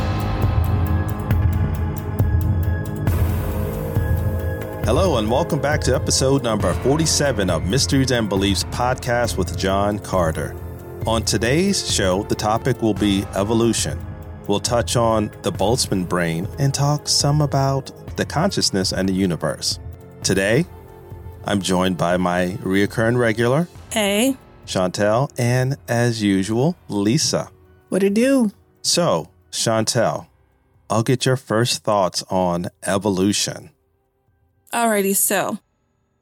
Hello, 4.85 5.19
and 5.19 5.31
welcome 5.31 5.61
back 5.61 5.81
to 5.83 5.95
episode 5.95 6.43
number 6.43 6.73
47 6.75 7.51
of 7.51 7.67
Mysteries 7.67 8.11
and 8.11 8.29
Beliefs 8.29 8.65
podcast 8.65 9.37
with 9.37 9.57
John 9.57 9.99
Carter. 9.99 10.57
On 11.07 11.23
today's 11.25 11.89
show, 11.93 12.25
the 12.25 12.35
topic 12.35 12.83
will 12.83 12.95
be 12.95 13.25
evolution. 13.37 13.99
We'll 14.49 14.61
touch 14.61 14.97
on 14.97 15.31
the 15.43 15.53
Boltzmann 15.53 16.09
brain 16.09 16.49
and 16.59 16.75
talk 16.75 17.09
some 17.09 17.41
about 17.43 18.17
the 18.17 18.25
consciousness 18.25 18.93
and 18.93 19.09
the 19.09 19.13
universe. 19.13 19.79
Today, 20.25 20.67
I'm 21.45 21.61
joined 21.61 21.97
by 21.97 22.17
my 22.17 22.57
reoccurring 22.63 23.17
regular, 23.19 23.69
Hey, 23.91 24.37
Shauntel, 24.67 25.31
and 25.39 25.77
as 25.89 26.23
usual, 26.23 26.77
Lisa. 26.89 27.51
what 27.89 28.03
it 28.03 28.15
do? 28.15 28.51
So, 28.83 29.29
Shauntel, 29.51 30.27
I'll 30.91 31.03
get 31.03 31.25
your 31.27 31.37
first 31.37 31.85
thoughts 31.85 32.23
on 32.31 32.67
evolution. 32.85 33.71
Alrighty, 34.73 35.15
so 35.15 35.59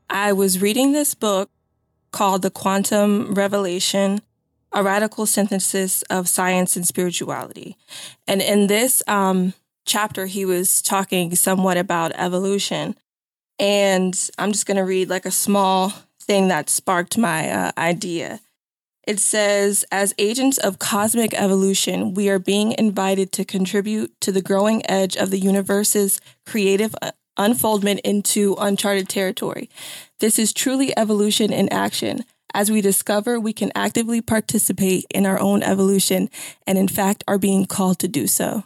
I 0.08 0.32
was 0.32 0.60
reading 0.60 0.90
this 0.90 1.14
book 1.14 1.50
called 2.10 2.42
The 2.42 2.50
Quantum 2.50 3.32
Revelation 3.32 4.22
A 4.72 4.82
Radical 4.82 5.24
Synthesis 5.24 6.02
of 6.10 6.28
Science 6.28 6.74
and 6.74 6.84
Spirituality. 6.84 7.76
And 8.26 8.42
in 8.42 8.66
this 8.66 9.04
um, 9.06 9.54
chapter, 9.86 10.26
he 10.26 10.44
was 10.44 10.82
talking 10.82 11.36
somewhat 11.36 11.76
about 11.76 12.10
evolution. 12.16 12.96
And 13.60 14.18
I'm 14.36 14.50
just 14.50 14.66
going 14.66 14.78
to 14.78 14.84
read 14.84 15.08
like 15.08 15.26
a 15.26 15.30
small 15.30 15.92
thing 16.20 16.48
that 16.48 16.68
sparked 16.68 17.16
my 17.16 17.48
uh, 17.48 17.70
idea. 17.78 18.40
It 19.06 19.20
says, 19.20 19.84
as 19.92 20.12
agents 20.18 20.58
of 20.58 20.80
cosmic 20.80 21.34
evolution, 21.34 22.14
we 22.14 22.28
are 22.28 22.40
being 22.40 22.74
invited 22.76 23.30
to 23.32 23.44
contribute 23.44 24.20
to 24.22 24.32
the 24.32 24.42
growing 24.42 24.82
edge 24.90 25.16
of 25.16 25.30
the 25.30 25.38
universe's 25.38 26.20
creative 26.44 26.96
uh, 27.00 27.12
unfoldment 27.40 28.00
into 28.00 28.54
uncharted 28.58 29.08
territory. 29.08 29.70
This 30.20 30.38
is 30.38 30.52
truly 30.52 30.96
evolution 30.96 31.52
in 31.52 31.72
action. 31.72 32.24
As 32.52 32.70
we 32.70 32.80
discover, 32.80 33.40
we 33.40 33.52
can 33.52 33.72
actively 33.74 34.20
participate 34.20 35.06
in 35.10 35.24
our 35.24 35.40
own 35.40 35.62
evolution 35.62 36.28
and, 36.66 36.76
in 36.76 36.88
fact, 36.88 37.24
are 37.26 37.38
being 37.38 37.64
called 37.64 37.98
to 38.00 38.08
do 38.08 38.26
so. 38.26 38.64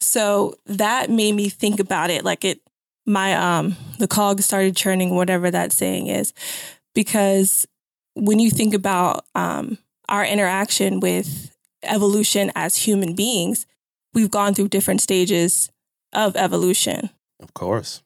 So 0.00 0.54
that 0.66 1.08
made 1.08 1.32
me 1.32 1.48
think 1.48 1.80
about 1.80 2.10
it. 2.10 2.24
Like 2.24 2.44
it, 2.44 2.60
my, 3.06 3.34
um, 3.34 3.76
the 3.98 4.08
cog 4.08 4.40
started 4.42 4.76
churning, 4.76 5.14
whatever 5.14 5.50
that 5.50 5.72
saying 5.72 6.08
is, 6.08 6.34
because 6.94 7.66
when 8.14 8.38
you 8.38 8.50
think 8.50 8.74
about, 8.74 9.24
um, 9.34 9.78
our 10.08 10.24
interaction 10.24 11.00
with 11.00 11.56
evolution 11.82 12.52
as 12.54 12.76
human 12.76 13.14
beings, 13.14 13.66
we've 14.12 14.30
gone 14.30 14.52
through 14.52 14.68
different 14.68 15.00
stages 15.00 15.70
of 16.12 16.36
evolution. 16.36 17.08
Of 17.44 17.54
course. 17.54 18.02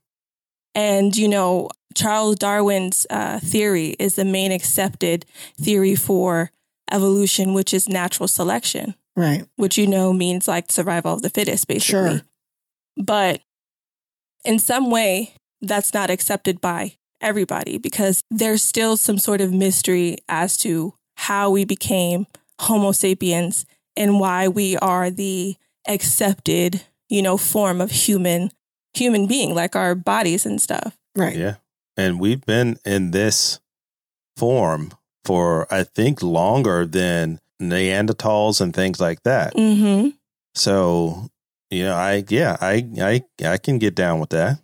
And, 0.75 1.17
you 1.17 1.29
know, 1.29 1.71
Charles 1.95 2.37
Darwin's 2.37 3.07
uh, 3.09 3.41
theory 3.41 3.97
is 3.99 4.15
the 4.17 4.25
main 4.25 4.53
accepted 4.53 5.25
theory 5.61 5.95
for 5.95 6.51
evolution, 6.93 7.55
which 7.55 7.73
is 7.73 7.89
natural 7.89 8.29
selection, 8.29 8.95
Right. 9.17 9.47
which, 9.57 9.79
you 9.79 9.87
know, 9.87 10.13
means 10.13 10.47
like 10.47 10.71
survival 10.71 11.15
of 11.15 11.23
the 11.23 11.31
fittest, 11.31 11.67
basically. 11.67 12.19
Sure. 12.19 12.23
But 12.97 13.41
in 14.45 14.59
some 14.59 14.91
way, 14.91 15.35
that's 15.63 15.95
not 15.95 16.11
accepted 16.11 16.61
by 16.61 16.97
everybody 17.21 17.79
because 17.79 18.21
there's 18.31 18.63
still 18.63 18.97
some 18.97 19.19
sort 19.19 19.41
of 19.41 19.53
mystery 19.53 20.19
as 20.29 20.57
to 20.59 20.95
how 21.17 21.51
we 21.51 21.65
became 21.65 22.27
Homo 22.61 22.93
sapiens 22.93 23.67
and 23.97 24.21
why 24.21 24.47
we 24.47 24.77
are 24.77 25.11
the 25.11 25.57
accepted, 25.89 26.83
you 27.09 27.23
know, 27.23 27.37
form 27.37 27.81
of 27.81 27.91
human 27.91 28.51
human 28.99 29.27
being, 29.27 29.55
like 29.55 29.77
our 29.77 29.95
bodies 29.95 30.45
and 30.45 30.61
stuff. 30.61 30.97
Right. 31.17 31.37
Yeah. 31.37 31.57
And 31.97 32.21
we've 32.21 32.45
been 32.45 32.79
in 32.85 33.11
this 33.11 33.61
form 34.37 34.93
for, 35.25 35.67
I 35.73 35.85
think, 35.85 36.23
longer 36.23 36.87
than 36.87 37.41
Neanderthals 37.61 38.61
and 38.61 38.75
things 38.75 39.01
like 39.01 39.23
that. 39.25 39.55
Mm-hmm. 39.55 40.11
So, 40.55 41.29
you 41.71 41.85
know, 41.85 41.95
I, 41.95 42.25
yeah, 42.29 42.57
I, 42.61 42.87
I, 43.01 43.25
I 43.45 43.59
can 43.59 43.79
get 43.79 43.95
down 43.95 44.21
with 44.21 44.31
that. 44.31 44.61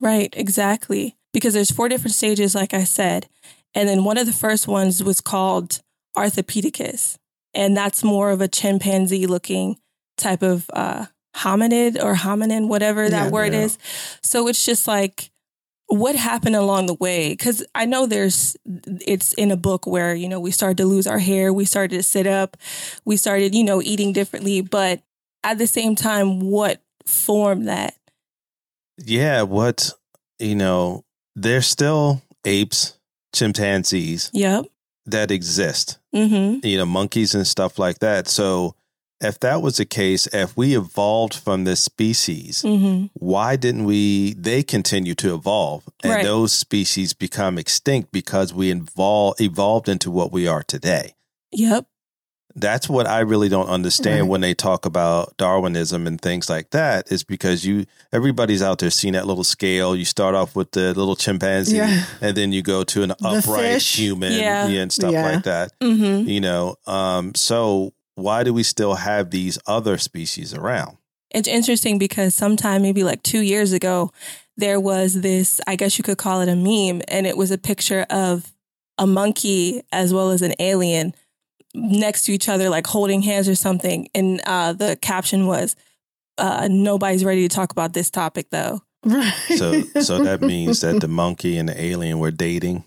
Right, 0.00 0.32
exactly. 0.36 1.16
Because 1.32 1.54
there's 1.54 1.70
four 1.70 1.88
different 1.88 2.14
stages, 2.14 2.54
like 2.54 2.72
I 2.74 2.84
said. 2.84 3.28
And 3.74 3.88
then 3.88 4.04
one 4.04 4.18
of 4.18 4.26
the 4.26 4.32
first 4.32 4.68
ones 4.68 5.02
was 5.02 5.20
called 5.20 5.80
Ardipithecus. 6.16 7.16
And 7.54 7.76
that's 7.76 8.04
more 8.04 8.30
of 8.30 8.40
a 8.40 8.48
chimpanzee 8.48 9.26
looking 9.26 9.78
type 10.16 10.42
of 10.42 10.70
uh, 10.72 11.06
hominid 11.38 12.02
or 12.02 12.14
hominin, 12.14 12.68
whatever 12.68 13.08
that 13.08 13.24
Yeah. 13.26 13.30
word 13.30 13.52
Yeah. 13.52 13.62
is. 13.64 13.78
So 14.22 14.48
it's 14.48 14.64
just 14.64 14.86
like, 14.88 15.30
what 15.86 16.16
happened 16.16 16.54
along 16.56 16.86
the 16.86 16.94
way? 16.94 17.30
Because 17.30 17.64
I 17.74 17.86
know 17.86 18.06
there's, 18.06 18.56
it's 19.06 19.32
in 19.34 19.50
a 19.50 19.56
book 19.56 19.86
where, 19.86 20.14
you 20.14 20.28
know, 20.28 20.38
we 20.40 20.50
started 20.50 20.76
to 20.78 20.84
lose 20.86 21.06
our 21.06 21.18
hair, 21.18 21.52
we 21.52 21.64
started 21.64 21.96
to 21.96 22.02
sit 22.02 22.26
up, 22.26 22.56
we 23.06 23.16
started, 23.16 23.54
you 23.54 23.64
know, 23.64 23.80
eating 23.80 24.12
differently. 24.12 24.60
But 24.60 25.00
at 25.44 25.56
the 25.58 25.66
same 25.66 25.94
time, 25.94 26.40
what 26.40 26.82
formed 27.06 27.68
that? 27.68 27.94
Yeah. 28.98 29.42
What, 29.42 29.92
you 30.38 30.54
know, 30.54 31.04
there's 31.34 31.66
still 31.66 32.20
apes, 32.44 32.98
chimpanzees 33.34 34.30
Yep. 34.34 34.66
that 35.06 35.30
exist, 35.30 35.98
Mm-hmm. 36.14 36.66
you 36.66 36.76
know, 36.78 36.86
monkeys 36.86 37.34
and 37.34 37.46
stuff 37.46 37.78
like 37.78 38.00
that. 38.00 38.28
So, 38.28 38.74
if 39.20 39.40
that 39.40 39.62
was 39.62 39.76
the 39.78 39.84
case, 39.84 40.26
if 40.32 40.56
we 40.56 40.76
evolved 40.76 41.34
from 41.34 41.64
this 41.64 41.80
species, 41.82 42.62
Mm-hmm. 42.62 43.06
why 43.14 43.56
didn't 43.56 43.84
we 43.84 44.34
they 44.34 44.62
continue 44.62 45.14
to 45.16 45.34
evolve 45.34 45.84
and 46.02 46.12
Right. 46.12 46.24
those 46.24 46.52
species 46.52 47.12
become 47.14 47.58
extinct 47.58 48.12
because 48.12 48.54
we 48.54 48.72
evol- 48.72 49.34
evolved 49.40 49.88
into 49.88 50.10
what 50.10 50.30
we 50.32 50.46
are 50.46 50.62
today 50.62 51.14
Yep. 51.52 51.86
that's 52.54 52.88
what 52.88 53.06
i 53.06 53.20
really 53.20 53.48
don't 53.48 53.68
understand 53.68 54.22
Right. 54.22 54.28
when 54.30 54.40
they 54.40 54.54
talk 54.54 54.84
about 54.86 55.36
darwinism 55.36 56.06
and 56.06 56.20
things 56.20 56.48
like 56.48 56.70
that 56.70 57.10
is 57.12 57.22
because 57.24 57.64
you 57.64 57.86
everybody's 58.12 58.62
out 58.62 58.78
there 58.78 58.90
seeing 58.90 59.14
that 59.14 59.26
little 59.26 59.44
scale 59.44 59.94
you 59.94 60.04
start 60.04 60.34
off 60.34 60.56
with 60.56 60.72
the 60.72 60.88
little 60.94 61.16
chimpanzee 61.16 61.76
Yeah. 61.76 62.04
and 62.20 62.36
then 62.36 62.52
you 62.52 62.62
go 62.62 62.84
to 62.84 63.02
an 63.02 63.10
The 63.10 63.16
upright 63.28 63.72
fish. 63.74 63.96
human 63.98 64.32
Yeah. 64.32 64.66
and 64.66 64.92
stuff 64.92 65.12
Yeah. 65.12 65.30
like 65.30 65.44
that 65.44 65.72
Mm-hmm. 65.80 66.28
you 66.28 66.40
know 66.40 66.76
um 66.86 67.34
so 67.34 67.92
why 68.18 68.42
do 68.42 68.52
we 68.52 68.62
still 68.62 68.94
have 68.94 69.30
these 69.30 69.58
other 69.66 69.96
species 69.96 70.52
around 70.52 70.98
It's 71.30 71.48
interesting 71.48 71.98
because 71.98 72.34
sometime 72.34 72.82
maybe 72.82 73.04
like 73.04 73.22
two 73.22 73.40
years 73.40 73.72
ago, 73.72 74.12
there 74.56 74.80
was 74.80 75.20
this, 75.20 75.60
I 75.66 75.76
guess 75.76 75.98
you 75.98 76.02
could 76.04 76.18
call 76.18 76.40
it 76.40 76.48
a 76.48 76.56
meme, 76.56 77.02
and 77.06 77.26
it 77.26 77.36
was 77.36 77.50
a 77.50 77.58
picture 77.58 78.04
of 78.10 78.52
a 78.98 79.06
monkey 79.06 79.82
as 79.92 80.12
well 80.12 80.30
as 80.30 80.42
an 80.42 80.54
alien 80.58 81.14
next 81.74 82.24
to 82.24 82.32
each 82.32 82.48
other, 82.48 82.68
like 82.68 82.86
holding 82.86 83.22
hands 83.22 83.48
or 83.48 83.54
something. 83.54 84.08
And 84.14 84.40
uh, 84.44 84.72
the 84.72 84.96
caption 84.96 85.46
was, 85.46 85.76
uh, 86.38 86.68
nobody's 86.68 87.24
ready 87.24 87.46
to 87.46 87.54
talk 87.54 87.70
about 87.70 87.92
this 87.92 88.10
topic 88.10 88.50
though. 88.50 88.80
Right. 89.04 89.32
So 89.56 89.82
so 90.00 90.24
that 90.24 90.40
means 90.54 90.80
that 90.80 91.00
the 91.00 91.08
monkey 91.08 91.56
and 91.56 91.68
the 91.68 91.80
alien 91.80 92.18
were 92.18 92.32
dating 92.32 92.84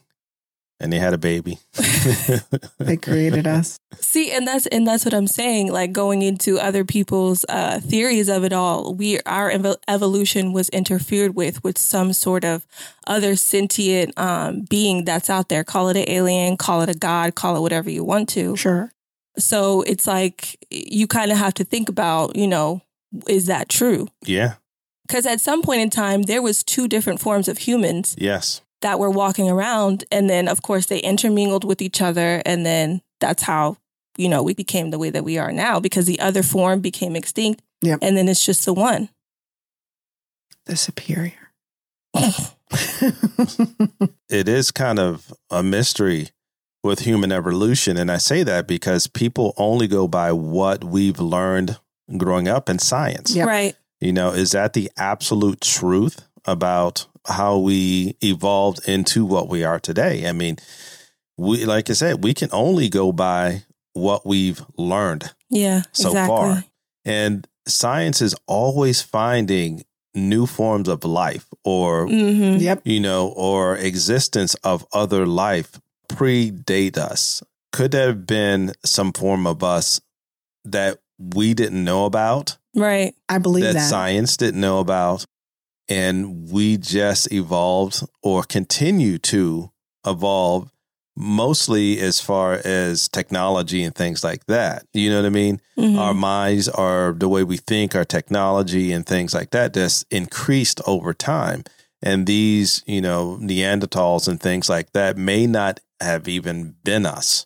and 0.81 0.91
they 0.91 0.99
had 0.99 1.13
a 1.13 1.17
baby. 1.17 1.59
they 2.79 2.97
created 2.97 3.47
us. 3.47 3.77
See, 3.95 4.31
and 4.31 4.47
that's 4.47 4.65
and 4.67 4.85
that's 4.85 5.05
what 5.05 5.13
I'm 5.13 5.27
saying. 5.27 5.71
Like 5.71 5.91
going 5.91 6.21
into 6.23 6.59
other 6.59 6.83
people's 6.83 7.45
uh, 7.47 7.79
theories 7.79 8.27
of 8.27 8.43
it 8.43 8.51
all, 8.51 8.93
we 8.93 9.19
our 9.21 9.51
evo- 9.51 9.77
evolution 9.87 10.51
was 10.53 10.67
interfered 10.69 11.35
with 11.35 11.63
with 11.63 11.77
some 11.77 12.11
sort 12.13 12.43
of 12.43 12.65
other 13.07 13.35
sentient 13.35 14.17
um, 14.17 14.61
being 14.69 15.05
that's 15.05 15.29
out 15.29 15.49
there. 15.49 15.63
Call 15.63 15.89
it 15.89 15.97
an 15.97 16.09
alien, 16.09 16.57
call 16.57 16.81
it 16.81 16.89
a 16.89 16.97
god, 16.97 17.35
call 17.35 17.55
it 17.55 17.61
whatever 17.61 17.89
you 17.89 18.03
want 18.03 18.27
to. 18.29 18.57
Sure. 18.57 18.91
So 19.37 19.83
it's 19.83 20.07
like 20.07 20.57
you 20.69 21.07
kind 21.07 21.31
of 21.31 21.37
have 21.37 21.53
to 21.55 21.63
think 21.63 21.87
about, 21.89 22.35
you 22.35 22.47
know, 22.47 22.81
is 23.27 23.45
that 23.45 23.69
true? 23.69 24.07
yeah. 24.25 24.55
Because 25.07 25.25
at 25.25 25.41
some 25.41 25.61
point 25.61 25.81
in 25.81 25.89
time, 25.89 26.21
there 26.21 26.41
was 26.41 26.63
two 26.63 26.87
different 26.87 27.19
forms 27.19 27.49
of 27.49 27.57
humans 27.57 28.15
Yes. 28.17 28.61
That 28.81 28.99
were 28.99 29.09
walking 29.09 29.49
around, 29.49 30.03
and 30.11 30.29
then 30.29 30.47
of 30.47 30.61
course 30.61 30.85
they 30.87 30.99
intermingled 30.99 31.63
with 31.63 31.81
each 31.81 32.01
other, 32.01 32.41
and 32.45 32.65
then 32.65 33.01
that's 33.19 33.43
how 33.43 33.77
you 34.17 34.27
know 34.29 34.43
we 34.43 34.53
became 34.53 34.89
the 34.91 34.99
way 34.99 35.09
that 35.09 35.23
we 35.23 35.37
are 35.37 35.51
now 35.51 35.79
because 35.79 36.05
the 36.05 36.19
other 36.19 36.43
form 36.43 36.79
became 36.81 37.15
extinct, 37.15 37.61
Yep. 37.81 37.99
and 38.01 38.17
then 38.17 38.27
it's 38.27 38.45
just 38.45 38.65
the 38.65 38.73
one. 38.73 39.09
The 40.65 40.75
superior. 40.75 41.33
it 44.29 44.47
is 44.47 44.71
kind 44.71 44.99
of 44.99 45.33
a 45.49 45.63
mystery 45.63 46.29
with 46.83 46.99
human 46.99 47.31
evolution. 47.31 47.97
And 47.97 48.11
I 48.11 48.17
say 48.17 48.43
that 48.43 48.67
because 48.67 49.07
people 49.07 49.53
only 49.57 49.87
go 49.87 50.07
by 50.07 50.31
what 50.31 50.83
we've 50.83 51.19
learned 51.19 51.77
growing 52.17 52.47
up 52.47 52.69
in 52.69 52.79
science. 52.79 53.35
Yep. 53.35 53.47
Right. 53.47 53.75
You 53.99 54.13
know, 54.13 54.31
is 54.31 54.51
that 54.51 54.73
the 54.73 54.89
absolute 54.97 55.61
truth 55.61 56.27
about 56.45 57.05
how 57.27 57.57
we 57.57 58.15
evolved 58.23 58.87
into 58.87 59.25
what 59.25 59.47
we 59.49 59.63
are 59.63 59.79
today? 59.79 60.27
I 60.27 60.31
mean, 60.31 60.57
we, 61.37 61.65
like 61.65 61.89
I 61.89 61.93
said, 61.93 62.23
we 62.23 62.33
can 62.33 62.49
only 62.51 62.89
go 62.89 63.11
by 63.11 63.63
what 63.93 64.25
we've 64.25 64.61
learned 64.77 65.31
Yeah. 65.49 65.83
so 65.91 66.09
exactly. 66.09 66.27
far. 66.27 66.63
And 67.05 67.47
science 67.67 68.21
is 68.21 68.35
always 68.47 69.01
finding 69.01 69.83
new 70.13 70.45
forms 70.45 70.87
of 70.89 71.03
life 71.05 71.45
or 71.63 72.07
hmm 72.07 72.57
Yep. 72.57 72.81
you 72.83 72.99
know, 72.99 73.29
or 73.29 73.77
existence 73.77 74.55
of 74.63 74.85
other 74.93 75.25
life 75.25 75.79
predate 76.09 76.97
us? 76.97 77.41
Could 77.71 77.91
there 77.91 78.07
have 78.07 78.27
been 78.27 78.73
some 78.83 79.13
form 79.13 79.47
of 79.47 79.63
us 79.63 80.01
that 80.65 80.99
we 81.17 81.53
didn't 81.53 81.83
know 81.83 82.05
about, 82.05 82.57
Right. 82.75 83.13
I 83.29 83.37
believe 83.37 83.63
that, 83.65 83.73
that. 83.73 83.89
science 83.89 84.35
didn't 84.37 84.59
know 84.61 84.79
about, 84.79 85.25
and 85.89 86.51
we 86.51 86.77
just 86.77 87.31
evolved 87.31 88.03
or 88.21 88.43
continue 88.43 89.17
to 89.17 89.71
evolve 90.05 90.71
mostly 91.15 91.99
as 91.99 92.21
far 92.21 92.53
as 92.63 93.09
technology 93.09 93.83
and 93.83 93.93
things 93.93 94.23
like 94.23 94.45
that. 94.45 94.85
You 94.93 95.09
know 95.09 95.17
what 95.17 95.25
I 95.25 95.29
mean? 95.29 95.61
Mhm. 95.77 95.97
Our 95.97 96.13
minds 96.13 96.69
are 96.69 97.11
the 97.11 97.27
way 97.27 97.43
we 97.43 97.57
think, 97.57 97.95
our 97.95 98.05
technology 98.05 98.93
and 98.93 99.05
things 99.05 99.33
like 99.33 99.51
that 99.51 99.73
just 99.73 100.05
increased 100.09 100.79
over 100.87 101.13
time. 101.13 101.63
And 102.01 102.25
these, 102.25 102.81
you 102.87 103.01
know, 103.01 103.37
Neanderthals 103.41 104.27
and 104.27 104.39
things 104.39 104.69
like 104.69 104.93
that 104.93 105.17
may 105.17 105.45
not 105.47 105.81
have 105.99 106.27
even 106.27 106.75
been 106.83 107.05
us. 107.05 107.45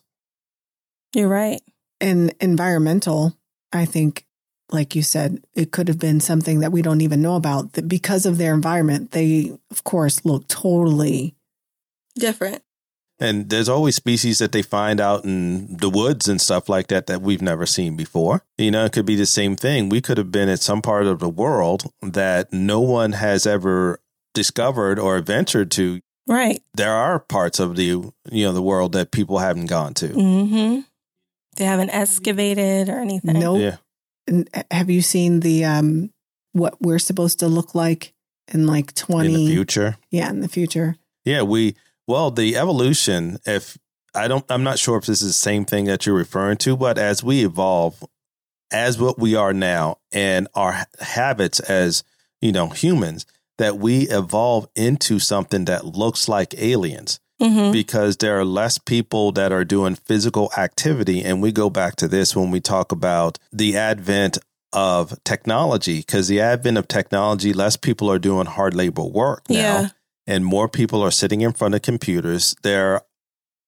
You're 1.14 1.28
right. 1.28 1.60
and 1.98 2.34
environmental, 2.40 3.34
I 3.72 3.86
think, 3.86 4.25
like 4.70 4.94
you 4.96 5.02
said, 5.02 5.42
it 5.54 5.70
could 5.70 5.88
have 5.88 5.98
been 5.98 6.20
something 6.20 6.60
that 6.60 6.72
we 6.72 6.82
don't 6.82 7.00
even 7.00 7.22
know 7.22 7.36
about. 7.36 7.74
That 7.74 7.88
because 7.88 8.26
of 8.26 8.38
their 8.38 8.54
environment, 8.54 9.12
they, 9.12 9.52
of 9.70 9.84
course, 9.84 10.24
look 10.24 10.48
totally. 10.48 11.34
Different. 12.16 12.62
And 13.18 13.48
there's 13.48 13.68
always 13.68 13.96
species 13.96 14.38
that 14.40 14.52
they 14.52 14.60
find 14.60 15.00
out 15.00 15.24
in 15.24 15.78
the 15.78 15.88
woods 15.88 16.28
and 16.28 16.40
stuff 16.40 16.68
like 16.68 16.88
that 16.88 17.06
that 17.06 17.22
we've 17.22 17.40
never 17.40 17.64
seen 17.64 17.96
before. 17.96 18.44
You 18.58 18.70
know, 18.70 18.84
it 18.84 18.92
could 18.92 19.06
be 19.06 19.16
the 19.16 19.24
same 19.26 19.56
thing. 19.56 19.88
We 19.88 20.02
could 20.02 20.18
have 20.18 20.30
been 20.30 20.50
at 20.50 20.60
some 20.60 20.82
part 20.82 21.06
of 21.06 21.18
the 21.20 21.28
world 21.28 21.90
that 22.02 22.52
no 22.52 22.80
one 22.80 23.12
has 23.12 23.46
ever 23.46 24.00
discovered 24.34 24.98
or 24.98 25.18
ventured 25.20 25.70
to. 25.72 26.00
Right. 26.26 26.62
There 26.74 26.92
are 26.92 27.18
parts 27.18 27.58
of 27.58 27.76
the 27.76 27.84
you 27.84 28.44
know 28.44 28.52
the 28.52 28.62
world 28.62 28.92
that 28.92 29.12
people 29.12 29.38
haven't 29.38 29.66
gone 29.66 29.94
to. 29.94 30.08
hmm 30.08 30.80
They 31.56 31.64
haven't 31.64 31.90
excavated 31.90 32.90
or 32.90 32.98
anything. 32.98 33.38
Nope. 33.38 33.60
Yeah. 33.60 33.76
Uh, 34.30 34.62
have 34.70 34.90
you 34.90 35.02
seen 35.02 35.40
the 35.40 35.64
um 35.64 36.10
what 36.52 36.80
we're 36.80 36.98
supposed 36.98 37.38
to 37.40 37.48
look 37.48 37.74
like 37.74 38.14
in 38.52 38.66
like 38.66 38.94
twenty? 38.94 39.34
In 39.34 39.46
the 39.46 39.54
future. 39.54 39.96
Yeah, 40.10 40.30
in 40.30 40.40
the 40.40 40.48
future. 40.48 40.96
Yeah, 41.24 41.42
we 41.42 41.76
well, 42.06 42.30
the 42.30 42.56
evolution, 42.56 43.38
if 43.46 43.78
I 44.14 44.28
don't 44.28 44.44
I'm 44.50 44.62
not 44.62 44.78
sure 44.78 44.96
if 44.98 45.06
this 45.06 45.22
is 45.22 45.28
the 45.28 45.32
same 45.34 45.64
thing 45.64 45.86
that 45.86 46.06
you're 46.06 46.14
referring 46.14 46.58
to, 46.58 46.76
but 46.76 46.98
as 46.98 47.22
we 47.22 47.44
evolve 47.44 48.04
as 48.70 48.98
what 48.98 49.18
we 49.18 49.34
are 49.34 49.52
now 49.52 49.98
and 50.10 50.48
our 50.54 50.86
habits 51.00 51.60
as, 51.60 52.02
you 52.40 52.50
know, 52.50 52.68
humans, 52.68 53.24
that 53.58 53.78
we 53.78 54.08
evolve 54.08 54.68
into 54.74 55.18
something 55.18 55.66
that 55.66 55.84
looks 55.84 56.28
like 56.28 56.54
aliens 56.58 57.20
hmm 57.40 57.70
because 57.72 58.16
there 58.16 58.38
are 58.38 58.44
less 58.44 58.78
people 58.78 59.32
that 59.32 59.52
are 59.52 59.64
doing 59.64 59.94
physical 59.94 60.50
activity. 60.56 61.22
And 61.22 61.42
we 61.42 61.52
go 61.52 61.68
back 61.68 61.96
to 61.96 62.08
this 62.08 62.34
when 62.34 62.50
we 62.50 62.60
talk 62.60 62.92
about 62.92 63.38
the 63.52 63.76
advent 63.76 64.38
of 64.72 65.12
technology, 65.24 65.98
because 65.98 66.28
the 66.28 66.40
advent 66.40 66.78
of 66.78 66.88
technology, 66.88 67.52
less 67.52 67.76
people 67.76 68.10
are 68.10 68.18
doing 68.18 68.46
hard 68.46 68.74
labor 68.74 69.04
work 69.04 69.48
now 69.50 69.56
Yeah. 69.56 69.88
and 70.26 70.44
more 70.44 70.68
people 70.68 71.02
are 71.02 71.10
sitting 71.10 71.40
in 71.42 71.52
front 71.52 71.74
of 71.74 71.82
computers. 71.82 72.54
There 72.62 72.94
are, 72.94 73.04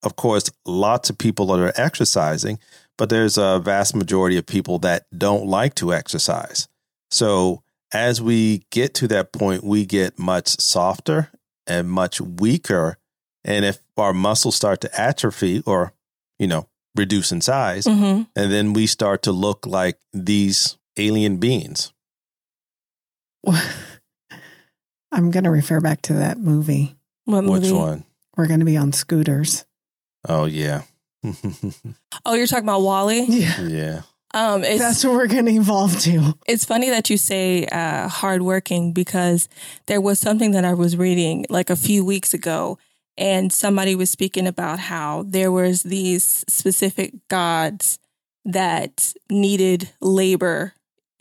of 0.02 0.16
course, 0.16 0.50
lots 0.64 1.10
of 1.10 1.18
people 1.18 1.46
that 1.46 1.60
are 1.60 1.72
exercising, 1.76 2.58
but 2.96 3.10
there's 3.10 3.36
a 3.38 3.58
vast 3.58 3.94
majority 3.94 4.36
of 4.38 4.46
people 4.46 4.78
that 4.80 5.06
don't 5.16 5.46
like 5.46 5.74
to 5.76 5.92
exercise. 5.94 6.68
So 7.10 7.62
as 7.92 8.20
we 8.20 8.64
get 8.70 8.94
to 8.94 9.08
that 9.08 9.32
point, 9.32 9.64
we 9.64 9.86
get 9.86 10.18
much 10.18 10.48
softer 10.60 11.30
and 11.66 11.90
much 11.90 12.20
weaker. 12.20 12.98
And 13.44 13.64
if 13.64 13.78
our 13.96 14.12
muscles 14.12 14.56
start 14.56 14.80
to 14.82 15.00
atrophy 15.00 15.62
or, 15.66 15.92
you 16.38 16.46
know, 16.46 16.68
reduce 16.96 17.30
in 17.32 17.40
size, 17.40 17.84
hmm 17.86 18.22
and 18.36 18.52
then 18.52 18.72
we 18.72 18.86
start 18.86 19.22
to 19.22 19.32
look 19.32 19.66
like 19.66 19.98
these 20.12 20.76
alien 20.96 21.36
beings. 21.38 21.92
I'm 25.12 25.30
going 25.30 25.44
to 25.44 25.50
refer 25.50 25.80
back 25.80 26.02
to 26.02 26.14
that 26.14 26.38
movie. 26.38 26.96
What 27.24 27.44
movie? 27.44 27.70
Which 27.70 27.72
one? 27.72 28.04
We're 28.36 28.46
going 28.46 28.60
to 28.60 28.66
be 28.66 28.76
on 28.76 28.92
scooters. 28.92 29.64
Oh, 30.28 30.44
yeah. 30.44 30.82
Oh, 32.24 32.34
you're 32.34 32.46
talking 32.46 32.64
about 32.64 32.82
WALL-E. 32.82 33.24
Yeah, 33.28 33.60
yeah. 33.62 34.00
Um, 34.34 34.62
it's 34.64 34.80
that's 34.80 35.04
what 35.04 35.14
we're 35.14 35.26
going 35.26 35.46
to 35.46 35.52
evolve 35.52 35.98
to. 36.00 36.34
it's 36.46 36.64
funny 36.64 36.90
that 36.90 37.08
you 37.08 37.16
say 37.16 37.64
uh, 37.66 38.08
hardworking 38.08 38.92
because 38.92 39.48
there 39.86 40.00
was 40.00 40.18
something 40.18 40.50
that 40.50 40.64
I 40.64 40.74
was 40.74 40.96
reading 40.96 41.46
like 41.48 41.70
a 41.70 41.76
few 41.76 42.04
weeks 42.04 42.34
ago, 42.34 42.78
and 43.18 43.52
somebody 43.52 43.94
was 43.96 44.10
speaking 44.10 44.46
about 44.46 44.78
how 44.78 45.24
there 45.26 45.50
was 45.50 45.82
these 45.82 46.44
specific 46.48 47.12
gods 47.28 47.98
that 48.44 49.12
needed 49.28 49.90
labor, 50.00 50.72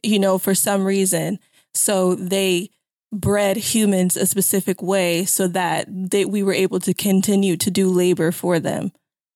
you 0.04 0.20
know, 0.20 0.38
for 0.38 0.54
some 0.54 0.86
reason. 0.86 1.40
So 1.74 2.16
they 2.16 2.70
bred 3.12 3.58
humans 3.58 4.16
a 4.16 4.26
specific 4.28 4.82
way 4.82 5.26
so 5.26 5.48
that 5.48 5.88
they, 5.90 6.24
we 6.24 6.44
were 6.44 6.54
able 6.54 6.80
to 6.82 6.94
continue 6.94 7.58
to 7.58 7.72
do 7.72 7.90
labor 7.90 8.32
for 8.32 8.60
them, 8.60 8.92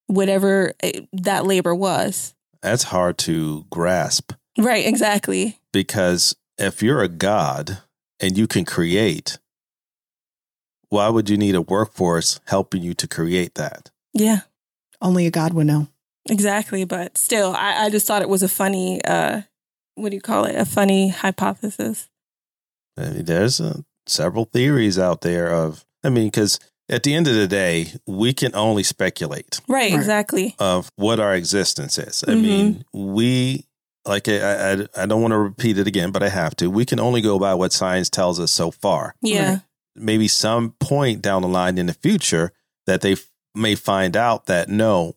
whatever 0.07 0.73
eh, 0.81 1.01
that 1.11 1.45
labor 1.45 1.73
was. 1.73 2.35
That's 2.61 2.83
hard 2.83 3.17
to 3.19 3.65
grasp. 3.71 4.33
Right, 4.57 4.85
exactly. 4.85 5.57
because 5.73 6.35
if 6.57 6.83
you're 6.83 7.01
a 7.01 7.07
god 7.07 7.79
and 8.19 8.37
you 8.37 8.45
can 8.45 8.65
create, 8.65 9.39
why 10.91 11.09
would 11.09 11.29
you 11.29 11.37
need 11.37 11.55
a 11.55 11.61
workforce 11.61 12.39
helping 12.45 12.83
you 12.83 12.93
to 12.93 13.07
create 13.07 13.55
that? 13.55 13.89
Yeah. 14.13 14.41
Only 15.01 15.25
a 15.25 15.31
God 15.31 15.53
would 15.53 15.65
know. 15.67 15.87
Exactly, 16.29 16.83
but 16.85 17.17
still, 17.17 17.53
I, 17.57 17.85
I 17.85 17.89
just 17.89 18.05
thought 18.05 18.21
it 18.21 18.29
was 18.29 18.43
a 18.43 18.47
funny, 18.49 19.03
uh, 19.03 19.41
what 19.95 20.09
do 20.09 20.15
you 20.15 20.21
call 20.21 20.43
it? 20.45 20.55
A 20.55 20.65
funny 20.65 21.09
hypothesis. 21.09 22.09
I 22.97 23.09
mean, 23.09 23.25
there's 23.25 23.59
uh, 23.59 23.79
several 24.05 24.45
theories 24.45 24.99
out 24.99 25.21
there 25.21 25.51
of, 25.51 25.83
I 26.03 26.09
mean, 26.09 26.27
because 26.27 26.59
at 26.89 27.03
the 27.03 27.13
end 27.15 27.27
of 27.27 27.35
the 27.35 27.47
day, 27.47 27.93
we 28.05 28.33
can 28.33 28.53
only 28.53 28.83
speculate 28.83 29.61
Right, 29.67 29.91
Right. 29.91 29.93
exactly. 29.93 30.55
of 30.59 30.91
what 30.97 31.19
our 31.21 31.33
existence 31.33 31.97
is. 31.97 32.23
I 32.27 32.31
Mhm. 32.33 32.41
mean, 32.41 32.85
we, 32.93 33.65
like, 34.05 34.27
I, 34.27 34.73
I, 34.73 34.87
I 34.95 35.05
don't 35.05 35.21
want 35.21 35.31
to 35.31 35.37
repeat 35.39 35.77
it 35.77 35.87
again, 35.87 36.11
but 36.11 36.21
I 36.21 36.29
have 36.29 36.55
to. 36.57 36.69
We 36.69 36.85
can 36.85 36.99
only 36.99 37.21
go 37.21 37.39
by 37.39 37.53
what 37.55 37.71
science 37.71 38.09
tells 38.09 38.39
us 38.41 38.51
so 38.51 38.69
far. 38.71 39.15
Yeah. 39.21 39.49
Right. 39.53 39.61
Maybe 40.01 40.27
some 40.27 40.71
point 40.79 41.21
down 41.21 41.41
the 41.43 41.47
line 41.47 41.77
in 41.77 41.85
the 41.85 41.93
future 41.93 42.51
that 42.87 43.01
they 43.01 43.13
f- 43.13 43.29
may 43.55 43.75
find 43.75 44.17
out 44.17 44.45
that 44.47 44.69
no, 44.69 45.15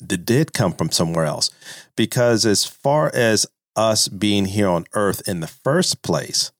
it 0.00 0.24
did 0.24 0.52
come 0.52 0.72
from 0.72 0.90
somewhere 0.90 1.24
else. 1.24 1.50
Because 1.96 2.46
as 2.46 2.64
far 2.64 3.10
as 3.14 3.46
us 3.74 4.08
being 4.08 4.46
here 4.46 4.68
on 4.68 4.84
Earth 4.94 5.26
in 5.28 5.40
the 5.40 5.46
first 5.46 6.02
place, 6.02 6.52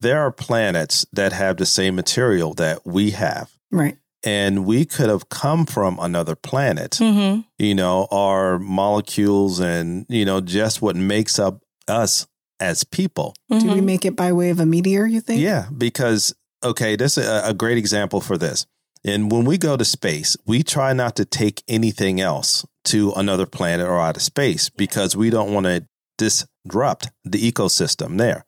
there 0.00 0.20
are 0.20 0.30
planets 0.32 1.04
that 1.12 1.32
have 1.32 1.56
the 1.56 1.66
same 1.66 1.96
material 1.96 2.54
that 2.54 2.86
we 2.86 3.10
have. 3.12 3.50
Right. 3.70 3.96
And 4.24 4.64
we 4.64 4.84
could 4.84 5.08
have 5.08 5.28
come 5.28 5.66
from 5.66 5.98
another 6.00 6.34
planet, 6.34 6.92
Mm-hmm. 6.92 7.42
you 7.58 7.74
know, 7.74 8.06
our 8.10 8.58
molecules 8.58 9.60
and, 9.60 10.06
you 10.08 10.24
know, 10.24 10.40
just 10.40 10.82
what 10.82 10.96
makes 10.96 11.38
up 11.38 11.62
us 11.86 12.26
as 12.60 12.82
people. 12.82 13.34
Do 13.48 13.72
we 13.72 13.80
make 13.80 14.04
it 14.04 14.16
by 14.16 14.32
way 14.32 14.50
of 14.50 14.58
a 14.58 14.66
meteor, 14.66 15.06
you 15.06 15.20
think? 15.20 15.40
Yeah, 15.40 15.68
because 15.76 16.34
okay, 16.64 16.96
this 16.96 17.18
is 17.18 17.26
a, 17.26 17.42
a 17.50 17.54
great 17.54 17.78
example 17.78 18.20
for 18.20 18.36
this. 18.38 18.66
And 19.04 19.30
when 19.30 19.44
we 19.44 19.58
go 19.58 19.76
to 19.76 19.84
space, 19.84 20.36
we 20.46 20.62
try 20.62 20.92
not 20.92 21.14
to 21.16 21.24
take 21.24 21.62
anything 21.68 22.20
else 22.20 22.66
to 22.86 23.12
another 23.16 23.46
planet 23.46 23.86
or 23.86 24.00
out 24.00 24.16
of 24.16 24.22
space 24.22 24.68
because 24.70 25.16
we 25.16 25.30
don't 25.30 25.52
want 25.52 25.66
to 25.66 25.86
disrupt 26.18 27.10
the 27.24 27.38
ecosystem 27.52 28.18
there. 28.18 28.44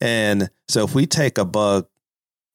And 0.00 0.50
so 0.68 0.84
if 0.84 0.94
we 0.94 1.06
take 1.06 1.36
a 1.38 1.44
bug 1.44 1.86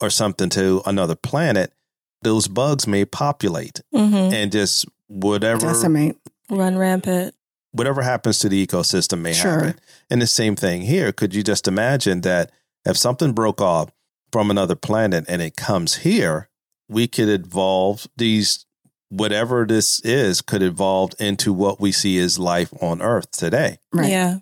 or 0.01 0.09
something 0.09 0.49
to 0.51 0.81
another 0.85 1.15
planet, 1.15 1.73
those 2.21 2.47
bugs 2.47 2.87
may 2.87 3.03
populate 3.05 3.81
Mm-hmm. 3.93 4.33
and 4.33 4.51
just 4.51 4.85
whatever 5.07 5.67
Decimate. 5.67 6.17
Run 6.49 6.77
rampant. 6.77 7.35
whatever 7.71 8.01
happens 8.01 8.39
to 8.39 8.49
the 8.49 8.65
ecosystem 8.65 9.19
may 9.19 9.33
Sure. 9.33 9.51
happen. 9.65 9.79
And 10.09 10.21
the 10.21 10.27
same 10.27 10.55
thing 10.55 10.83
here. 10.83 11.11
Could 11.11 11.35
you 11.35 11.43
just 11.43 11.67
imagine 11.67 12.21
that 12.21 12.51
if 12.85 12.95
something 12.97 13.33
broke 13.33 13.59
off 13.59 13.89
from 14.33 14.49
another 14.51 14.75
planet 14.75 15.23
and 15.29 15.41
it 15.41 15.55
comes 15.55 15.97
here, 15.97 16.49
we 16.89 17.07
could 17.07 17.29
evolve 17.29 18.07
these 18.17 18.65
whatever 19.09 19.63
this 19.65 19.99
is 20.01 20.41
could 20.41 20.63
evolve 20.63 21.11
into 21.19 21.53
what 21.53 21.79
we 21.79 21.91
see 21.91 22.17
as 22.19 22.39
life 22.39 22.73
on 22.81 22.99
Earth 23.01 23.29
today. 23.31 23.77
Right. 23.93 24.09
Yeah. 24.09 24.39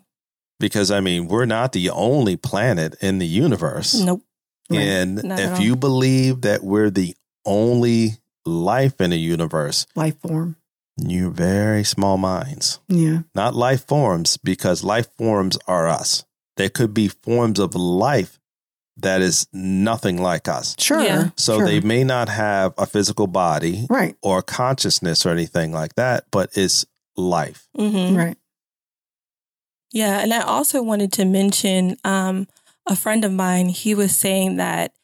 Because 0.58 0.90
I 0.90 1.00
mean, 1.00 1.28
we're 1.28 1.44
not 1.44 1.72
the 1.72 1.90
only 1.90 2.36
planet 2.36 2.96
in 3.02 3.18
the 3.18 3.26
universe. 3.26 3.94
Nope. 4.00 4.22
Right. 4.70 4.80
And 4.80 5.22
Not 5.24 5.38
if 5.40 5.60
you 5.60 5.76
believe 5.76 6.40
that 6.40 6.64
we're 6.64 6.88
the 6.90 7.14
only 7.44 8.12
life 8.46 8.98
in 9.00 9.10
the 9.10 9.18
universe, 9.18 9.86
Life 9.94 10.18
form. 10.20 10.56
you're 10.96 11.30
very 11.30 11.84
small 11.84 12.16
minds. 12.16 12.80
Yeah. 12.88 13.22
Not 13.34 13.54
life 13.54 13.86
forms, 13.86 14.38
because 14.38 14.82
life 14.82 15.08
forms 15.18 15.58
are 15.66 15.86
us. 15.86 16.24
There 16.56 16.70
could 16.70 16.94
be 16.94 17.08
forms 17.08 17.58
of 17.58 17.74
life 17.74 18.38
that 19.02 19.20
is 19.20 19.46
nothing 19.52 20.20
like 20.22 20.48
us. 20.48 20.74
Sure. 20.78 21.00
Yeah. 21.00 21.30
So 21.36 21.58
sure. 21.58 21.66
they 21.66 21.80
may 21.80 22.04
not 22.04 22.28
have 22.28 22.72
a 22.78 22.86
physical 22.86 23.26
body 23.26 23.86
Right. 23.90 24.16
or 24.22 24.42
consciousness 24.42 25.24
or 25.26 25.30
anything 25.30 25.72
like 25.72 25.94
that, 25.96 26.24
but 26.30 26.50
it's 26.56 26.84
life. 27.16 27.68
hmm 27.76 28.16
Right. 28.16 28.36
Yeah, 29.92 30.20
and 30.20 30.32
I 30.32 30.40
also 30.40 30.82
wanted 30.82 31.12
to 31.14 31.24
mention 31.26 31.96
um, 32.04 32.46
a 32.86 32.96
friend 32.96 33.24
of 33.24 33.32
mine. 33.32 33.68
He 33.68 33.94
was 33.94 34.16
saying 34.16 34.56
that 34.56 34.94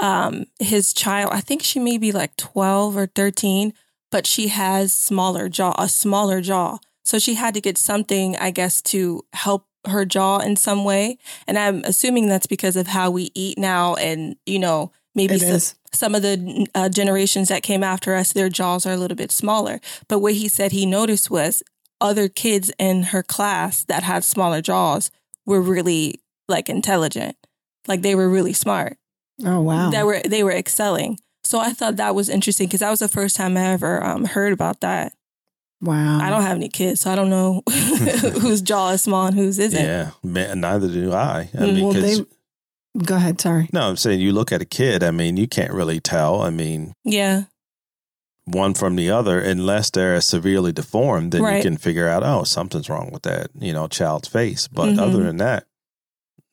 um, 0.00 0.46
his 0.58 0.92
child, 0.92 1.30
I 1.32 1.40
think 1.40 1.62
she 1.62 1.78
may 1.78 1.98
be 1.98 2.10
like 2.10 2.36
twelve 2.36 2.96
or 2.96 3.06
thirteen, 3.06 3.74
but 4.10 4.26
she 4.26 4.48
has 4.48 4.92
smaller 4.92 5.48
jaw, 5.48 5.74
a 5.78 5.88
smaller 5.88 6.40
jaw. 6.40 6.78
So 7.04 7.18
she 7.20 7.34
had 7.34 7.54
to 7.54 7.60
get 7.60 7.78
something, 7.78 8.36
I 8.38 8.50
guess, 8.50 8.82
to 8.90 9.22
help 9.34 9.66
her 9.86 10.04
jaw 10.04 10.38
in 10.38 10.56
some 10.56 10.84
way. 10.84 11.18
And 11.46 11.58
I'm 11.58 11.82
assuming 11.84 12.28
that's 12.28 12.46
because 12.46 12.76
of 12.76 12.86
how 12.86 13.10
we 13.10 13.30
eat 13.34 13.58
now, 13.58 13.94
and 13.96 14.36
you 14.46 14.58
know, 14.58 14.92
maybe 15.14 15.38
some, 15.38 15.76
some 15.92 16.14
of 16.14 16.22
the 16.22 16.66
uh, 16.74 16.88
generations 16.88 17.48
that 17.48 17.62
came 17.62 17.82
after 17.82 18.14
us, 18.14 18.32
their 18.32 18.48
jaws 18.48 18.86
are 18.86 18.92
a 18.92 18.96
little 18.96 19.16
bit 19.16 19.32
smaller. 19.32 19.80
But 20.08 20.20
what 20.20 20.34
he 20.34 20.48
said 20.48 20.72
he 20.72 20.86
noticed 20.86 21.30
was 21.30 21.62
other 22.00 22.28
kids 22.28 22.70
in 22.78 23.04
her 23.04 23.22
class 23.22 23.84
that 23.84 24.02
had 24.02 24.24
smaller 24.24 24.60
jaws 24.60 25.10
were 25.46 25.60
really 25.60 26.20
like 26.48 26.68
intelligent, 26.68 27.36
like 27.86 28.02
they 28.02 28.14
were 28.14 28.28
really 28.28 28.52
smart. 28.52 28.98
Oh 29.44 29.60
wow. 29.60 29.90
That 29.90 30.06
were 30.06 30.20
they 30.24 30.42
were 30.42 30.52
excelling. 30.52 31.18
So 31.42 31.58
I 31.58 31.72
thought 31.72 31.96
that 31.96 32.14
was 32.14 32.28
interesting 32.28 32.66
because 32.66 32.80
that 32.80 32.90
was 32.90 33.00
the 33.00 33.08
first 33.08 33.36
time 33.36 33.56
I 33.56 33.66
ever 33.66 34.02
um, 34.02 34.24
heard 34.24 34.52
about 34.52 34.80
that. 34.80 35.12
Wow. 35.84 36.18
I 36.20 36.30
don't 36.30 36.42
have 36.42 36.56
any 36.56 36.68
kids, 36.68 37.02
so 37.02 37.10
I 37.10 37.14
don't 37.16 37.30
know 37.30 37.62
whose 38.40 38.60
jaw 38.62 38.90
is 38.90 39.02
small 39.02 39.26
and 39.26 39.36
whose 39.36 39.58
isn't. 39.58 39.84
Yeah, 39.84 40.10
man, 40.22 40.60
neither 40.60 40.88
do 40.88 41.12
I. 41.12 41.50
I 41.54 41.56
Mm, 41.56 41.74
mean, 41.74 41.84
well, 41.84 41.92
'cause- 41.94 42.18
they- 42.18 42.24
Go 43.04 43.16
ahead. 43.16 43.40
Sorry. 43.40 43.68
no, 43.72 43.80
I'm 43.88 43.96
saying 43.96 44.20
you 44.20 44.30
look 44.32 44.52
at 44.52 44.62
a 44.62 44.64
kid. 44.64 45.02
I 45.02 45.10
mean, 45.10 45.36
you 45.36 45.48
can't 45.48 45.72
really 45.72 45.98
tell. 45.98 46.40
I 46.42 46.50
mean, 46.50 46.92
Yeah. 47.04 47.44
one 48.44 48.72
from 48.74 48.94
the 48.94 49.10
other 49.10 49.40
unless 49.40 49.90
they're 49.90 50.20
severely 50.20 50.70
deformed. 50.70 51.32
Then 51.32 51.42
Right. 51.42 51.56
you 51.56 51.62
can 51.62 51.76
figure 51.76 52.06
out, 52.08 52.22
oh, 52.22 52.44
something's 52.44 52.88
wrong 52.88 53.10
with 53.12 53.22
that, 53.24 53.50
you 53.58 53.72
know, 53.72 53.88
child's 53.88 54.28
face. 54.28 54.68
But 54.68 54.90
Mhm. 54.90 54.98
other 55.00 55.24
than 55.24 55.38
that, 55.38 55.66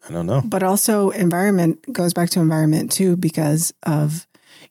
I 0.09 0.11
don't 0.13 0.25
know. 0.25 0.41
But 0.43 0.63
also, 0.63 1.11
environment 1.11 1.93
goes 1.93 2.11
back 2.11 2.31
to 2.31 2.39
environment 2.39 2.91
too, 2.91 3.17
because 3.17 3.71
of, 3.83 4.25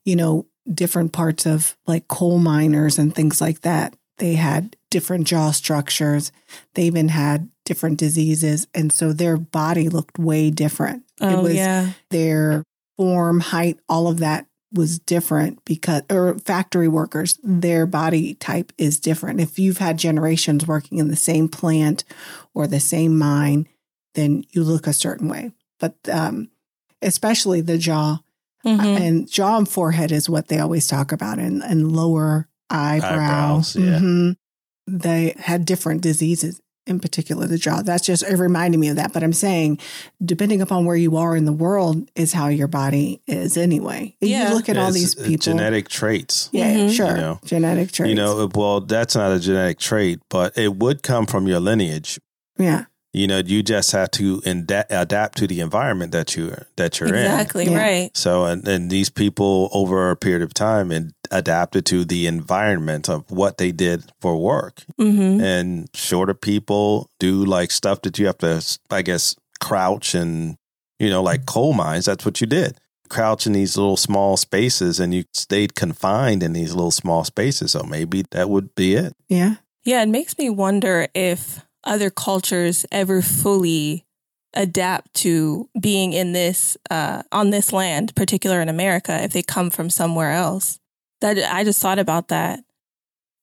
you 0.04 0.16
know, 0.16 0.46
different 0.74 1.12
parts 1.12 1.46
of 1.46 1.76
like 1.86 2.08
coal 2.08 2.38
miners 2.38 2.98
and 2.98 3.14
things 3.14 3.40
like 3.40 3.60
that. 3.60 3.94
They 4.20 4.34
had 4.34 4.76
different 4.90 5.26
jaw 5.26 5.50
structures. 5.50 6.30
They 6.74 6.84
even 6.84 7.08
had 7.08 7.48
different 7.64 7.98
diseases. 7.98 8.66
And 8.74 8.92
so 8.92 9.12
their 9.12 9.36
body 9.36 9.88
looked 9.88 10.18
way 10.18 10.50
different. 10.50 11.02
Oh 11.20 11.40
it 11.40 11.42
was 11.42 11.54
yeah. 11.54 11.90
their 12.10 12.62
form, 12.96 13.40
height, 13.40 13.78
all 13.88 14.08
of 14.08 14.18
that 14.18 14.46
was 14.72 14.98
different 15.00 15.64
because, 15.64 16.02
or 16.10 16.38
factory 16.38 16.86
workers, 16.86 17.38
their 17.42 17.86
body 17.86 18.34
type 18.34 18.72
is 18.78 19.00
different. 19.00 19.40
If 19.40 19.58
you've 19.58 19.78
had 19.78 19.98
generations 19.98 20.66
working 20.66 20.98
in 20.98 21.08
the 21.08 21.16
same 21.16 21.48
plant 21.48 22.04
or 22.54 22.66
the 22.66 22.78
same 22.80 23.18
mine, 23.18 23.66
then 24.14 24.44
you 24.50 24.62
look 24.62 24.86
a 24.86 24.92
certain 24.92 25.28
way. 25.28 25.52
But 25.80 25.96
um, 26.12 26.50
especially 27.02 27.60
the 27.62 27.78
jaw 27.78 28.18
Mhm. 28.64 29.00
and 29.00 29.30
jaw 29.30 29.56
and 29.56 29.66
forehead 29.68 30.12
is 30.12 30.28
what 30.28 30.48
they 30.48 30.58
always 30.58 30.86
talk 30.86 31.12
about, 31.12 31.38
and, 31.38 31.62
and 31.62 31.90
lower 31.92 32.46
eyebrow. 32.70 33.08
Eyebrows, 33.08 33.76
yeah. 33.76 33.98
Mhm. 33.98 34.36
They 34.86 35.34
had 35.38 35.64
different 35.64 36.00
diseases, 36.02 36.60
in 36.86 36.98
particular 37.00 37.46
the 37.46 37.58
jaw. 37.58 37.82
That's 37.82 38.04
just 38.04 38.22
it 38.24 38.36
reminded 38.36 38.78
me 38.78 38.88
of 38.88 38.96
that. 38.96 39.12
But 39.12 39.22
I'm 39.22 39.32
saying, 39.32 39.78
depending 40.24 40.60
upon 40.62 40.84
where 40.84 40.96
you 40.96 41.16
are 41.16 41.36
in 41.36 41.44
the 41.44 41.52
world, 41.52 42.08
is 42.16 42.32
how 42.32 42.48
your 42.48 42.66
body 42.68 43.20
is 43.26 43.56
anyway. 43.56 44.16
Yeah. 44.20 44.48
You 44.48 44.54
look 44.54 44.68
at 44.68 44.76
all 44.76 44.90
these 44.90 45.16
uh, 45.18 45.22
people. 45.24 45.42
genetic 45.52 45.88
traits. 45.88 46.48
yeah, 46.52 46.74
Mhm. 46.74 46.92
sure. 46.92 47.08
You 47.10 47.16
know. 47.16 47.40
genetic 47.44 47.92
traits. 47.92 48.08
You 48.08 48.14
know, 48.16 48.48
well, 48.54 48.80
that's 48.80 49.14
not 49.14 49.30
a 49.32 49.38
genetic 49.38 49.78
trait, 49.78 50.20
but 50.28 50.56
it 50.58 50.76
would 50.76 51.02
come 51.02 51.26
from 51.26 51.46
your 51.46 51.60
lineage. 51.60 52.18
yeah, 52.58 52.84
You 53.12 53.26
know, 53.26 53.38
you 53.38 53.62
just 53.64 53.90
have 53.90 54.10
to 54.12 54.40
inda- 54.42 54.84
adapt 54.88 55.38
to 55.38 55.46
the 55.48 55.60
environment 55.60 56.12
that 56.12 56.36
you 56.36 56.54
that 56.76 57.00
you're 57.00 57.08
in. 57.08 57.14
Exactly 57.16 57.64
Yeah. 57.66 57.78
right. 57.78 58.16
So, 58.16 58.44
and, 58.44 58.66
and 58.68 58.88
these 58.90 59.10
people 59.10 59.68
over 59.72 60.10
a 60.10 60.16
period 60.16 60.42
of 60.42 60.54
time 60.54 60.92
and 60.92 61.12
adapted 61.32 61.86
to 61.86 62.04
the 62.04 62.26
environment 62.28 63.08
of 63.08 63.28
what 63.30 63.58
they 63.58 63.72
did 63.72 64.12
for 64.20 64.36
work. 64.36 64.84
hmm 64.96 65.40
And 65.40 65.88
shorter 65.94 66.34
people 66.34 67.08
do 67.18 67.44
like 67.44 67.70
stuff 67.72 68.02
that 68.02 68.18
you 68.18 68.26
have 68.26 68.38
to, 68.38 68.62
I 68.90 69.02
guess, 69.02 69.34
crouch 69.60 70.14
and, 70.14 70.56
you 71.00 71.10
know, 71.10 71.22
like 71.22 71.46
coal 71.46 71.72
mines. 71.72 72.04
That's 72.06 72.24
what 72.24 72.40
you 72.40 72.46
did. 72.46 72.78
Crouch 73.08 73.44
in 73.44 73.54
these 73.54 73.76
little 73.76 73.96
small 73.96 74.36
spaces 74.36 75.00
and 75.00 75.12
you 75.12 75.24
stayed 75.34 75.74
confined 75.74 76.44
in 76.44 76.52
these 76.52 76.74
little 76.74 76.92
small 76.92 77.24
spaces. 77.24 77.72
So 77.72 77.82
maybe 77.82 78.22
that 78.30 78.48
would 78.48 78.74
be 78.76 78.94
it. 78.94 79.14
yeah. 79.28 79.56
Yeah, 79.84 80.02
it 80.02 80.08
makes 80.10 80.36
me 80.38 80.50
wonder 80.50 81.08
if 81.14 81.64
other 81.84 82.10
cultures 82.10 82.84
ever 82.92 83.22
fully 83.22 84.04
adapt 84.54 85.14
to 85.14 85.68
being 85.80 86.12
in 86.12 86.32
this 86.32 86.76
uh, 86.90 87.22
on 87.32 87.50
this 87.50 87.72
land, 87.72 88.14
particular 88.16 88.60
in 88.60 88.68
America, 88.68 89.22
if 89.22 89.32
they 89.32 89.42
come 89.42 89.70
from 89.70 89.90
somewhere 89.90 90.32
else. 90.32 90.78
That 91.20 91.38
I 91.38 91.64
just 91.64 91.80
thought 91.80 91.98
about 91.98 92.28
that. 92.28 92.60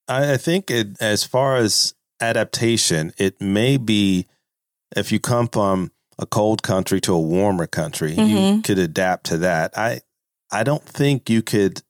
I, 0.08 0.34
I 0.34 0.38
think 0.38 0.70
it, 0.72 1.00
as 1.02 1.24
far 1.24 1.58
as 1.58 1.94
adaptation, 2.20 3.14
it 3.18 3.40
may 3.42 3.78
be 3.78 4.26
if 4.96 5.12
you 5.12 5.20
come 5.20 5.48
from 5.48 5.92
a 6.20 6.26
cold 6.26 6.64
country 6.64 7.00
to 7.02 7.14
a 7.14 7.20
warmer 7.20 7.68
country, 7.68 8.14
you 8.14 8.38
Mhm. 8.38 8.64
could 8.64 8.80
adapt 8.80 9.26
to 9.28 9.38
that. 9.40 9.78
I 9.78 10.02
I 10.52 10.64
don't 10.64 10.84
think 10.84 11.30
you 11.30 11.42
could 11.42 11.82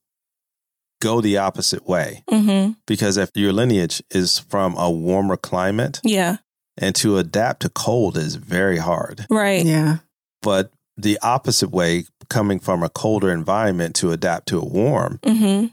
go 1.00 1.22
the 1.22 1.38
opposite 1.38 1.88
way 1.88 2.24
hmm 2.30 2.72
because 2.86 3.18
if 3.18 3.30
your 3.36 3.54
lineage 3.54 4.01
is 4.12 4.39
from 4.39 4.75
a 4.77 4.89
warmer 4.89 5.38
climate 5.38 6.00
Yeah, 6.04 6.38
and 6.77 6.96
to 6.96 7.18
adapt 7.18 7.62
to 7.62 7.70
cold 7.70 8.18
is 8.18 8.36
very 8.36 8.77
hard. 8.77 9.25
right. 9.30 9.66
Yeah. 9.66 9.98
But 10.42 10.72
the 10.96 11.20
opposite 11.22 11.70
way, 11.72 12.06
coming 12.30 12.60
from 12.60 12.82
a 12.84 12.89
colder 12.89 13.32
environment 13.32 13.96
to 13.98 14.12
adapt 14.12 14.48
to 14.50 14.60
a 14.60 14.66
warm, 14.66 15.20
hmm 15.24 15.66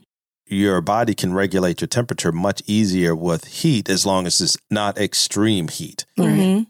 your 0.47 0.83
body 0.83 1.15
can 1.15 1.33
regulate 1.33 1.81
your 1.81 1.89
temperature 1.89 2.31
much 2.31 2.63
easier 2.67 3.15
with 3.17 3.47
heat 3.47 3.89
as 3.89 4.05
long 4.05 4.27
as 4.27 4.41
it's 4.43 4.59
not 4.71 4.99
extreme 4.99 5.69
heat. 5.69 6.05
Right. 6.19 6.29
hmm 6.29 6.63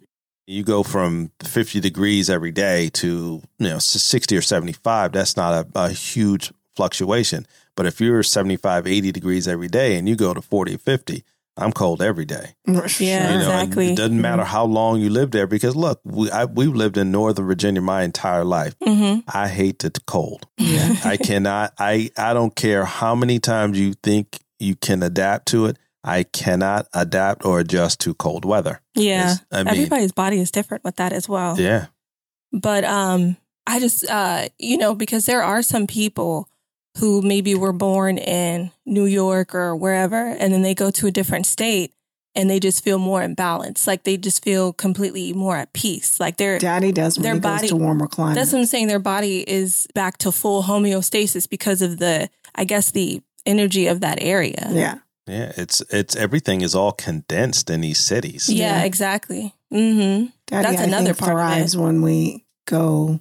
You 0.46 0.62
go 0.62 0.82
from 0.84 1.32
50 1.42 1.80
degrees 1.80 2.30
every 2.30 2.52
day 2.52 2.88
to, 2.90 3.42
you 3.58 3.68
know, 3.68 3.78
60 3.80 4.36
or 4.36 4.42
75, 4.42 5.10
that's 5.12 5.36
not 5.36 5.52
a, 5.74 5.78
a 5.86 5.88
huge 5.90 6.52
fluctuation. 6.76 7.46
But 7.76 7.86
if 7.86 8.00
you're 8.00 8.22
75, 8.22 8.86
80 8.86 9.12
degrees 9.12 9.48
every 9.48 9.68
day 9.68 9.96
and 9.96 10.08
you 10.08 10.16
go 10.16 10.32
to 10.34 10.40
40 10.42 10.74
or 10.74 10.78
50, 10.78 11.24
I'm 11.56 11.72
cold 11.72 12.02
every 12.02 12.24
day. 12.24 12.54
Yeah, 12.66 13.32
You 13.32 13.38
know, 13.38 13.40
exactly. 13.40 13.88
it 13.92 13.96
doesn't 13.96 14.20
matter 14.20 14.42
how 14.44 14.64
long 14.64 15.00
you 15.00 15.08
live 15.10 15.30
there 15.30 15.46
because 15.46 15.76
look, 15.76 16.00
we, 16.04 16.30
I, 16.30 16.46
we've 16.46 16.74
lived 16.74 16.96
in 16.96 17.12
Northern 17.12 17.46
Virginia 17.46 17.80
my 17.80 18.02
entire 18.02 18.44
life. 18.44 18.74
hmm 18.82 19.18
I 19.32 19.48
hate 19.48 19.78
the 19.80 19.90
cold. 20.06 20.46
Yeah. 20.58 20.96
I 21.04 21.16
cannot. 21.16 21.72
I 21.78 22.10
I 22.16 22.34
don't 22.34 22.54
care 22.56 22.84
how 22.84 23.14
many 23.14 23.38
times 23.38 23.78
you 23.78 23.94
think 24.02 24.40
you 24.58 24.74
can 24.74 25.02
adapt 25.02 25.46
to 25.48 25.66
it. 25.66 25.76
I 26.02 26.24
cannot 26.24 26.86
adapt 26.92 27.44
or 27.46 27.60
adjust 27.60 28.00
to 28.00 28.14
cold 28.14 28.44
weather. 28.44 28.80
Yeah. 28.94 29.36
I 29.52 29.58
mean, 29.62 29.68
Everybody's 29.68 30.12
body 30.12 30.38
is 30.40 30.50
different 30.50 30.82
with 30.84 30.96
that 30.96 31.12
as 31.12 31.28
well. 31.28 31.58
yeah, 31.58 31.86
But 32.52 32.84
um 32.84 33.36
I 33.66 33.78
just 33.80 34.08
uh 34.10 34.48
you 34.58 34.76
know 34.76 34.94
because 34.94 35.26
there 35.26 35.42
are 35.42 35.62
some 35.62 35.86
people 35.86 36.48
who 36.98 37.20
maybe 37.22 37.54
were 37.54 37.72
born 37.72 38.18
in 38.18 38.70
New 38.86 39.04
York 39.06 39.54
or 39.54 39.74
wherever 39.74 40.16
and 40.28 40.52
then 40.52 40.62
they 40.62 40.74
go 40.74 40.90
to 40.90 41.06
a 41.06 41.10
different 41.10 41.44
state 41.46 41.92
and 42.36 42.48
they 42.50 42.58
just 42.60 42.82
feel 42.84 42.98
more 42.98 43.22
in 43.22 43.34
balance. 43.34 43.86
Like 43.86 44.04
they 44.04 44.16
just 44.16 44.42
feel 44.44 44.72
completely 44.72 45.32
more 45.32 45.56
at 45.56 45.72
peace. 45.72 46.18
Like 46.20 46.36
they're 46.36 46.58
Daddy 46.58 46.92
does 46.92 47.16
when 47.16 47.22
Their 47.24 47.34
he 47.34 47.40
body- 47.40 47.60
goes 47.62 47.70
to 47.70 47.76
warmer 47.76 48.06
climate. 48.06 48.36
that's 48.36 48.52
what 48.52 48.60
I'm 48.60 48.66
saying 48.66 48.86
their 48.88 48.98
body 48.98 49.48
is 49.48 49.86
back 49.94 50.18
to 50.18 50.32
full 50.32 50.62
homeostasis 50.64 51.48
because 51.48 51.82
of 51.82 51.98
the 51.98 52.28
I 52.54 52.64
guess 52.64 52.90
the 52.92 53.22
energy 53.46 53.86
of 53.88 54.00
that 54.00 54.18
area. 54.22 54.68
yeah. 54.70 54.98
yeah. 55.26 55.52
It's 55.56 55.80
it's 55.90 56.14
everything 56.16 56.60
is 56.60 56.74
all 56.74 56.92
condensed 56.92 57.70
in 57.70 57.80
these 57.80 57.98
cities. 57.98 58.48
Yeah, 58.48 58.78
Yeah. 58.80 58.84
exactly. 58.84 59.54
Mhm. 59.72 60.32
Daddy, 60.46 60.68
That's 60.68 60.80
I 60.80 60.84
another 60.84 61.06
think, 61.14 61.18
part 61.18 61.32
of 61.32 61.38
it. 61.38 61.40
thrives 61.56 61.76
when 61.76 62.02
we 62.02 62.44
go 62.66 63.18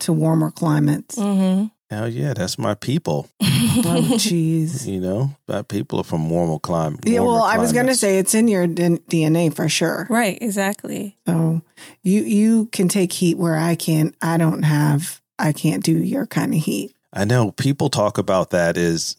to 0.00 0.12
warmer 0.12 0.50
climates. 0.50 1.16
Mm-hmm. 1.16 1.66
Hell 1.90 2.08
yeah, 2.08 2.34
that's 2.34 2.58
my 2.58 2.74
people. 2.74 3.28
Oh, 3.40 3.46
jeez. 4.16 4.86
You 4.86 5.00
know, 5.00 5.36
my 5.46 5.62
people 5.62 6.00
are 6.00 6.04
from 6.04 6.28
warmer 6.28 6.58
climate. 6.58 7.00
Yeah, 7.04 7.20
well, 7.20 7.42
I 7.42 7.58
was 7.58 7.72
going 7.72 7.86
to 7.86 7.94
say 7.94 8.18
it's 8.18 8.34
in 8.34 8.48
your 8.48 8.66
d- 8.66 8.98
DNA 9.08 9.54
for 9.54 9.68
sure. 9.68 10.06
Right, 10.10 10.36
exactly. 10.40 11.16
So 11.26 11.62
you 12.02 12.22
you 12.22 12.66
can 12.66 12.88
take 12.88 13.12
heat 13.12 13.38
where 13.38 13.56
I 13.56 13.76
can't. 13.76 14.16
I 14.20 14.36
don't 14.36 14.64
have. 14.64 15.20
I 15.38 15.52
can't 15.52 15.84
do 15.84 15.92
your 15.96 16.26
kind 16.26 16.54
of 16.54 16.60
heat. 16.60 16.92
I 17.12 17.24
know 17.24 17.52
people 17.52 17.88
talk 17.88 18.18
about 18.18 18.50
that 18.50 18.76
is 18.76 19.16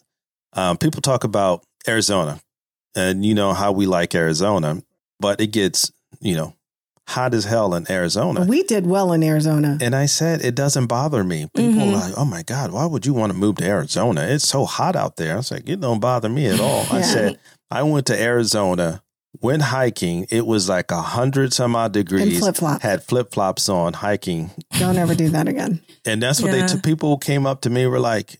um, 0.54 0.78
people 0.78 1.02
talk 1.02 1.24
about 1.24 1.64
Arizona 1.88 2.42
and 2.96 3.26
you 3.26 3.34
know 3.34 3.54
how 3.54 3.72
we 3.72 3.86
like 3.86 4.14
Arizona, 4.14 4.82
but 5.20 5.40
it 5.40 5.48
gets, 5.48 5.92
you 6.20 6.36
know, 6.36 6.54
hot 7.08 7.34
as 7.34 7.46
hell 7.46 7.74
in 7.74 7.90
Arizona. 7.92 8.46
We 8.46 8.64
did 8.64 8.86
well 8.86 9.14
in 9.14 9.24
Arizona. 9.24 9.78
and 9.82 9.96
I 9.96 10.06
said 10.08 10.42
it 10.44 10.56
doesn't 10.56 10.88
bother 10.88 11.24
me. 11.24 11.48
People 11.56 11.74
Mhm. 11.84 11.94
are 11.94 12.00
like, 12.10 12.14
"Oh 12.18 12.26
my 12.26 12.44
god, 12.44 12.72
why 12.72 12.86
would 12.86 13.06
you 13.06 13.14
want 13.14 13.32
to 13.32 13.38
move 13.38 13.56
to 13.58 13.66
Arizona? 13.66 14.22
It's 14.22 14.48
so 14.48 14.66
hot 14.66 14.96
out 14.96 15.16
there." 15.18 15.34
I 15.34 15.38
was 15.38 15.52
like, 15.52 15.68
"It 15.70 15.80
don't 15.82 16.00
bother 16.00 16.30
me 16.30 16.48
at 16.48 16.60
all." 16.60 16.86
I 16.92 17.02
said, 17.02 17.38
"I 17.72 17.84
went 17.84 18.06
to 18.08 18.22
Arizona, 18.22 19.02
went 19.42 19.62
hiking. 19.62 20.26
It 20.30 20.46
was 20.46 20.68
like 20.68 20.92
a 20.92 21.02
hundred 21.02 21.54
some 21.54 21.76
odd 21.76 21.92
degrees. 21.94 22.40
flip 22.40 22.58
flops. 22.58 22.84
Had 22.84 23.04
flip 23.04 23.32
flops 23.34 23.70
on 23.70 23.94
hiking, 23.94 24.52
Don't 24.80 24.98
ever 24.98 25.16
do 25.16 25.30
that 25.30 25.48
again. 25.48 25.82
and 26.06 26.22
that's 26.22 26.42
what 26.42 26.52
Yeah. 26.54 26.66
they 26.68 26.74
t- 26.74 26.80
people 26.82 27.18
came 27.18 27.46
up 27.46 27.62
to 27.62 27.70
me 27.70 27.86
were 27.88 28.00
like, 28.00 28.40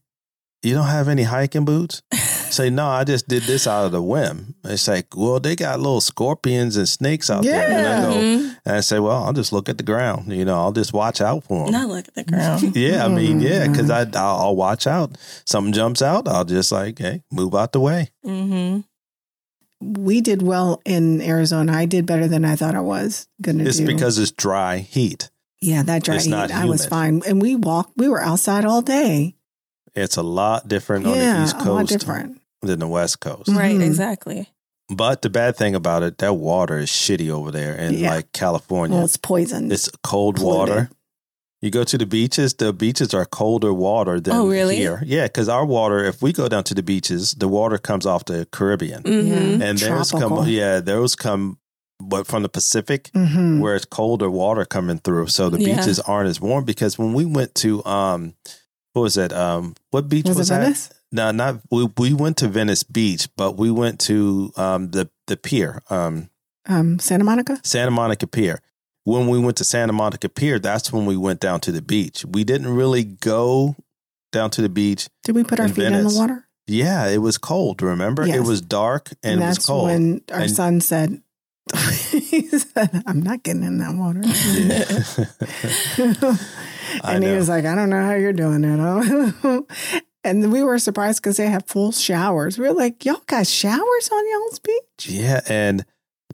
"You 0.64 0.74
don't 0.74 0.88
have 0.88 1.08
any 1.08 1.24
hiking 1.24 1.66
boots?" 1.66 2.02
Say 2.50 2.70
no, 2.70 2.88
I 2.88 3.04
just 3.04 3.28
did 3.28 3.44
this 3.44 3.68
out 3.68 3.86
of 3.86 3.92
the 3.92 4.02
whim. 4.02 4.56
It's 4.64 4.88
like, 4.88 5.08
well, 5.16 5.40
they 5.40 5.56
got 5.56 5.80
little 5.80 6.02
scorpions 6.02 6.78
and 6.78 6.88
snakes 6.88 7.30
out 7.30 7.44
there. 7.44 7.68
And 7.68 7.74
I 7.74 7.82
Yeah. 7.82 8.02
go, 8.02 8.14
Mhm. 8.16 8.56
and 8.66 8.76
I 8.76 8.80
say, 8.80 9.00
well, 9.00 9.24
I'll 9.24 9.34
just 9.34 9.52
look 9.54 9.70
at 9.70 9.78
the 9.78 9.84
ground. 9.84 10.32
You 10.32 10.46
know, 10.46 10.56
I'll 10.58 10.72
just 10.72 10.94
watch 10.94 11.22
out 11.22 11.44
for 11.44 11.66
them. 11.66 11.74
Not 11.74 11.90
look 11.90 12.08
at 12.08 12.16
the 12.16 12.24
ground. 12.24 12.76
Yeah, 12.76 13.06
I 13.06 13.10
mean, 13.10 13.40
yeah, 13.42 13.68
because 13.68 13.90
Mm-hmm. 13.90 14.16
I 14.18 14.20
I'll, 14.20 14.38
I'll 14.38 14.56
watch 14.56 14.88
out. 14.88 15.18
Something 15.46 15.74
jumps 15.74 16.02
out, 16.02 16.28
I'll 16.28 16.46
just 16.46 16.72
like, 16.72 17.00
hey, 17.00 17.24
move 17.32 17.54
out 17.56 17.72
the 17.74 17.80
way. 17.80 18.10
mm-hmm. 18.26 18.80
We 19.80 20.22
did 20.22 20.42
well 20.42 20.82
in 20.86 21.22
Arizona. 21.22 21.72
I 21.74 21.86
did 21.86 22.08
better 22.08 22.28
than 22.28 22.44
I 22.46 22.56
thought 22.56 22.74
I 22.74 22.80
was 22.80 23.28
going 23.42 23.60
to 23.60 23.64
do. 23.64 23.70
It's 23.70 23.80
because 23.80 24.18
it's 24.18 24.32
dry 24.32 24.78
heat. 24.80 25.30
yeah, 25.62 25.84
that 25.84 26.04
dry 26.04 26.16
it's 26.16 26.26
heat. 26.26 26.32
not 26.32 26.52
I 26.52 26.66
was 26.66 26.86
fine, 26.88 27.22
and 27.28 27.40
we 27.42 27.56
walked. 27.56 27.92
We 27.96 28.10
were 28.10 28.20
outside 28.22 28.66
all 28.66 28.82
day. 28.82 29.36
It's 29.98 30.18
a 30.18 30.24
lot 30.24 30.68
different 30.68 31.06
on 31.08 31.18
the 31.18 31.44
East 31.44 31.58
Coast 31.60 31.90
different. 31.90 32.40
than 32.62 32.80
the 32.80 32.88
West 32.88 33.20
Coast. 33.20 33.50
Right, 33.50 33.80
exactly. 33.82 34.50
But 34.90 35.22
the 35.22 35.30
bad 35.30 35.58
thing 35.58 35.76
about 35.76 36.04
it, 36.04 36.18
that 36.20 36.34
water 36.36 36.78
is 36.78 36.90
shitty 36.90 37.30
over 37.30 37.52
there 37.52 37.76
in 37.76 37.96
Yeah. 37.96 38.16
like 38.16 38.32
California. 38.32 38.96
Well, 38.96 39.06
it's 39.06 39.18
poison. 39.18 39.72
it's 39.72 39.90
cold 40.04 40.36
polluted. 40.38 40.76
water. 40.76 40.90
You 41.62 41.72
go 41.72 41.84
to 41.84 41.98
the 41.98 42.06
beaches, 42.06 42.54
the 42.54 42.72
beaches 42.72 43.14
are 43.16 43.26
colder 43.26 43.74
water 43.74 44.20
than 44.20 44.36
Oh, 44.36 44.48
really? 44.48 44.76
here. 44.78 45.02
Yeah, 45.06 45.24
because 45.24 45.50
our 45.50 45.66
water, 45.66 46.06
if 46.06 46.22
we 46.22 46.32
go 46.32 46.48
down 46.48 46.64
to 46.66 46.76
the 46.76 46.84
beaches, 46.84 47.34
the 47.34 47.48
water 47.48 47.78
comes 47.80 48.06
off 48.06 48.26
the 48.26 48.48
Caribbean. 48.52 49.02
Mm-hmm. 49.04 49.62
And 49.64 49.78
those 49.80 50.10
Tropical. 50.12 50.38
come, 50.38 50.48
yeah, 50.48 50.80
those 50.80 51.16
come, 51.16 51.58
but 52.00 52.28
from 52.28 52.44
the 52.44 52.50
Pacific, 52.50 53.10
Mhm. 53.16 53.60
where 53.60 53.76
it's 53.76 53.86
colder 53.86 54.30
water 54.30 54.66
coming 54.66 55.00
through, 55.00 55.28
so 55.28 55.50
the 55.50 55.60
Yeah. 55.60 55.78
beaches 55.78 56.00
aren't 56.02 56.30
as 56.30 56.40
warm. 56.40 56.64
Because 56.64 57.00
when 57.00 57.14
we 57.14 57.26
went 57.26 57.56
to, 57.56 57.84
um, 57.86 58.36
what 58.98 59.04
was 59.04 59.18
it? 59.18 59.32
Um, 59.32 59.76
what 59.92 60.10
beach 60.10 60.26
was, 60.28 60.38
Was, 60.38 60.50
it 60.50 60.54
that? 60.56 60.62
Venice? 60.62 60.90
No, 61.12 61.32
not 61.32 61.62
we. 61.72 61.88
We 61.98 62.14
went 62.14 62.38
to 62.38 62.48
Venice 62.48 62.84
Beach, 62.84 63.30
but 63.38 63.58
we 63.58 63.72
went 63.72 64.00
to 64.02 64.52
um 64.58 64.92
the 64.92 65.10
the 65.28 65.38
pier, 65.38 65.82
um 65.90 66.30
Um, 66.68 67.00
Santa 67.00 67.24
Monica. 67.24 67.60
Santa 67.64 67.92
Monica 67.92 68.28
Pier. 68.28 68.62
When 69.06 69.30
we 69.30 69.40
went 69.40 69.56
to 69.58 69.64
Santa 69.64 69.94
Monica 69.94 70.28
Pier, 70.28 70.60
that's 70.60 70.92
when 70.92 71.06
we 71.06 71.16
went 71.16 71.40
down 71.40 71.62
to 71.62 71.72
the 71.72 71.82
beach. 71.82 72.26
We 72.26 72.44
didn't 72.44 72.68
really 72.76 73.06
go 73.06 73.78
down 74.34 74.50
to 74.52 74.62
the 74.62 74.68
beach. 74.70 75.08
Did 75.24 75.36
we 75.36 75.46
put 75.46 75.60
our 75.62 75.70
feet 75.70 75.86
in 75.86 76.04
the 76.08 76.14
water? 76.14 76.46
Yeah, 76.68 77.08
it 77.08 77.20
was 77.20 77.38
cold. 77.38 77.82
Remember, 77.82 78.24
it 78.28 78.44
was 78.44 78.60
dark 78.62 79.12
and, 79.24 79.24
And, 79.24 79.42
it 79.44 79.48
was 79.48 79.56
that's 79.58 79.66
cold. 79.68 79.86
when 79.86 80.22
our 80.34 80.42
And- 80.42 80.52
son 80.52 80.82
said, 80.82 81.22
"He 82.12 82.48
said, 82.50 83.04
I'm 83.06 83.22
not 83.22 83.44
getting 83.44 83.64
in 83.64 83.78
that 83.78 83.96
water." 83.96 84.22
Yeah. 84.26 84.84
I 87.04 87.16
and 87.16 87.24
he 87.24 87.32
was 87.32 87.50
like, 87.50 87.66
I 87.66 87.76
don't 87.76 87.90
know 87.90 88.04
how 88.04 88.14
you're 88.14 88.34
doing 88.34 88.64
it. 88.64 88.80
All. 88.80 89.68
And 90.24 90.52
we 90.52 90.62
were 90.62 90.78
surprised 90.78 91.22
because 91.22 91.38
they 91.38 91.48
have 91.48 91.68
full 91.68 91.94
showers. 91.94 92.58
We 92.58 92.68
were 92.68 92.74
like, 92.74 93.06
y'all 93.06 93.22
got 93.28 93.48
showers 93.48 94.10
on 94.12 94.30
y'all's 94.30 94.60
beach? 94.60 95.08
Yeah, 95.08 95.40
and 95.48 95.86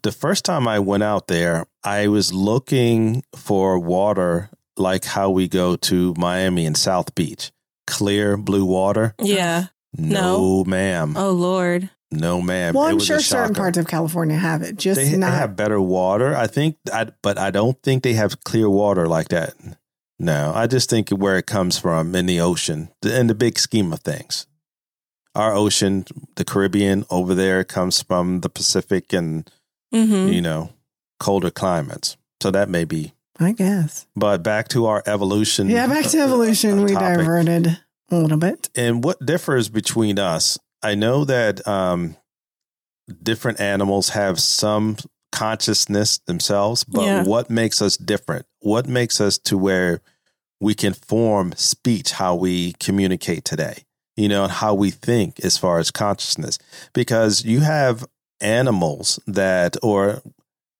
the 0.02 0.10
first 0.10 0.44
time 0.44 0.66
I 0.66 0.80
went 0.80 1.04
out 1.04 1.28
there, 1.28 1.66
I 1.84 2.08
was 2.08 2.32
looking 2.32 3.22
for 3.36 3.78
water 3.78 4.50
like 4.76 5.04
how 5.04 5.30
we 5.30 5.46
go 5.46 5.76
to 5.76 6.12
Miami 6.18 6.66
and 6.66 6.76
South 6.76 7.14
Beach. 7.14 7.52
Clear 7.86 8.36
blue 8.36 8.64
water. 8.64 9.14
Yeah. 9.20 9.66
No, 9.96 10.64
ma'am. 10.64 11.14
Oh 11.16 11.30
Lord. 11.30 11.88
No, 12.10 12.40
ma'am. 12.42 12.74
Well, 12.74 12.86
I'm 12.86 12.94
was 12.96 13.04
a 13.04 13.06
sure 13.06 13.20
certain 13.20 13.54
parts 13.54 13.78
of 13.78 13.86
California 13.86 14.36
have 14.36 14.62
it, 14.62 14.76
just 14.76 15.00
they, 15.00 15.10
they 15.10 15.16
not. 15.16 15.34
have 15.34 15.56
better 15.56 15.80
water. 15.80 16.34
I 16.34 16.46
think, 16.46 16.76
I, 16.92 17.08
but 17.22 17.38
I 17.38 17.50
don't 17.50 17.80
think 17.82 18.02
they 18.02 18.14
have 18.14 18.42
clear 18.44 18.68
water 18.68 19.06
like 19.06 19.28
that. 19.28 19.54
No, 20.24 20.52
I 20.54 20.66
just 20.66 20.88
think 20.90 21.10
where 21.10 21.36
it 21.38 21.46
comes 21.46 21.78
from 21.78 22.14
in 22.14 22.26
the 22.26 22.40
ocean, 22.40 22.88
in 23.02 23.26
the 23.26 23.34
big 23.34 23.58
scheme 23.58 23.92
of 23.92 24.00
things. 24.00 24.46
Our 25.34 25.52
ocean, 25.54 26.04
the 26.36 26.44
Caribbean 26.44 27.04
over 27.10 27.34
there, 27.34 27.64
comes 27.64 28.00
from 28.02 28.40
the 28.40 28.48
Pacific 28.48 29.12
and 29.12 29.50
Mm-hmm. 29.94 30.32
you 30.32 30.40
know 30.40 30.70
colder 31.20 31.50
climates. 31.52 32.16
So 32.42 32.50
that 32.50 32.68
may 32.68 32.84
be. 32.84 33.14
I 33.38 33.52
guess. 33.52 34.06
But 34.16 34.42
back 34.42 34.66
to 34.68 34.86
our 34.86 35.02
evolution. 35.06 35.68
Yeah, 35.68 35.86
back 35.86 36.06
to 36.06 36.18
evolution. 36.18 36.80
uh, 36.80 36.82
we 36.82 36.92
topic. 36.94 37.18
diverted 37.18 37.78
a 38.10 38.16
little 38.16 38.38
bit. 38.38 38.68
and 38.74 39.04
what 39.04 39.24
differs 39.24 39.68
between 39.68 40.18
us 40.18 40.58
i 40.82 40.94
know 40.94 41.24
that 41.24 41.66
um 41.66 42.16
different 43.22 43.60
animals 43.60 44.10
have 44.10 44.38
some 44.40 44.96
consciousness 45.32 46.18
themselves 46.26 46.84
but 46.84 47.04
Yeah. 47.04 47.22
what 47.24 47.50
makes 47.50 47.80
us 47.82 47.96
different 47.96 48.46
what 48.60 48.86
makes 48.86 49.20
us 49.20 49.38
to 49.38 49.56
where 49.58 50.00
we 50.64 50.74
can 50.74 50.94
form 50.94 51.52
speech 51.56 52.12
how 52.12 52.34
we 52.34 52.72
communicate 52.86 53.44
today 53.44 53.76
you 54.16 54.28
know 54.28 54.44
and 54.44 54.52
how 54.62 54.72
we 54.82 54.90
think 54.90 55.30
as 55.48 55.58
far 55.58 55.78
as 55.78 55.90
consciousness 55.90 56.58
because 56.92 57.44
you 57.44 57.60
have 57.60 57.96
animals 58.40 59.18
that 59.26 59.76
or 59.82 60.22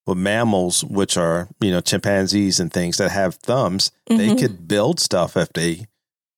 well, 0.06 0.14
mammals 0.16 0.84
which 0.84 1.16
are 1.16 1.48
you 1.60 1.70
know 1.70 1.80
chimpanzees 1.80 2.60
and 2.60 2.72
things 2.72 2.96
that 2.98 3.10
have 3.10 3.34
thumbs 3.36 3.90
they 4.06 4.28
Mhm. 4.30 4.38
could 4.38 4.68
build 4.68 5.00
stuff 5.00 5.36
if 5.36 5.52
they 5.52 5.86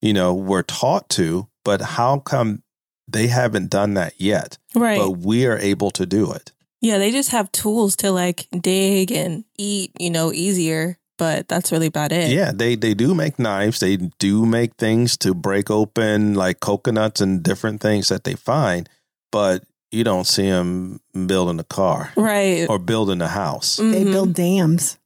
you 0.00 0.12
know 0.12 0.32
were 0.35 0.62
taught 0.62 1.09
to 1.11 1.48
but 1.64 1.80
how 1.96 2.18
come 2.18 2.62
they 3.09 3.26
haven't 3.28 3.70
done 3.70 3.94
that 3.94 4.12
yet 4.20 4.59
Right. 4.74 4.98
but 4.98 5.11
we 5.28 5.46
are 5.46 5.59
able 5.59 5.90
to 5.92 6.06
do 6.06 6.32
it 6.32 6.52
yeah, 6.82 6.98
they 6.98 7.11
just 7.11 7.30
have 7.30 7.50
tools 7.52 7.96
to 7.96 8.12
like 8.12 8.46
dig 8.61 9.11
and 9.11 9.44
eat, 9.59 9.90
you 9.98 10.11
know, 10.11 10.30
easier, 10.30 10.98
but 11.18 11.48
that's 11.48 11.72
really 11.72 11.87
about 11.87 12.12
it. 12.12 12.31
yeah 12.31 12.52
they 12.55 12.74
they 12.76 12.94
do 12.94 13.14
make 13.14 13.38
knives 13.38 13.81
they 13.81 13.96
do 14.18 14.44
make 14.46 14.74
things 14.76 15.16
to 15.16 15.35
break 15.35 15.70
open 15.70 16.35
like 16.35 16.61
coconuts 16.61 17.20
and 17.20 17.42
different 17.42 17.81
things 17.81 18.09
that 18.09 18.24
they 18.24 18.35
find 18.35 18.88
but 19.33 19.64
you 19.92 20.05
don't 20.05 20.26
see 20.26 20.48
them 20.50 21.00
building 21.26 21.59
a 21.61 21.64
car 21.64 22.12
Right. 22.16 22.66
or 22.68 22.79
building 22.79 23.20
a 23.22 23.29
house 23.29 23.76
They 23.76 24.05
Mhm. 24.05 24.12
build 24.12 24.33
dams. 24.35 24.98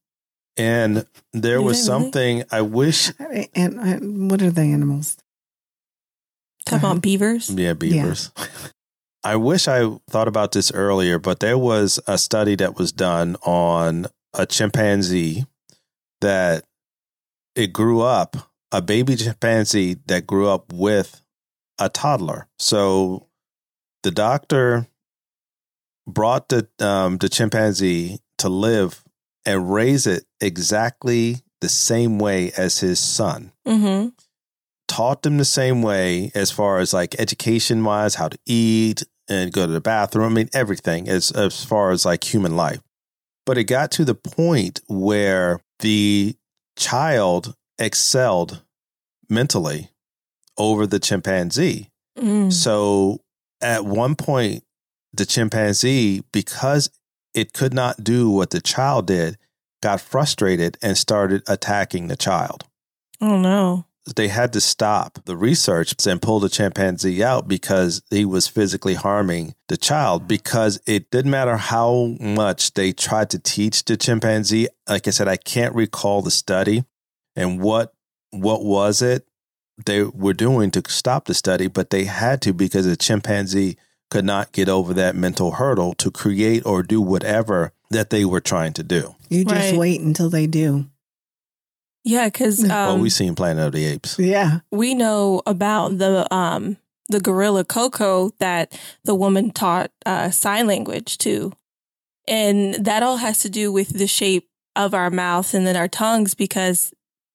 and 0.57 1.07
there 1.33 1.59
Do 1.59 1.65
was 1.65 1.77
they 1.87 1.93
really? 1.93 2.03
something 2.03 2.45
i 2.51 2.61
wish 2.61 3.13
And, 3.55 3.79
and 3.79 4.31
what 4.31 4.43
are 4.43 4.51
the 4.51 4.63
animals? 4.63 5.17
Talk 6.67 6.81
about 6.81 7.03
beavers. 7.03 7.51
yeah 7.51 7.73
beavers 7.73 8.31
i 9.25 9.37
wish 9.37 9.69
i 9.69 9.81
thought 10.09 10.29
about 10.29 10.53
this 10.53 10.71
earlier 10.73 11.19
but 11.19 11.41
there 11.41 11.59
was 11.59 12.01
a 12.07 12.17
study 12.19 12.55
that 12.57 12.77
was 12.79 12.93
done 12.93 13.37
on 13.45 14.07
a 14.35 14.47
chimpanzee 14.47 15.45
that 16.21 16.65
it 17.55 17.73
grew 17.73 18.01
up 18.01 18.37
a 18.73 18.81
baby 18.81 19.17
chimpanzee 19.17 19.97
that 20.07 20.27
grew 20.27 20.49
up 20.49 20.73
with 20.73 21.23
a 21.79 21.89
toddler 21.89 22.47
so 22.59 23.27
the 24.03 24.11
doctor 24.11 24.87
brought 26.07 26.49
the 26.49 26.69
um, 26.81 27.19
the 27.19 27.29
chimpanzee 27.29 28.19
to 28.39 28.49
live 28.49 29.03
and 29.45 29.73
raise 29.73 30.07
it 30.07 30.25
exactly 30.41 31.37
the 31.61 31.69
same 31.69 32.19
way 32.19 32.51
as 32.57 32.79
his 32.79 32.99
son 32.99 33.53
Mm-hmm. 33.67 34.09
taught 34.89 35.23
them 35.23 35.39
the 35.39 35.45
same 35.45 35.83
way 35.83 36.33
as 36.35 36.51
far 36.51 36.79
as 36.79 36.93
like 36.93 37.19
education 37.21 37.85
wise, 37.85 38.17
how 38.17 38.29
to 38.29 38.39
eat 38.47 39.05
and 39.29 39.53
go 39.53 39.67
to 39.67 39.73
the 39.73 39.81
bathroom. 39.81 40.33
I 40.33 40.35
mean, 40.35 40.49
everything 40.53 41.09
as 41.09 41.31
as 41.31 41.65
far 41.65 41.91
as 41.93 42.05
like 42.05 42.25
human 42.25 42.57
life. 42.57 42.81
But 43.47 43.59
it 43.59 43.65
got 43.65 43.91
to 43.93 44.05
the 44.05 44.15
point 44.15 44.81
where 44.89 45.61
the 45.81 46.37
child 46.77 47.55
excelled 47.79 48.63
mentally 49.29 49.91
over 50.57 50.87
the 50.87 50.99
chimpanzee. 50.99 51.91
Mm. 52.19 52.53
So 52.53 53.21
at 53.61 53.85
one 53.85 54.15
point, 54.15 54.65
the 55.13 55.27
chimpanzee, 55.27 56.23
because 56.33 56.91
it 57.35 57.53
could 57.53 57.75
not 57.75 58.05
do 58.05 58.31
what 58.31 58.51
the 58.51 58.61
child 58.61 59.07
did, 59.07 59.39
got 59.83 60.01
frustrated 60.01 60.77
and 60.83 60.97
started 60.97 61.43
attacking 61.47 62.09
the 62.09 62.17
child. 62.17 62.65
Oh 63.21 63.39
no. 63.39 63.87
They 64.15 64.29
had 64.29 64.53
to 64.55 64.61
stop 64.61 65.19
the 65.25 65.37
research 65.37 65.95
and 66.07 66.21
pull 66.21 66.41
the 66.41 66.49
chimpanzee 66.49 67.23
out 67.23 67.49
because 67.49 68.03
he 68.11 68.25
was 68.25 68.49
physically 68.49 68.95
harming 68.95 69.55
the 69.69 69.77
child. 69.77 70.27
Because 70.27 70.81
it 70.87 71.11
didn't 71.11 71.31
matter 71.31 71.57
how 71.57 72.17
much 72.21 72.75
they 72.75 72.93
tried 72.93 73.31
to 73.31 73.39
teach 73.39 73.85
the 73.85 73.97
chimpanzee. 73.97 74.69
Like 74.89 75.07
I 75.07 75.11
said, 75.11 75.29
I 75.29 75.37
can't 75.37 75.75
recall 75.75 76.23
the 76.23 76.31
study 76.31 76.85
and 77.37 77.61
what 77.61 77.93
what 78.33 78.65
was 78.65 79.03
it 79.03 79.27
they 79.87 80.03
were 80.03 80.35
doing 80.35 80.71
to 80.73 80.83
stop 80.89 81.25
the 81.25 81.35
study, 81.35 81.67
but 81.67 81.91
they 81.91 82.05
had 82.05 82.43
to 82.43 82.53
because 82.53 82.87
the 82.87 82.97
chimpanzee 82.97 83.77
could 84.11 84.25
not 84.25 84.53
get 84.53 84.69
over 84.69 84.93
that 84.95 85.17
mental 85.17 85.53
hurdle 85.53 85.95
to 85.95 86.11
create 86.11 86.65
or 86.67 86.83
do 86.83 87.01
whatever 87.01 87.73
that 87.91 88.11
they 88.11 88.25
were 88.25 88.41
trying 88.41 88.73
to 88.75 88.83
do. 88.83 89.15
You 89.29 89.45
just 89.45 89.71
Right. 89.71 89.79
wait 89.79 90.01
until 90.01 90.29
they 90.29 90.47
do. 90.47 90.87
Yeah, 92.11 92.27
because 92.27 92.65
um, 92.65 92.69
well, 92.69 92.99
we 92.99 93.09
seen 93.09 93.37
Planet 93.37 93.69
of 93.69 93.73
the 93.73 93.87
Apes. 93.87 94.19
Yeah. 94.19 94.61
we 94.73 94.95
know 94.95 95.43
about 95.47 95.99
the 95.99 96.33
um 96.35 96.77
the 97.09 97.21
gorilla 97.21 97.65
Koko 97.65 98.31
that 98.41 98.77
the 99.05 99.15
woman 99.15 99.51
taught 99.53 99.93
uh, 100.05 100.31
sign 100.31 100.67
language 100.67 101.19
to, 101.19 101.53
and 102.27 102.75
that 102.75 103.05
all 103.05 103.19
has 103.19 103.39
to 103.43 103.49
do 103.49 103.71
with 103.71 103.91
the 103.91 104.09
shape 104.09 104.49
of 104.75 104.93
our 104.93 105.11
mouths 105.11 105.55
and 105.55 105.65
then 105.67 105.77
our 105.77 105.87
tongues 105.87 106.35
because 106.35 106.93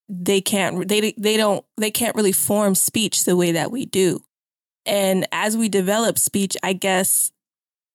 they 0.09 0.41
can't 0.41 0.89
they 0.89 1.13
they 1.17 1.37
don't 1.37 1.65
they 1.77 1.91
can't 1.91 2.15
really 2.15 2.33
form 2.33 2.75
speech 2.75 3.23
the 3.23 3.37
way 3.37 3.53
that 3.53 3.71
we 3.71 3.85
do, 3.85 4.23
and 4.85 5.25
as 5.31 5.55
we 5.55 5.69
develop 5.69 6.19
speech, 6.19 6.57
I 6.61 6.73
guess 6.73 7.31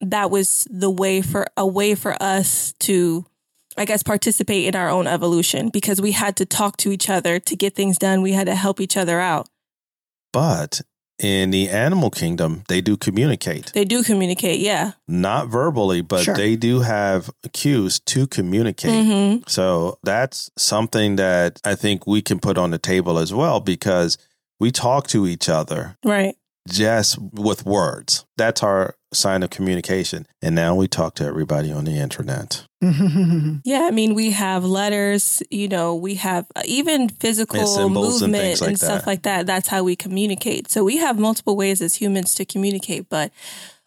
that 0.00 0.30
was 0.30 0.66
the 0.70 0.90
way 0.90 1.20
for 1.20 1.46
a 1.58 1.66
way 1.66 1.94
for 1.94 2.16
us 2.22 2.72
to 2.80 3.26
I 3.80 3.86
guess, 3.86 4.02
participate 4.02 4.66
in 4.66 4.74
our 4.76 4.90
own 4.90 5.06
evolution 5.06 5.70
because 5.70 6.02
we 6.02 6.12
had 6.12 6.36
to 6.36 6.44
talk 6.44 6.76
to 6.78 6.92
each 6.92 7.08
other 7.08 7.40
to 7.40 7.56
get 7.56 7.74
things 7.74 7.96
done. 7.96 8.20
We 8.20 8.32
had 8.32 8.46
to 8.46 8.54
help 8.54 8.78
each 8.78 8.94
other 8.94 9.18
out. 9.20 9.48
But 10.34 10.82
in 11.18 11.50
the 11.50 11.70
animal 11.70 12.10
kingdom, 12.10 12.62
they 12.68 12.82
do 12.82 12.98
communicate. 12.98 13.72
They 13.72 13.86
do 13.86 14.02
communicate, 14.02 14.60
yeah. 14.60 14.92
Not 15.08 15.48
verbally, 15.48 16.02
but 16.02 16.24
Sure. 16.24 16.34
they 16.36 16.56
do 16.56 16.80
have 16.80 17.30
cues 17.54 18.00
to 18.00 18.26
communicate. 18.26 19.06
hmm 19.06 19.36
So 19.46 19.98
that's 20.04 20.50
something 20.58 21.16
that 21.16 21.58
I 21.64 21.74
think 21.74 22.06
we 22.06 22.20
can 22.20 22.38
put 22.38 22.58
on 22.58 22.70
the 22.72 22.78
table 22.78 23.18
as 23.18 23.32
well 23.32 23.60
because 23.60 24.18
we 24.58 24.70
talk 24.70 25.06
to 25.08 25.26
each 25.26 25.48
other 25.48 25.96
Right. 26.04 26.36
Just 26.68 27.18
with 27.18 27.64
words. 27.66 28.24
That's 28.36 28.62
our 28.62 28.94
sign 29.12 29.42
of 29.42 29.50
communication. 29.50 30.26
And 30.40 30.54
now 30.54 30.74
we 30.74 30.86
talk 30.88 31.14
to 31.16 31.24
everybody 31.24 31.72
on 31.72 31.84
the 31.84 31.98
internet. 31.98 32.64
Yeah, 33.62 33.82
I 33.82 33.90
mean, 33.90 34.14
we 34.14 34.30
have 34.30 34.64
letters, 34.64 35.42
you 35.50 35.68
know, 35.68 35.94
we 35.94 36.14
have 36.14 36.46
uh, 36.56 36.62
even 36.64 37.08
physical 37.08 37.60
And 37.60 37.68
symbols 37.68 38.22
and 38.22 38.32
movement 38.32 38.62
and, 38.62 38.78
stuff 38.78 39.00
that. 39.00 39.06
like 39.06 39.22
that. 39.22 39.46
That's 39.46 39.68
how 39.68 39.82
we 39.82 39.96
communicate. 39.96 40.70
So 40.70 40.82
we 40.82 40.96
have 40.96 41.18
multiple 41.18 41.56
ways 41.56 41.82
as 41.82 41.96
humans 41.96 42.34
to 42.36 42.44
communicate, 42.46 43.08
but 43.10 43.32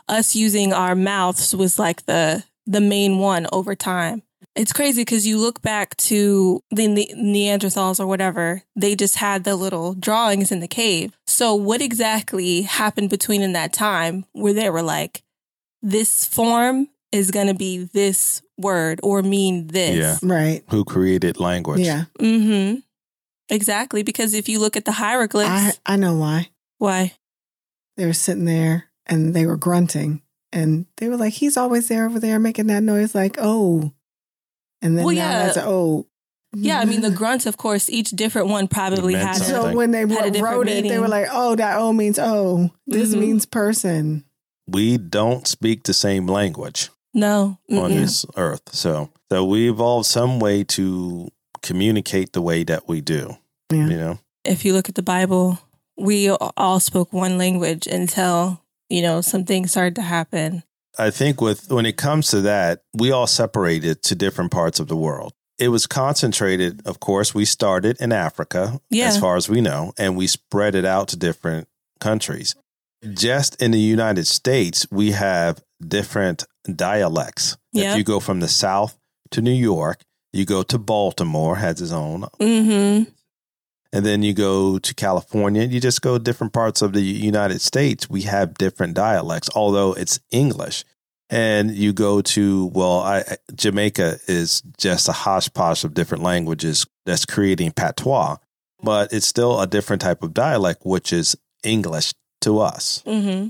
us 0.08 0.36
using 0.36 0.74
our 0.74 0.96
mouths 0.96 1.56
was 1.56 1.80
like 1.80 2.06
the 2.06 2.44
the 2.66 2.82
main 2.82 3.18
one 3.18 3.48
over 3.52 3.76
time. 3.76 4.22
It's 4.56 4.74
crazy 4.74 5.02
because 5.02 5.26
you 5.26 5.40
look 5.40 5.62
back 5.62 5.98
to 5.98 6.62
the 6.70 6.88
Ne- 6.88 7.14
Neanderthals 7.16 8.00
or 8.00 8.06
whatever, 8.06 8.62
they 8.76 8.96
just 8.96 9.16
had 9.16 9.44
the 9.44 9.56
little 9.56 9.96
drawings 9.96 10.52
in 10.52 10.60
the 10.60 10.68
cave. 10.68 11.18
So, 11.26 11.56
what 11.56 11.82
exactly 11.82 12.62
happened 12.62 13.10
between 13.10 13.42
in 13.42 13.54
that 13.54 13.74
time 13.74 14.26
where 14.34 14.54
they 14.54 14.70
were 14.70 14.84
like, 14.84 15.24
this 15.82 16.26
form 16.26 16.90
is 17.12 17.32
going 17.32 17.48
to 17.48 17.56
be 17.56 17.86
this 17.94 18.42
word 18.58 19.00
or 19.02 19.24
mean 19.24 19.68
this? 19.68 20.22
Yeah. 20.22 20.30
right. 20.30 20.64
Who 20.70 20.86
created 20.86 21.40
language? 21.40 21.80
Yeah. 21.80 22.06
Mm-hmm. 22.20 22.80
Exactly. 23.50 24.04
Because 24.04 24.34
if 24.34 24.48
you 24.48 24.60
look 24.60 24.78
at 24.78 24.86
the 24.86 24.92
hieroglyphs, 24.92 25.80
I, 25.86 25.94
I 25.94 25.96
know 25.96 26.16
why. 26.16 26.50
why? 26.78 27.14
They 27.98 28.06
were 28.06 28.14
sitting 28.14 28.46
there 28.46 28.86
and 29.06 29.34
they 29.34 29.46
were 29.46 29.58
grunting. 29.58 30.22
And 30.52 30.86
they 30.98 31.10
were 31.10 31.18
like, 31.18 31.34
he's 31.34 31.58
always 31.58 31.88
there 31.88 32.06
over 32.06 32.20
there 32.20 32.40
making 32.40 32.68
that 32.68 32.84
noise, 32.84 33.16
like, 33.16 33.38
oh. 33.40 33.92
And 34.84 34.98
then 34.98 35.06
Well, 35.06 35.16
now 35.16 35.22
yeah. 35.30 35.46
that's 35.46 35.58
oh. 35.60 36.06
Yeah, 36.56 36.80
I 36.80 36.86
mean, 36.86 37.02
the 37.02 37.10
grunts, 37.22 37.48
of 37.48 37.58
course, 37.58 37.90
each 37.90 38.12
different 38.12 38.50
one 38.50 38.68
probably 38.68 39.14
meant 39.14 39.28
had 39.28 39.42
a. 39.42 39.44
So 39.44 39.74
when 39.76 39.90
they 39.90 40.06
wrote, 40.06 40.40
wrote 40.40 40.68
it, 40.68 40.84
they 40.88 41.00
were 41.00 41.08
like, 41.08 41.28
oh, 41.32 41.56
that 41.56 41.78
oh 41.80 41.92
means 41.92 42.20
oh. 42.20 42.70
This 42.86 43.16
Mhm. 43.16 43.20
means 43.20 43.46
person. 43.48 44.26
We 44.68 44.98
don't 45.00 45.48
speak 45.48 45.84
the 45.84 45.94
same 45.94 46.28
language 46.28 46.90
No. 47.14 47.58
on 47.72 47.92
mm-mm. 47.92 47.96
this 47.96 48.26
earth. 48.38 48.62
So 48.72 49.10
so 49.32 49.44
we 49.46 49.68
evolved 49.70 50.06
some 50.06 50.40
way 50.40 50.64
to 50.66 51.30
communicate 51.64 52.34
the 52.34 52.42
way 52.42 52.64
that 52.66 52.88
we 52.88 53.02
do. 53.02 53.38
Yeah. 53.72 53.88
You 53.88 53.98
know? 53.98 54.20
If 54.46 54.64
you 54.64 54.74
look 54.74 54.90
at 54.90 54.96
the 54.96 55.02
Bible, 55.02 55.58
we 55.98 56.30
all 56.30 56.80
spoke 56.80 57.12
one 57.14 57.38
language 57.40 57.88
until, 57.88 58.62
you 58.90 59.02
know, 59.02 59.22
something 59.22 59.66
started 59.66 59.96
to 59.96 60.02
happen. 60.04 60.64
I 60.98 61.10
think 61.10 61.42
with 61.42 61.72
when 61.72 61.86
it 61.86 61.98
comes 61.98 62.28
to 62.28 62.42
that, 62.42 62.84
we 62.94 63.12
all 63.12 63.28
separated 63.28 64.04
to 64.04 64.16
different 64.16 64.52
parts 64.52 64.80
of 64.80 64.88
the 64.88 64.96
world. 64.98 65.34
It 65.60 65.70
was 65.70 65.88
concentrated, 65.88 66.82
of 66.86 67.00
course, 67.00 67.34
we 67.34 67.46
started 67.46 67.98
in 68.00 68.12
Africa, 68.12 68.80
Yeah. 68.90 69.08
as 69.08 69.18
far 69.20 69.36
as 69.36 69.48
we 69.50 69.62
know, 69.62 69.94
and 69.98 70.18
we 70.18 70.28
spread 70.28 70.76
it 70.76 70.86
out 70.86 71.08
to 71.10 71.16
different 71.18 71.68
countries. 72.00 72.56
Just 73.14 73.62
in 73.62 73.72
the 73.72 73.80
United 73.80 74.28
States, 74.28 74.88
we 74.92 75.12
have 75.12 75.62
different 75.86 76.46
dialects. 76.76 77.58
Yeah. 77.72 77.92
If 77.92 77.98
you 77.98 78.04
go 78.04 78.20
from 78.20 78.40
the 78.40 78.48
South 78.48 78.98
to 79.32 79.42
New 79.42 79.52
York, 79.52 80.02
you 80.32 80.46
go 80.46 80.64
to 80.64 80.78
Baltimore, 80.78 81.58
has 81.58 81.82
its 81.82 81.92
own, 81.92 82.22
Mm-hmm. 82.40 83.12
And 83.94 84.04
then 84.04 84.24
you 84.24 84.34
go 84.34 84.80
to 84.80 84.94
California, 84.96 85.64
you 85.64 85.80
just 85.80 86.02
go 86.02 86.18
different 86.18 86.52
parts 86.52 86.82
of 86.82 86.94
the 86.94 87.02
United 87.02 87.62
States. 87.62 88.10
We 88.10 88.24
have 88.24 88.56
different 88.56 88.96
dialects, 88.96 89.50
although 89.56 89.94
it's 89.94 90.20
English. 90.32 90.84
And 91.30 91.72
you 91.72 91.94
go 91.94 92.22
to, 92.22 92.66
well, 92.74 93.00
I, 93.00 93.20
I- 93.20 93.38
Jamaica 93.54 94.20
is 94.28 94.62
just 94.78 95.08
a 95.08 95.14
hodgepodge 95.14 95.84
of 95.84 95.94
different 95.94 96.24
languages 96.24 96.86
that's 97.06 97.26
creating 97.26 97.72
patois, 97.72 98.38
but 98.82 99.14
it's 99.14 99.28
still 99.28 99.62
a 99.62 99.68
different 99.68 100.02
type 100.02 100.24
of 100.24 100.34
dialect, 100.34 100.82
which 100.86 101.14
is 101.14 101.38
English 101.64 102.14
to 102.42 102.60
us. 102.60 103.04
Mm-hmm. 103.06 103.50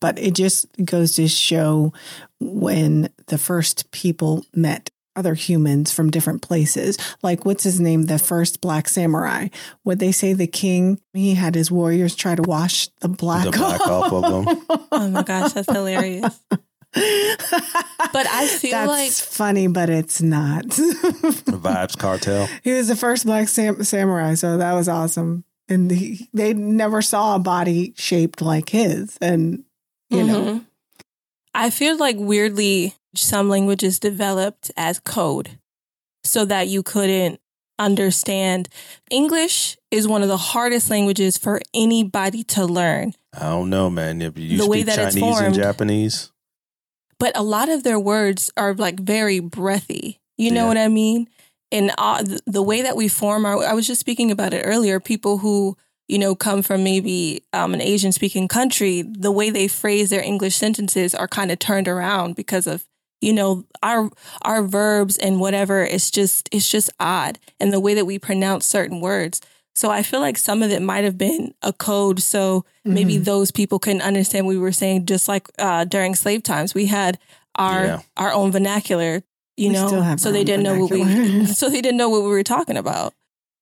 But 0.00 0.18
it 0.18 0.34
just 0.34 0.66
goes 0.82 1.14
to 1.16 1.28
show 1.28 1.92
when 2.40 3.10
the 3.26 3.38
first 3.38 3.90
people 3.90 4.44
met 4.54 4.90
other 5.16 5.34
humans 5.34 5.92
from 5.92 6.10
different 6.10 6.42
places. 6.42 6.98
Like, 7.22 7.44
what's 7.44 7.64
his 7.64 7.80
name? 7.80 8.04
The 8.04 8.18
first 8.18 8.60
black 8.60 8.88
samurai. 8.88 9.48
Would 9.84 9.98
they 9.98 10.12
say 10.12 10.32
the 10.32 10.46
king? 10.46 11.00
He 11.12 11.34
had 11.34 11.54
his 11.54 11.70
warriors 11.70 12.14
try 12.14 12.34
to 12.34 12.42
wash 12.42 12.88
the 13.00 13.08
black, 13.08 13.44
The 13.44 13.50
black 13.52 13.80
off 13.86 14.12
of 14.12 14.22
them. 14.46 14.66
Oh 14.92 15.08
my 15.08 15.22
gosh, 15.22 15.52
that's 15.52 15.70
hilarious. 15.70 16.40
but 18.12 18.26
I 18.26 18.46
feel 18.46 18.70
That's 18.70 18.88
like- 18.88 19.10
funny, 19.12 19.66
but 19.66 19.90
it's 19.90 20.22
not. 20.22 20.68
The 20.68 21.58
Vibes 21.60 21.98
Cartel. 21.98 22.48
he 22.62 22.72
was 22.72 22.88
the 22.88 22.96
first 22.96 23.26
black 23.26 23.48
sam- 23.48 23.82
samurai, 23.82 24.34
so 24.34 24.58
that 24.58 24.72
was 24.74 24.88
awesome. 24.88 25.44
And 25.68 25.90
he, 25.90 26.28
they 26.32 26.52
never 26.54 27.02
saw 27.02 27.36
a 27.36 27.38
body 27.38 27.94
shaped 27.96 28.40
like 28.42 28.68
his, 28.68 29.16
and 29.20 29.64
you 30.10 30.22
know, 30.24 30.42
Mhm. 30.44 30.66
I 31.54 31.70
feel 31.70 31.96
like 31.96 32.16
weirdly 32.18 32.94
some 33.16 33.48
languages 33.48 33.98
developed 33.98 34.70
as 34.76 35.00
code 35.00 35.58
so 36.22 36.44
that 36.44 36.68
you 36.68 36.82
couldn't 36.82 37.40
understand. 37.78 38.68
English 39.10 39.76
is 39.90 40.06
one 40.08 40.22
of 40.22 40.28
the 40.28 40.36
hardest 40.36 40.90
languages 40.90 41.36
for 41.36 41.60
anybody 41.74 42.42
to 42.44 42.64
learn, 42.64 43.12
I 43.36 43.50
don't 43.50 43.68
know, 43.70 43.90
man. 43.90 44.22
If 44.22 44.38
you 44.38 44.58
The 44.58 44.66
way 44.66 44.78
speak 44.82 44.86
that 44.86 44.98
it's 44.98 45.14
Chinese 45.16 45.40
and. 45.40 45.54
Japanese, 45.54 46.30
but 47.18 47.36
a 47.36 47.42
lot 47.42 47.68
of 47.68 47.82
their 47.82 47.98
words 47.98 48.50
are 48.56 48.74
like 48.74 49.00
very 49.00 49.40
breathy. 49.40 50.20
You 50.38 50.50
know 50.50 50.62
Yeah. 50.62 50.68
what 50.68 50.78
I 50.78 50.88
mean? 50.88 51.28
And 51.72 51.90
uh, 51.98 52.24
the 52.46 52.62
way 52.62 52.82
that 52.82 52.96
we 52.96 53.08
form 53.08 53.44
our, 53.46 53.64
I 53.64 53.72
was 53.72 53.86
just 53.86 54.00
speaking 54.00 54.30
about 54.30 54.54
it 54.54 54.62
earlier. 54.64 55.00
People 55.00 55.38
who 55.38 55.76
you 56.08 56.18
know 56.18 56.34
come 56.34 56.62
from 56.62 56.84
maybe 56.84 57.42
um, 57.52 57.74
an 57.74 57.80
Asian 57.80 58.12
speaking 58.12 58.46
country, 58.48 59.02
the 59.02 59.32
way 59.32 59.50
they 59.50 59.66
phrase 59.68 60.10
their 60.10 60.22
English 60.22 60.54
sentences 60.56 61.14
are 61.14 61.26
kind 61.28 61.50
of 61.50 61.58
turned 61.58 61.88
around 61.88 62.36
because 62.36 62.66
of 62.68 62.86
you 63.20 63.32
know 63.32 63.64
our 63.82 64.10
our 64.42 64.62
verbs 64.62 65.16
and 65.18 65.40
whatever. 65.40 65.82
It's 65.82 66.10
just 66.10 66.48
it's 66.52 66.68
just 66.68 66.90
odd, 67.00 67.38
and 67.60 67.72
the 67.72 67.80
way 67.80 67.94
that 67.94 68.06
we 68.06 68.18
pronounce 68.18 68.66
certain 68.66 69.00
words. 69.00 69.40
So 69.76 69.90
I 69.90 70.02
feel 70.04 70.20
like 70.20 70.38
some 70.38 70.62
of 70.62 70.70
it 70.70 70.82
might 70.82 71.02
have 71.04 71.18
been 71.18 71.52
a 71.62 71.72
code, 71.72 72.20
so 72.22 72.64
maybe 72.84 73.16
Mhm. 73.18 73.24
those 73.24 73.50
people 73.50 73.78
couldn't 73.80 74.02
understand 74.02 74.46
what 74.46 74.52
we 74.54 74.58
were 74.60 74.70
saying. 74.72 75.06
Just 75.06 75.26
like 75.28 75.48
uh, 75.58 75.84
during 75.84 76.14
slave 76.14 76.42
times, 76.44 76.74
we 76.74 76.86
had 76.86 77.18
our 77.56 77.84
Yeah. 77.84 78.00
our 78.16 78.32
own 78.32 78.52
vernacular, 78.52 79.22
you 79.56 79.68
We 79.70 79.74
know, 79.74 80.16
so 80.16 80.30
they 80.30 80.44
didn't 80.44 80.62
know 80.62 80.76
what 80.78 80.90
we 80.90 81.02
so 81.54 81.68
they 81.68 81.80
didn't 81.80 81.96
know 81.98 82.08
what 82.08 82.22
we 82.22 82.28
were 82.28 82.44
talking 82.44 82.76
about. 82.76 83.14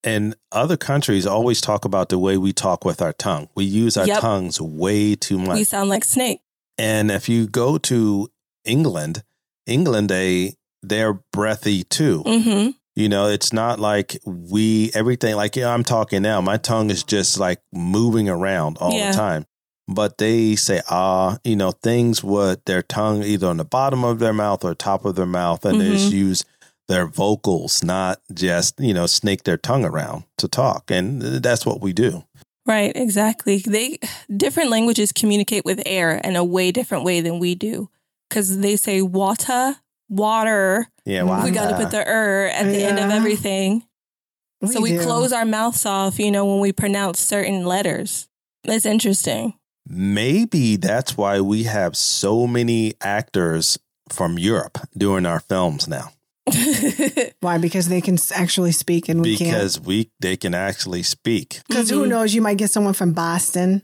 And 0.04 0.34
other 0.50 0.76
countries 0.76 1.26
always 1.26 1.60
talk 1.60 1.84
about 1.84 2.08
the 2.08 2.18
way 2.18 2.36
we 2.36 2.52
talk 2.52 2.84
with 2.84 3.00
our 3.00 3.12
tongue. 3.12 3.48
We 3.54 3.64
use 3.64 3.96
our 3.96 4.06
Yep. 4.06 4.20
tongues 4.20 4.60
way 4.60 5.14
too 5.14 5.38
much. 5.38 5.56
We 5.58 5.64
sound 5.64 5.88
like 5.88 6.04
snake. 6.04 6.40
and 6.76 7.10
if 7.10 7.28
you 7.28 7.46
go 7.46 7.78
to 7.78 8.28
England, 8.64 9.22
England 9.66 10.08
they 10.10 10.54
they're 10.82 11.20
breathy 11.32 11.84
too. 11.84 12.22
hmm 12.26 12.70
You 12.94 13.08
know, 13.08 13.26
it's 13.28 13.52
not 13.52 13.78
like 13.80 14.18
we 14.26 14.90
everything 14.94 15.36
like 15.36 15.56
yeah, 15.56 15.72
I'm 15.72 15.84
talking 15.84 16.22
now. 16.22 16.40
My 16.40 16.56
tongue 16.58 16.90
is 16.90 17.02
just 17.04 17.38
like 17.38 17.60
moving 17.72 18.28
around 18.28 18.78
all 18.78 18.96
Yeah. 18.96 19.10
the 19.10 19.16
time. 19.16 19.46
But 19.88 20.18
they 20.18 20.56
say 20.56 20.80
ah, 20.90 21.38
you 21.44 21.56
know, 21.56 21.72
things 21.72 22.22
with 22.22 22.64
their 22.66 22.82
tongue 22.82 23.22
either 23.22 23.48
on 23.48 23.56
the 23.58 23.64
bottom 23.64 24.04
of 24.04 24.18
their 24.18 24.32
mouth 24.32 24.64
or 24.64 24.74
top 24.74 25.04
of 25.04 25.14
their 25.16 25.26
mouth, 25.26 25.64
and 25.64 25.80
they 25.80 25.84
Mm-hmm. 25.86 25.94
just 25.94 26.12
use 26.12 26.44
their 26.88 27.06
vocals, 27.06 27.82
not 27.82 28.20
just 28.34 28.78
you 28.80 28.92
know 28.94 29.06
snake 29.06 29.44
their 29.44 29.56
tongue 29.56 29.84
around 29.84 30.24
to 30.38 30.48
talk, 30.48 30.90
and 30.90 31.22
that's 31.22 31.64
what 31.66 31.80
we 31.80 31.92
do. 31.92 32.24
Right, 32.66 32.92
exactly. 32.94 33.58
They 33.58 33.98
different 34.34 34.70
languages 34.70 35.12
communicate 35.12 35.64
with 35.64 35.82
air 35.84 36.18
in 36.22 36.36
a 36.36 36.44
way 36.44 36.70
different 36.70 37.04
way 37.04 37.20
than 37.20 37.38
we 37.40 37.54
do. 37.54 37.88
Cuz 38.32 38.56
they 38.58 38.76
say 38.76 39.02
water, 39.02 39.76
water. 40.08 40.86
Yeah, 41.04 41.22
We 41.24 41.50
We 41.50 41.50
got 41.50 41.68
to 41.70 41.76
put 41.76 41.90
the 41.90 42.00
er 42.06 42.48
at 42.52 42.64
the 42.66 42.82
end 42.88 42.98
of 42.98 43.10
Yeah. 43.10 43.16
everything. 43.16 43.84
so 44.72 44.80
we 44.80 44.90
do. 44.92 45.00
close 45.02 45.32
our 45.32 45.44
mouths 45.44 45.84
off, 45.84 46.18
you 46.18 46.30
know, 46.30 46.44
when 46.46 46.60
we 46.60 46.72
pronounce 46.72 47.18
certain 47.20 47.64
letters. 47.66 48.28
It's 48.64 48.86
interesting. 48.86 49.54
Maybe 49.88 50.76
that's 50.76 51.16
why 51.16 51.40
we 51.40 51.64
have 51.64 51.96
so 51.96 52.46
many 52.46 52.94
actors 53.02 53.78
from 54.08 54.38
Europe 54.38 54.78
doing 54.96 55.26
our 55.26 55.40
films 55.40 55.88
now. 55.88 56.12
Why? 57.40 57.58
Because 57.58 57.88
they 57.88 58.00
can 58.00 58.18
actually 58.34 58.72
speak 58.72 59.08
and 59.08 59.20
we 59.22 59.36
can't. 59.36 59.50
because 59.50 59.80
we 59.80 60.10
they 60.20 60.36
can 60.36 60.54
actually 60.54 61.02
speak. 61.02 61.60
Because 61.68 61.90
who 61.90 62.04
Mhm. 62.04 62.08
knows? 62.08 62.34
You 62.34 62.42
might 62.42 62.58
get 62.58 62.70
someone 62.70 62.94
from 62.94 63.12
Boston. 63.12 63.82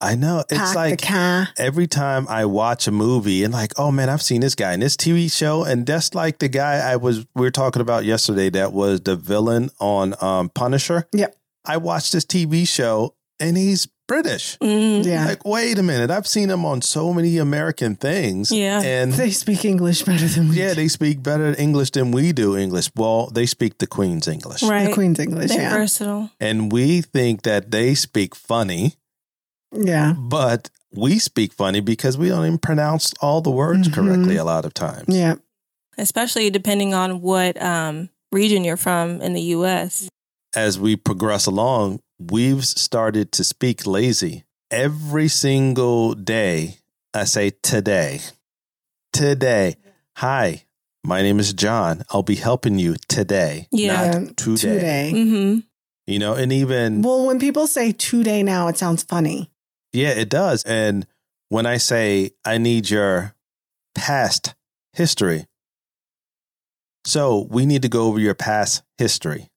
I 0.00 0.14
know 0.14 0.40
it's 0.50 0.52
Pack 0.58 0.74
like 0.76 1.10
every 1.58 1.86
time 1.86 2.26
I 2.28 2.44
watch 2.44 2.86
a 2.86 2.90
movie 2.90 3.44
and 3.44 3.52
like, 3.52 3.72
oh 3.78 3.90
man, 3.90 4.08
I've 4.10 4.20
seen 4.22 4.42
this 4.42 4.54
guy 4.54 4.74
in 4.74 4.80
this 4.80 4.96
TV 4.96 5.32
show, 5.32 5.64
and 5.64 5.86
that's 5.86 6.14
like 6.14 6.38
the 6.38 6.48
guy 6.48 6.76
I 6.78 6.96
was 6.96 7.20
we 7.34 7.42
were 7.42 7.50
talking 7.50 7.80
about 7.80 8.04
yesterday 8.04 8.50
that 8.50 8.72
was 8.72 9.00
the 9.00 9.16
villain 9.16 9.70
on 9.80 10.14
um, 10.20 10.50
Punisher. 10.50 11.06
Yep. 11.14 11.34
I 11.64 11.78
watched 11.78 12.12
this 12.12 12.24
TV 12.24 12.68
show 12.68 13.14
and 13.40 13.56
he's 13.56 13.88
British. 14.06 14.56
Mm, 14.58 15.04
Yeah. 15.04 15.24
Like, 15.26 15.44
wait 15.44 15.78
a 15.78 15.82
minute, 15.82 16.10
I've 16.12 16.26
seen 16.28 16.48
him 16.48 16.64
on 16.64 16.80
so 16.82 17.12
many 17.12 17.38
American 17.38 17.96
things. 17.96 18.52
Yeah. 18.52 18.80
and 18.82 19.12
They 19.12 19.30
speak 19.30 19.64
English 19.64 20.02
better 20.02 20.26
than 20.28 20.50
we 20.50 20.56
yeah, 20.56 20.68
do. 20.68 20.74
they 20.76 20.88
speak 20.88 21.22
better 21.24 21.54
English 21.58 21.90
than 21.90 22.12
we 22.12 22.32
do 22.32 22.56
English. 22.56 22.90
Well, 22.94 23.28
they 23.34 23.46
speak 23.46 23.78
the 23.78 23.86
Queen's 23.88 24.28
English. 24.28 24.62
right. 24.62 24.86
The 24.88 24.92
Queen's 24.94 25.18
English. 25.18 25.48
They're 25.50 25.60
Yeah. 25.62 25.74
versatile. 25.76 26.30
And 26.38 26.70
we 26.70 27.00
think 27.00 27.42
that 27.42 27.72
they 27.72 27.94
speak 27.96 28.36
funny, 28.36 28.94
Yeah. 29.72 30.14
but 30.16 30.70
we 30.94 31.18
speak 31.18 31.52
funny 31.52 31.80
because 31.80 32.16
we 32.16 32.28
don't 32.28 32.46
even 32.46 32.58
pronounce 32.58 33.12
all 33.20 33.40
the 33.42 33.50
words 33.50 33.88
Mhm. 33.88 33.92
correctly 33.94 34.36
a 34.36 34.44
lot 34.44 34.64
of 34.64 34.72
times. 34.74 35.04
Yeah. 35.08 35.34
Especially 35.98 36.48
depending 36.50 36.94
on 36.94 37.20
what 37.20 37.60
um, 37.60 38.08
region 38.32 38.64
you're 38.64 38.76
from 38.78 39.20
in 39.20 39.34
the 39.34 39.42
US. 39.56 40.08
As 40.54 40.78
we 40.78 40.96
progress 40.96 41.46
along, 41.46 42.00
we've 42.18 42.64
started 42.64 43.32
to 43.32 43.44
speak 43.44 43.86
lazy. 43.86 44.44
Every 44.70 45.28
single 45.28 46.14
day, 46.14 46.78
I 47.12 47.24
say 47.24 47.50
today. 47.62 48.20
Today. 49.12 49.76
Hi, 50.16 50.64
my 51.04 51.22
name 51.22 51.38
is 51.38 51.52
John. 51.52 52.04
I'll 52.10 52.22
be 52.22 52.36
helping 52.36 52.78
you 52.78 52.96
today. 53.08 53.68
Yeah. 53.70 54.18
Not 54.18 54.36
today. 54.36 54.56
Today. 54.56 55.12
Mhm. 55.14 55.62
You 56.06 56.18
know, 56.18 56.34
and 56.34 56.52
even 56.52 57.02
Well, 57.02 57.26
when 57.26 57.38
people 57.38 57.66
say 57.66 57.92
today 57.92 58.42
now, 58.42 58.68
it 58.68 58.78
sounds 58.78 59.02
funny. 59.02 59.50
Yeah, 59.96 60.10
it 60.10 60.28
does. 60.28 60.62
And 60.64 61.06
when 61.48 61.66
I 61.66 61.78
say 61.78 62.30
I 62.44 62.58
need 62.58 62.90
your 62.90 63.34
past 63.94 64.54
history, 64.92 65.46
so 67.04 67.46
we 67.50 67.66
need 67.66 67.82
to 67.82 67.88
go 67.88 68.06
over 68.06 68.18
your 68.18 68.34
past 68.34 68.82
history. 68.98 69.48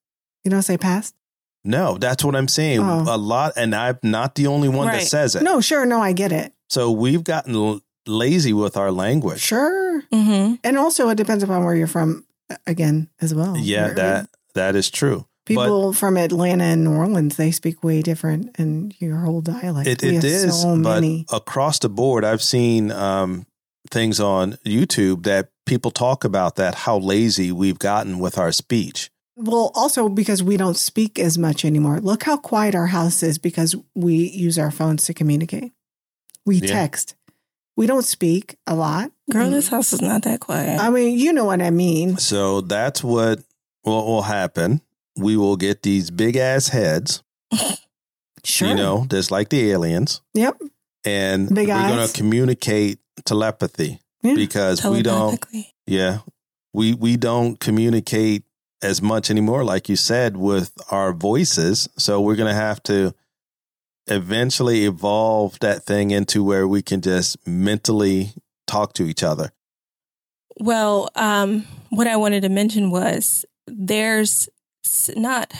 You 0.44 0.50
don't 0.50 0.62
say 0.62 0.76
past? 0.78 1.14
No, 1.64 1.98
that's 1.98 2.24
what 2.24 2.34
I'm 2.34 2.48
saying. 2.48 2.80
Oh. 2.80 3.04
A 3.06 3.18
lot, 3.18 3.52
and 3.56 3.74
I'm 3.74 3.98
not 4.02 4.34
the 4.34 4.46
only 4.46 4.68
one 4.68 4.86
that 4.86 5.02
says 5.02 5.36
it. 5.36 5.42
No, 5.42 5.60
sure. 5.60 5.84
No, 5.84 6.00
I 6.00 6.12
get 6.12 6.32
it. 6.32 6.52
So 6.70 6.90
we've 6.90 7.22
gotten 7.24 7.54
l- 7.54 7.80
lazy 8.06 8.52
with 8.54 8.76
our 8.78 8.90
language. 8.90 9.40
Sure. 9.40 10.02
Mhm. 10.12 10.58
And 10.64 10.78
also, 10.78 11.08
it 11.10 11.16
depends 11.16 11.42
upon 11.44 11.64
where 11.64 11.74
you're 11.74 11.86
from 11.86 12.24
again 12.66 13.10
as 13.20 13.34
well. 13.34 13.56
Yeah, 13.58 13.86
Where- 13.86 13.94
that 13.94 14.30
that 14.54 14.74
is 14.76 14.90
true. 14.90 15.26
People 15.56 15.92
from 15.92 16.16
Atlanta 16.16 16.64
and 16.64 16.84
New 16.84 16.92
Orleans, 16.92 17.36
they 17.36 17.50
speak 17.50 17.82
way 17.84 18.02
different 18.02 18.56
in 18.58 18.92
your 18.98 19.18
whole 19.18 19.40
dialect. 19.40 19.88
It, 19.88 20.02
We 20.02 20.08
it 20.10 20.14
have 20.16 20.24
is, 20.24 20.62
so 20.62 20.76
but 20.82 20.94
many. 21.00 21.26
across 21.32 21.78
the 21.78 21.88
board, 21.88 22.24
I've 22.24 22.42
seen 22.42 22.90
um, 22.90 23.46
things 23.90 24.20
on 24.20 24.52
YouTube 24.64 25.24
that 25.24 25.50
people 25.66 25.90
talk 25.90 26.24
about 26.24 26.56
that 26.56 26.74
how 26.74 26.98
lazy 26.98 27.52
we've 27.52 27.78
gotten 27.78 28.18
with 28.18 28.38
our 28.38 28.52
speech. 28.52 29.10
Well, 29.36 29.70
also 29.74 30.08
because 30.08 30.42
we 30.42 30.56
don't 30.56 30.76
speak 30.76 31.18
as 31.18 31.38
much 31.38 31.64
anymore. 31.64 32.00
Look 32.00 32.24
how 32.24 32.36
quiet 32.36 32.74
our 32.74 32.88
house 32.88 33.22
is 33.22 33.38
because 33.38 33.74
we 33.94 34.14
use 34.30 34.58
our 34.58 34.70
phones 34.70 35.04
to 35.06 35.14
communicate. 35.14 35.72
We 36.44 36.56
Yeah. 36.56 36.68
text. 36.68 37.14
We 37.76 37.86
don't 37.86 38.04
speak 38.04 38.56
a 38.66 38.74
lot. 38.74 39.10
Girl, 39.30 39.48
this 39.48 39.68
house 39.68 39.92
is 39.94 40.02
not 40.02 40.22
that 40.24 40.40
quiet. 40.40 40.78
I 40.78 40.90
mean, 40.90 41.18
you 41.18 41.32
know 41.32 41.46
what 41.46 41.62
I 41.62 41.70
mean. 41.70 42.18
So 42.18 42.60
that's 42.60 43.02
what 43.02 43.40
what 43.82 44.04
will 44.06 44.22
happen. 44.22 44.82
We 45.20 45.36
will 45.36 45.56
get 45.56 45.82
these 45.82 46.10
big 46.10 46.36
ass 46.36 46.68
heads, 46.68 47.22
Sure. 48.44 48.68
you 48.68 48.74
know, 48.74 49.06
just 49.10 49.30
like 49.30 49.48
the 49.50 49.70
aliens, 49.70 50.20
Yep. 50.34 50.60
and 51.04 51.48
Big 51.54 51.68
we're 51.68 51.88
going 51.88 52.06
to 52.08 52.12
communicate 52.14 52.98
telepathy 53.24 54.00
Yeah. 54.22 54.34
because 54.34 54.84
we 54.84 55.02
don't. 55.02 55.44
Yeah, 55.86 56.18
we 56.72 56.94
we 56.94 57.16
don't 57.16 57.58
communicate 57.60 58.44
as 58.82 59.02
much 59.02 59.30
anymore, 59.30 59.62
like 59.64 59.88
you 59.90 59.96
said, 59.96 60.36
with 60.36 60.72
our 60.90 61.12
voices. 61.12 61.88
So 61.98 62.20
we're 62.20 62.36
going 62.36 62.48
to 62.54 62.54
have 62.60 62.82
to 62.84 63.14
eventually 64.06 64.86
evolve 64.86 65.58
that 65.60 65.84
thing 65.84 66.10
into 66.10 66.42
where 66.42 66.66
we 66.66 66.80
can 66.82 67.00
just 67.00 67.36
mentally 67.46 68.32
talk 68.66 68.94
to 68.94 69.04
each 69.04 69.22
other. 69.22 69.52
Well, 70.58 71.10
um, 71.14 71.66
what 71.90 72.06
I 72.06 72.16
wanted 72.16 72.40
to 72.42 72.48
mention 72.48 72.90
was 72.90 73.44
there's 73.66 74.48
not, 75.16 75.52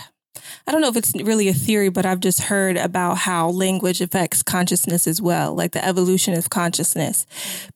I 0.67 0.73
don't 0.73 0.81
know 0.81 0.89
if 0.89 0.97
it's 0.97 1.15
really 1.15 1.49
a 1.49 1.55
theory, 1.55 1.89
but 1.89 2.07
I've 2.07 2.21
just 2.21 2.43
heard 2.43 2.77
about 2.77 3.19
how 3.19 3.49
language 3.51 4.01
affects 4.01 4.43
consciousness 4.43 5.07
as 5.07 5.21
well, 5.21 5.55
like 5.55 5.73
the 5.73 5.85
evolution 5.85 6.35
of 6.35 6.51
consciousness. 6.51 7.27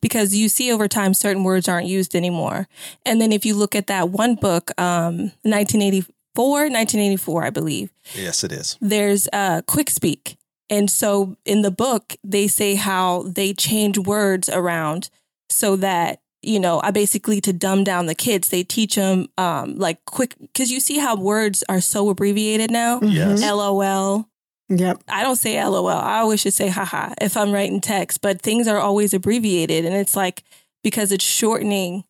Because 0.01 0.35
you 0.35 0.49
see 0.49 0.73
over 0.73 0.89
time, 0.89 1.15
certain 1.15 1.45
words 1.45 1.69
aren't 1.69 1.87
used 1.87 2.15
anymore. 2.15 2.69
And 3.05 3.21
then 3.21 3.33
if 3.33 3.45
you 3.45 3.55
look 3.55 3.75
at 3.75 3.87
that 3.89 4.11
one 4.11 4.35
book, 4.35 4.71
um, 4.79 5.33
1984, 5.43 6.63
1984, 6.71 7.45
I 7.45 7.51
believe, 7.51 7.91
Yes, 8.15 8.45
it 8.45 8.53
is. 8.53 8.77
there's 8.81 9.29
uh, 9.33 9.63
quick 9.67 9.91
speak. 9.91 10.37
And 10.71 10.91
so 10.91 11.37
in 11.45 11.63
the 11.63 11.71
book, 11.71 12.17
they 12.25 12.49
say 12.49 12.75
how 12.75 13.25
they 13.25 13.53
change 13.53 13.99
words 13.99 14.49
around 14.49 15.11
so 15.51 15.77
that, 15.77 16.21
you 16.47 16.61
know, 16.61 16.81
I 16.83 16.91
basically 16.91 17.41
to 17.43 17.53
dumb 17.53 17.85
down 17.85 18.07
the 18.07 18.15
kids, 18.15 18.49
they 18.49 18.63
teach 18.65 18.97
them 18.97 19.29
um, 19.39 19.77
like 19.77 20.05
quick, 20.05 20.35
because 20.41 20.71
you 20.71 20.81
see 20.81 20.99
how 20.99 21.17
words 21.17 21.65
are 21.69 21.81
so 21.81 22.09
abbreviated 22.11 22.71
now. 22.71 23.01
Yes. 23.03 23.43
LOL. 23.43 24.29
Yep. 24.69 25.03
I 25.09 25.23
don't 25.23 25.37
say 25.37 25.63
LOL. 25.63 25.89
I 25.89 26.19
always 26.21 26.41
should 26.41 26.55
say 26.55 26.69
haha 26.69 27.15
if 27.21 27.37
I'm 27.37 27.53
writing 27.53 27.81
text, 27.81 28.21
but 28.23 28.41
things 28.41 28.67
are 28.67 28.79
always 28.79 29.13
abbreviated. 29.13 29.85
And 29.85 29.95
it's 29.95 30.17
like 30.17 30.43
because 30.83 31.13
it's 31.13 31.25
shortening, 31.25 32.05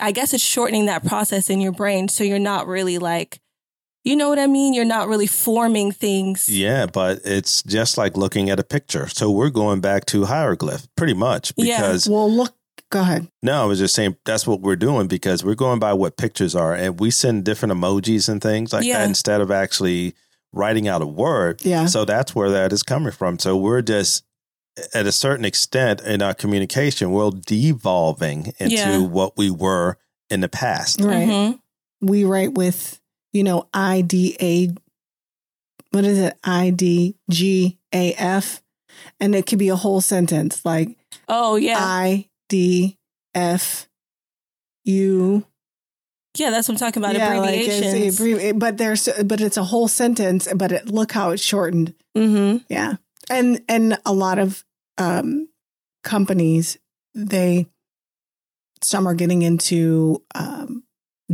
I 0.00 0.12
guess 0.12 0.34
it's 0.34 0.42
shortening 0.42 0.86
that 0.86 1.04
process 1.06 1.48
in 1.50 1.60
your 1.60 1.72
brain. 1.72 2.08
So 2.08 2.24
you're 2.24 2.38
not 2.38 2.66
really 2.66 2.98
like, 2.98 3.40
you 4.02 4.16
know 4.16 4.28
what 4.28 4.38
I 4.38 4.46
mean? 4.46 4.72
You're 4.72 4.84
not 4.86 5.08
really 5.08 5.26
forming 5.26 5.92
things. 5.92 6.48
Yeah, 6.48 6.86
but 6.86 7.20
it's 7.24 7.62
just 7.62 7.98
like 7.98 8.16
looking 8.16 8.48
at 8.50 8.58
a 8.58 8.64
picture. 8.64 9.06
So 9.08 9.30
we're 9.30 9.50
going 9.50 9.80
back 9.80 10.06
to 10.06 10.24
hieroglyph 10.24 10.88
pretty 10.96 11.14
much 11.14 11.52
Yeah. 11.56 11.76
because 11.76 12.08
Well, 12.08 12.30
look, 12.30 12.54
go 12.90 13.00
ahead. 13.00 13.28
no, 13.42 13.62
I 13.62 13.64
was 13.66 13.78
just 13.78 13.94
saying 13.94 14.16
that's 14.24 14.46
what 14.46 14.60
we're 14.60 14.76
doing 14.76 15.06
because 15.06 15.44
we're 15.44 15.54
going 15.54 15.78
by 15.78 15.92
what 15.92 16.16
pictures 16.16 16.54
are 16.54 16.74
and 16.74 16.98
we 17.00 17.10
send 17.10 17.44
different 17.44 17.72
emojis 17.72 18.28
and 18.28 18.42
things 18.42 18.72
like 18.72 18.84
Yeah. 18.84 18.98
that 18.98 19.08
instead 19.08 19.40
of 19.40 19.50
actually 19.50 20.14
writing 20.52 20.88
out 20.88 21.00
a 21.00 21.06
word. 21.06 21.64
Yeah. 21.64 21.86
So 21.86 22.04
that's 22.04 22.34
where 22.34 22.50
that 22.50 22.72
is 22.72 22.82
coming 22.82 23.12
from. 23.12 23.38
So 23.38 23.56
we're 23.56 23.82
just 23.82 24.24
at 24.94 25.06
a 25.06 25.12
certain 25.12 25.44
extent 25.44 26.00
in 26.02 26.22
our 26.22 26.34
communication, 26.34 27.10
we're 27.12 27.30
devolving 27.30 28.52
into 28.58 28.74
Yeah. 28.74 28.98
what 28.98 29.36
we 29.36 29.50
were 29.50 29.96
in 30.28 30.40
the 30.40 30.48
past. 30.48 31.00
Right. 31.00 31.28
Mhm. 31.28 31.58
We 32.00 32.24
write 32.24 32.54
with, 32.54 33.00
you 33.32 33.42
know, 33.44 33.68
I 33.74 34.00
D 34.00 34.36
A, 34.40 34.74
what 35.90 36.04
is 36.04 36.18
it? 36.18 36.36
I 36.44 36.70
D 36.70 37.16
G 37.30 37.78
A 37.92 38.14
F. 38.14 38.62
And 39.18 39.34
it 39.34 39.46
could 39.46 39.58
be 39.58 39.68
a 39.68 39.76
whole 39.76 40.00
sentence 40.00 40.64
like 40.64 40.96
Oh 41.28 41.56
yeah, 41.56 41.76
I 41.78 42.26
D 42.50 42.98
F 43.34 43.88
U. 44.84 45.46
yeah. 46.36 46.50
That's 46.50 46.68
what 46.68 46.74
I'm 46.74 46.78
talking 46.78 47.02
about. 47.02 47.14
Yeah, 47.16 47.38
like 47.38 47.54
abbreviations. 47.60 48.18
abbrevi- 48.20 48.58
but 48.58 48.76
there's 48.76 49.08
but 49.24 49.40
it's 49.40 49.56
a 49.56 49.64
whole 49.64 49.88
sentence. 49.88 50.46
But 50.54 50.72
it, 50.72 50.86
look 50.88 51.12
how 51.12 51.30
it's 51.30 51.42
shortened. 51.42 51.94
hmm 52.14 52.58
Yeah, 52.68 52.96
and 53.30 53.62
and 53.68 53.98
a 54.04 54.12
lot 54.12 54.38
of 54.38 54.64
um, 54.98 55.48
companies 56.04 56.76
they 57.14 57.66
some 58.82 59.06
are 59.06 59.14
getting 59.14 59.42
into 59.42 60.22
um, 60.34 60.84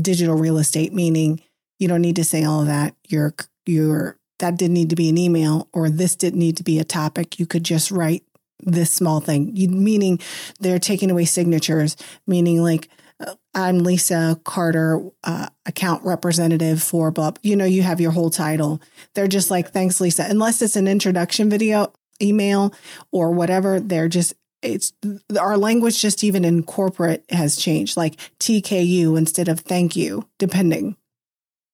digital 0.01 0.35
real 0.37 0.59
estate, 0.59 0.93
meaning 0.93 1.41
you 1.79 1.89
don't 1.89 2.03
need 2.03 2.17
to 2.17 2.25
say 2.25 2.45
all 2.45 2.61
of 2.61 2.67
that. 2.67 2.95
Your 3.09 3.35
your 3.67 4.19
that 4.39 4.59
didn't 4.59 4.75
need 4.75 4.91
to 4.91 4.97
be 4.97 5.09
an 5.09 5.17
email 5.17 5.67
or 5.73 5.89
this 5.89 6.15
didn't 6.15 6.39
need 6.41 6.57
to 6.59 6.63
be 6.65 6.79
a 6.79 6.85
topic. 6.85 7.39
You 7.39 7.47
could 7.47 7.65
just 7.65 7.91
write 7.91 8.23
this 8.61 8.91
small 8.91 9.21
thing. 9.21 9.55
You, 9.55 9.69
meaning 9.69 10.21
they're 10.61 10.79
taking 10.79 11.11
away 11.11 11.25
signatures, 11.25 11.97
meaning 12.27 12.63
like 12.63 12.89
uh, 13.21 13.35
I'm 13.55 13.79
Lisa 13.81 14.41
Carter, 14.45 15.03
uh, 15.25 15.49
account 15.65 16.05
representative 16.05 16.83
for 16.83 17.11
blah. 17.11 17.33
You 17.43 17.57
know, 17.57 17.65
you 17.65 17.83
have 17.83 18.01
your 18.01 18.13
whole 18.13 18.31
title. 18.31 18.81
They're 19.15 19.29
just 19.29 19.51
like, 19.51 19.71
thanks, 19.71 20.01
Lisa. 20.01 20.27
Unless 20.29 20.63
it's 20.63 20.77
an 20.77 20.89
introduction 20.89 21.49
video, 21.49 21.93
email, 22.21 22.75
or 23.13 23.31
whatever, 23.31 23.81
they're 23.81 24.09
just 24.09 24.35
it's 24.63 24.93
our 25.39 25.57
language 25.57 26.01
just 26.01 26.25
even 26.25 26.45
in 26.45 26.63
corporate 26.63 27.25
has 27.31 27.57
changed 27.57 27.97
like 27.97 28.17
tku 28.39 29.17
instead 29.17 29.49
of 29.49 29.61
thank 29.61 29.95
you 29.95 30.27
depending 30.39 30.97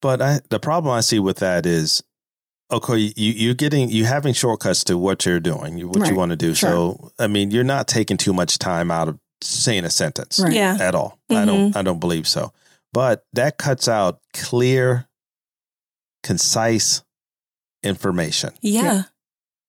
but 0.01 0.21
I, 0.21 0.41
the 0.51 0.59
problem 0.59 0.93
i 0.93 1.01
see 1.01 1.19
with 1.19 1.39
that 1.39 1.65
is 1.65 2.03
okay 2.73 2.97
you, 2.97 3.33
you're 3.33 3.55
getting 3.55 3.91
you 3.91 4.05
having 4.05 4.33
shortcuts 4.33 4.83
to 4.85 4.97
what 4.97 5.25
you're 5.27 5.41
doing 5.41 5.87
what 5.89 6.01
right. 6.01 6.11
you 6.11 6.17
want 6.17 6.31
to 6.31 6.37
do 6.37 6.55
sure. 6.55 6.71
so 6.71 7.13
i 7.19 7.27
mean 7.27 7.51
you're 7.51 7.63
not 7.63 7.87
taking 7.87 8.17
too 8.17 8.33
much 8.33 8.59
time 8.59 8.91
out 8.91 9.09
of 9.09 9.19
saying 9.43 9.85
a 9.85 9.91
sentence 9.91 10.41
right. 10.41 10.53
yeah. 10.53 10.77
at 10.81 10.95
all 10.95 11.19
mm-hmm. 11.31 11.43
i 11.43 11.45
don't 11.45 11.77
i 11.77 11.83
don't 11.83 12.01
believe 12.01 12.27
so 12.27 12.53
but 12.93 13.25
that 13.33 13.59
cuts 13.59 13.89
out 13.89 14.21
clear 14.33 15.07
concise 16.23 17.03
information 17.83 18.51
yeah. 18.63 18.83
yeah. 18.83 19.03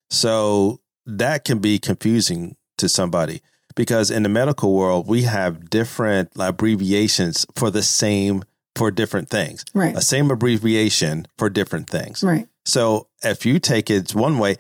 so 0.09 0.79
that 1.05 1.43
can 1.43 1.59
be 1.59 1.79
confusing 1.79 2.55
to 2.77 2.87
somebody 2.87 3.41
because 3.75 4.11
in 4.11 4.23
the 4.23 4.29
medical 4.29 4.73
world 4.73 5.07
we 5.07 5.23
have 5.23 5.69
different 5.69 6.29
abbreviations 6.37 7.45
for 7.55 7.71
the 7.71 7.81
same 7.81 8.43
for 8.75 8.91
different 8.91 9.29
things 9.29 9.65
right 9.73 9.95
a 9.95 10.01
same 10.01 10.29
abbreviation 10.29 11.25
for 11.37 11.49
different 11.49 11.89
things 11.89 12.23
right 12.23 12.47
so 12.65 13.07
if 13.23 13.45
you 13.45 13.59
take 13.59 13.89
it 13.89 14.13
one 14.13 14.39
way 14.39 14.57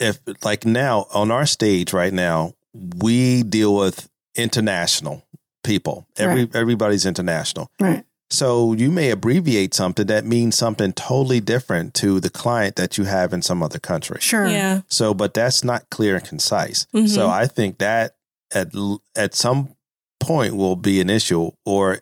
if 0.00 0.18
like 0.44 0.64
now 0.64 1.06
on 1.12 1.30
our 1.30 1.46
stage 1.46 1.92
right 1.92 2.12
now 2.12 2.52
we 2.74 3.42
deal 3.42 3.74
with 3.74 4.08
international 4.36 5.24
people 5.64 6.06
every 6.16 6.44
right. 6.44 6.56
everybody's 6.56 7.04
international 7.04 7.70
right 7.80 8.04
so 8.30 8.74
you 8.74 8.90
may 8.90 9.10
abbreviate 9.10 9.72
something 9.72 10.06
that 10.06 10.26
means 10.26 10.56
something 10.56 10.92
totally 10.92 11.40
different 11.40 11.94
to 11.94 12.20
the 12.20 12.28
client 12.28 12.76
that 12.76 12.98
you 12.98 13.04
have 13.04 13.32
in 13.32 13.40
some 13.40 13.62
other 13.62 13.78
country. 13.78 14.18
Sure. 14.20 14.46
Yeah. 14.46 14.82
So, 14.88 15.14
but 15.14 15.32
that's 15.32 15.64
not 15.64 15.88
clear 15.90 16.16
and 16.16 16.24
concise. 16.24 16.86
Mm-hmm. 16.94 17.06
So 17.06 17.28
I 17.28 17.46
think 17.46 17.78
that 17.78 18.16
at 18.54 18.68
at 19.16 19.34
some 19.34 19.74
point 20.20 20.56
will 20.56 20.76
be 20.76 21.00
an 21.00 21.08
issue, 21.08 21.52
or 21.64 22.00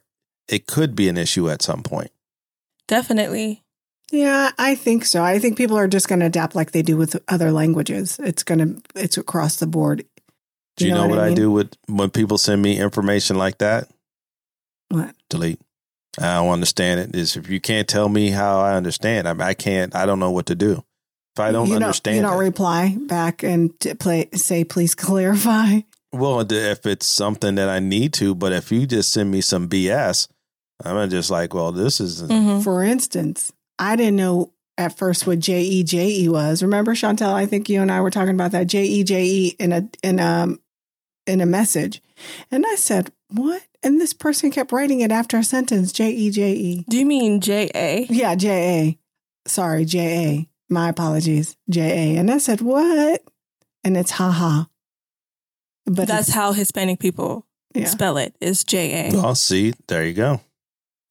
it 0.48 0.66
could 0.66 0.96
be 0.96 1.08
an 1.08 1.16
issue 1.16 1.48
at 1.48 1.62
some 1.62 1.82
point. 1.82 2.10
Definitely. 2.88 3.62
Yeah, 4.12 4.50
I 4.56 4.74
think 4.74 5.04
so. 5.04 5.22
I 5.22 5.38
think 5.38 5.56
people 5.56 5.76
are 5.76 5.88
just 5.88 6.08
going 6.08 6.20
to 6.20 6.26
adapt 6.26 6.54
like 6.54 6.70
they 6.70 6.82
do 6.82 6.96
with 6.96 7.20
other 7.28 7.50
languages. 7.50 8.20
It's 8.22 8.42
going 8.42 8.58
to 8.58 8.82
it's 8.94 9.18
across 9.18 9.56
the 9.56 9.66
board. 9.66 10.04
Do 10.76 10.86
you, 10.86 10.92
know, 10.92 11.04
know, 11.04 11.08
what, 11.08 11.18
I, 11.18 11.24
mean? 11.24 11.32
I 11.32 11.34
do 11.34 11.50
with 11.50 11.74
when 11.88 12.10
people 12.10 12.38
send 12.38 12.62
me 12.62 12.78
information 12.78 13.36
like 13.36 13.58
that? 13.58 13.88
What? 14.90 15.14
Delete. 15.28 15.60
I 16.18 16.34
don't 16.34 16.50
understand 16.50 17.00
it. 17.00 17.16
Is 17.16 17.36
if 17.36 17.48
you 17.48 17.60
can't 17.60 17.88
tell 17.88 18.08
me 18.08 18.30
how 18.30 18.60
I 18.60 18.74
understand, 18.74 19.26
I, 19.26 19.48
I 19.48 19.54
can't. 19.54 19.94
I 19.94 20.06
don't 20.06 20.20
know 20.20 20.30
what 20.30 20.46
to 20.46 20.54
do. 20.54 20.84
If 21.34 21.40
I 21.40 21.52
don't, 21.52 21.66
you 21.66 21.74
don't 21.74 21.82
understand, 21.82 22.16
you 22.16 22.22
don't 22.22 22.34
it, 22.34 22.44
reply 22.44 22.96
back 22.98 23.42
and 23.42 23.78
play 23.98 24.28
say, 24.34 24.64
please 24.64 24.94
clarify. 24.94 25.80
Well, 26.12 26.40
if 26.50 26.86
it's 26.86 27.06
something 27.06 27.56
that 27.56 27.68
I 27.68 27.78
need 27.78 28.12
to, 28.14 28.34
but 28.34 28.52
if 28.52 28.70
you 28.70 28.86
just 28.86 29.12
send 29.12 29.30
me 29.30 29.40
some 29.40 29.68
BS, 29.68 30.28
I'm 30.82 31.10
just 31.10 31.30
like, 31.30 31.52
well, 31.52 31.72
this 31.72 32.00
is. 32.00 32.22
Mm-hmm. 32.22 32.62
For 32.62 32.82
instance, 32.82 33.52
I 33.78 33.96
didn't 33.96 34.16
know 34.16 34.52
at 34.78 34.96
first 34.96 35.26
what 35.26 35.38
J 35.38 35.60
E 35.62 35.82
J 35.82 36.08
E 36.08 36.28
was. 36.28 36.62
Remember, 36.62 36.94
Shauntel? 36.94 37.32
I 37.32 37.46
think 37.46 37.68
you 37.68 37.80
and 37.82 37.90
I 37.90 38.00
were 38.00 38.10
talking 38.10 38.34
about 38.34 38.52
that 38.52 38.66
J 38.66 38.84
E 38.84 39.04
J 39.04 39.24
E 39.24 39.56
in 39.58 39.72
a 39.72 39.88
in 40.02 40.18
a 40.18 40.48
in 41.26 41.40
a 41.40 41.46
message, 41.46 42.02
and 42.50 42.64
I 42.66 42.74
said, 42.76 43.12
"What? 43.28 43.62
And 43.82 44.00
this 44.00 44.12
person 44.12 44.50
kept 44.50 44.72
writing 44.72 45.00
it 45.00 45.12
after 45.12 45.36
a 45.38 45.44
sentence 45.44 45.92
J 45.92 46.10
E 46.10 46.30
J 46.30 46.52
E. 46.52 46.84
Do 46.88 46.96
you 46.96 47.06
mean 47.06 47.40
J 47.40 47.70
A? 47.74 48.06
Yeah, 48.10 48.34
J 48.34 48.50
A. 48.50 48.98
Sorry, 49.48 49.84
J 49.84 50.24
A. 50.24 50.48
My 50.68 50.88
apologies, 50.88 51.56
J 51.70 52.14
A. 52.16 52.18
And 52.18 52.30
I 52.30 52.38
said, 52.38 52.60
What? 52.60 53.22
And 53.84 53.96
it's 53.96 54.12
haha. 54.12 54.64
But 55.84 56.08
that's 56.08 56.30
how 56.30 56.52
Hispanic 56.52 56.98
people 56.98 57.46
yeah. 57.72 57.86
spell 57.86 58.16
it 58.16 58.34
is 58.40 58.64
J 58.64 59.08
A. 59.08 59.16
Oh, 59.16 59.34
see, 59.34 59.74
there 59.86 60.04
you 60.04 60.14
go. 60.14 60.40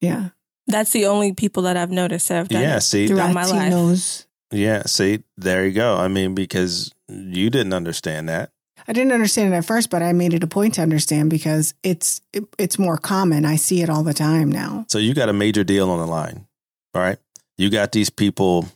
Yeah. 0.00 0.30
That's 0.66 0.90
the 0.90 1.06
only 1.06 1.32
people 1.32 1.64
that 1.64 1.76
I've 1.76 1.90
noticed 1.90 2.28
that 2.28 2.34
have 2.34 2.48
done 2.48 2.62
yeah, 2.62 2.76
it 2.76 2.80
see, 2.82 3.06
throughout 3.06 3.32
my 3.32 3.44
life. 3.44 4.26
Yeah, 4.50 4.82
see, 4.84 5.22
there 5.36 5.66
you 5.66 5.72
go. 5.72 5.96
I 5.96 6.08
mean, 6.08 6.34
because 6.34 6.92
you 7.08 7.50
didn't 7.50 7.72
understand 7.72 8.28
that. 8.28 8.50
I 8.88 8.92
didn't 8.92 9.12
understand 9.12 9.52
it 9.52 9.56
at 9.56 9.64
first, 9.64 9.90
but 9.90 10.02
I 10.02 10.12
made 10.12 10.32
it 10.32 10.44
a 10.44 10.46
point 10.46 10.74
to 10.74 10.82
understand 10.82 11.30
because 11.30 11.74
it's 11.82 12.20
it, 12.32 12.44
it's 12.58 12.78
more 12.78 12.96
common. 12.96 13.44
I 13.44 13.56
see 13.56 13.82
it 13.82 13.90
all 13.90 14.04
the 14.04 14.14
time 14.14 14.50
now. 14.50 14.86
So 14.88 14.98
you 14.98 15.14
got 15.14 15.28
a 15.28 15.32
major 15.32 15.64
deal 15.64 15.90
on 15.90 15.98
the 15.98 16.06
line, 16.06 16.46
all 16.94 17.02
right? 17.02 17.18
You 17.58 17.70
got 17.70 17.92
these 17.92 18.10
people 18.10 18.68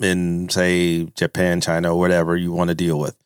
in 0.00 0.48
say 0.48 1.04
Japan, 1.14 1.60
China, 1.60 1.94
or 1.94 1.98
whatever 1.98 2.36
you 2.36 2.52
want 2.52 2.68
to 2.68 2.74
deal 2.74 2.98
with. 2.98 3.16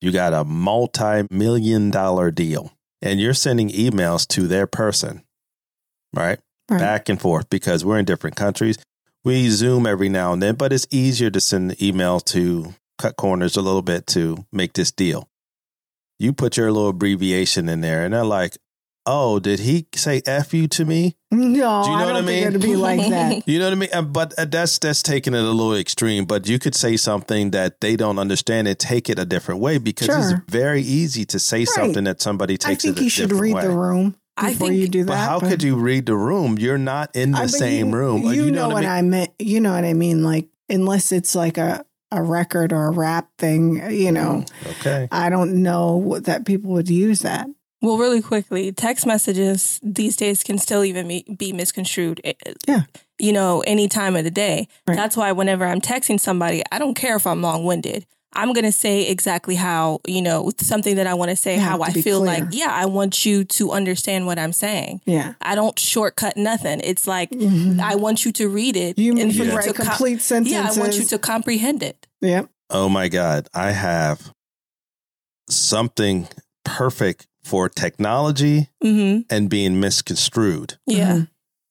You 0.00 0.12
got 0.12 0.32
a 0.32 0.44
multi-million 0.44 1.90
dollar 1.90 2.30
deal 2.30 2.72
and 3.02 3.20
you're 3.20 3.34
sending 3.34 3.68
emails 3.70 4.26
to 4.28 4.46
their 4.46 4.66
person, 4.66 5.24
right? 6.14 6.38
Right? 6.70 6.80
Back 6.80 7.08
and 7.08 7.20
forth 7.20 7.50
because 7.50 7.84
we're 7.84 7.98
in 7.98 8.04
different 8.04 8.36
countries. 8.36 8.78
We 9.24 9.50
Zoom 9.50 9.86
every 9.86 10.08
now 10.08 10.32
and 10.32 10.42
then, 10.42 10.54
but 10.54 10.72
it's 10.72 10.86
easier 10.90 11.30
to 11.30 11.40
send 11.40 11.70
the 11.70 11.86
email 11.86 12.20
to 12.20 12.74
cut 12.98 13.16
corners 13.16 13.56
a 13.56 13.62
little 13.62 13.82
bit 13.82 14.06
to 14.08 14.46
make 14.52 14.72
this 14.72 14.90
deal 14.90 15.30
you 16.20 16.34
put 16.34 16.56
your 16.58 16.70
little 16.70 16.90
abbreviation 16.90 17.68
in 17.68 17.80
there, 17.80 18.04
and 18.04 18.12
they're 18.12 18.24
like, 18.24 18.56
"Oh, 19.06 19.40
did 19.40 19.60
he 19.60 19.86
say 19.94 20.20
f 20.26 20.52
you 20.52 20.68
to 20.68 20.84
me?" 20.84 21.16
No, 21.32 21.82
Do 21.84 21.90
you 21.90 21.96
know 21.96 22.02
I 22.02 22.06
what 22.06 22.16
I 22.16 22.20
mean? 22.22 22.44
it'd 22.44 22.60
be 22.60 22.76
like 22.76 23.08
that. 23.08 23.46
you 23.48 23.58
know 23.58 23.66
what 23.66 23.72
I 23.72 24.00
mean? 24.00 24.12
But 24.12 24.34
uh, 24.36 24.44
that's 24.44 24.78
that's 24.78 25.02
taking 25.02 25.32
it 25.32 25.38
a 25.38 25.50
little 25.50 25.74
extreme. 25.74 26.26
But 26.26 26.46
you 26.48 26.58
could 26.58 26.74
say 26.74 26.96
something 26.96 27.52
that 27.52 27.80
they 27.80 27.96
don't 27.96 28.18
understand 28.18 28.68
and 28.68 28.78
take 28.78 29.08
it 29.08 29.18
a 29.18 29.24
different 29.24 29.60
way 29.60 29.78
because 29.78 30.06
sure. 30.06 30.18
it's 30.18 30.52
very 30.52 30.82
easy 30.82 31.24
to 31.26 31.38
say 31.38 31.60
right. 31.60 31.68
something 31.68 32.04
that 32.04 32.20
somebody 32.20 32.58
takes. 32.58 32.84
I 32.84 32.88
think 32.88 33.00
you 33.00 33.08
should 33.08 33.32
read 33.32 33.54
way. 33.54 33.62
the 33.62 33.70
room. 33.70 34.16
I 34.40 34.54
think 34.54 34.74
you 34.74 34.88
do 34.88 35.04
that. 35.04 35.08
But 35.08 35.16
how 35.16 35.40
but 35.40 35.48
could 35.48 35.62
you 35.62 35.76
read 35.76 36.06
the 36.06 36.16
room? 36.16 36.58
You're 36.58 36.78
not 36.78 37.14
in 37.14 37.32
the 37.32 37.38
I 37.38 37.46
same 37.46 37.90
you, 37.90 37.96
room. 37.96 38.22
You, 38.22 38.44
you 38.44 38.50
know, 38.50 38.68
know, 38.68 38.74
what 38.74 38.84
I 38.84 39.02
mean? 39.02 39.12
I 39.12 39.16
meant. 39.16 39.30
You 39.38 39.60
know 39.60 39.72
what 39.72 39.84
I 39.84 39.92
mean? 39.92 40.22
Like 40.22 40.48
unless 40.68 41.12
it's 41.12 41.34
like 41.34 41.58
a 41.58 41.84
a 42.12 42.22
record 42.22 42.72
or 42.72 42.86
a 42.86 42.90
rap 42.90 43.28
thing, 43.38 43.76
you 43.92 44.12
know. 44.12 44.44
Mm, 44.44 44.70
okay. 44.80 45.08
I 45.12 45.30
don't 45.30 45.62
know 45.62 45.96
what, 45.96 46.24
that 46.24 46.44
people 46.44 46.72
would 46.72 46.90
use 46.90 47.20
that. 47.20 47.46
Well, 47.82 47.96
really 47.96 48.20
quickly, 48.20 48.72
text 48.72 49.06
messages 49.06 49.80
these 49.82 50.16
days 50.16 50.42
can 50.42 50.58
still 50.58 50.84
even 50.84 51.08
be 51.08 51.24
be 51.38 51.52
misconstrued. 51.52 52.20
Eh, 52.24 52.34
yeah. 52.66 52.82
You 53.18 53.32
know, 53.32 53.62
any 53.66 53.88
time 53.88 54.16
of 54.16 54.24
the 54.24 54.30
day. 54.30 54.68
Right. 54.86 54.96
That's 54.96 55.16
why 55.16 55.32
whenever 55.32 55.64
I'm 55.64 55.80
texting 55.80 56.20
somebody, 56.20 56.62
I 56.70 56.78
don't 56.78 56.94
care 56.94 57.16
if 57.16 57.26
I'm 57.26 57.40
long 57.40 57.64
winded. 57.64 58.06
I'm 58.32 58.52
going 58.52 58.64
to 58.64 58.72
say 58.72 59.08
exactly 59.08 59.56
how, 59.56 60.00
you 60.06 60.22
know, 60.22 60.52
something 60.58 60.96
that 60.96 61.06
I 61.06 61.14
want 61.14 61.30
to 61.30 61.36
say, 61.36 61.56
you 61.56 61.60
how 61.60 61.82
I 61.82 61.90
feel 61.90 62.20
clear. 62.20 62.40
like, 62.40 62.44
yeah, 62.52 62.70
I 62.70 62.86
want 62.86 63.26
you 63.26 63.44
to 63.44 63.72
understand 63.72 64.26
what 64.26 64.38
I'm 64.38 64.52
saying. 64.52 65.00
Yeah. 65.04 65.34
I 65.42 65.54
don't 65.54 65.78
shortcut 65.78 66.36
nothing. 66.36 66.80
It's 66.84 67.06
like, 67.06 67.30
mm-hmm. 67.30 67.80
I 67.80 67.96
want 67.96 68.24
you 68.24 68.32
to 68.32 68.48
read 68.48 68.76
it. 68.76 68.98
You 68.98 69.18
and 69.18 69.34
for 69.34 69.44
write 69.44 69.74
complete 69.74 70.14
com- 70.14 70.20
sentences. 70.20 70.52
Yeah, 70.52 70.70
I 70.70 70.78
want 70.78 70.96
you 70.96 71.04
to 71.04 71.18
comprehend 71.18 71.82
it. 71.82 72.06
Yep. 72.20 72.48
Oh 72.70 72.88
my 72.88 73.08
God. 73.08 73.48
I 73.52 73.72
have 73.72 74.32
something 75.48 76.28
perfect 76.64 77.26
for 77.42 77.68
technology 77.68 78.68
mm-hmm. 78.82 79.22
and 79.28 79.50
being 79.50 79.80
misconstrued. 79.80 80.78
Yeah. 80.86 81.12
Mm-hmm. 81.12 81.24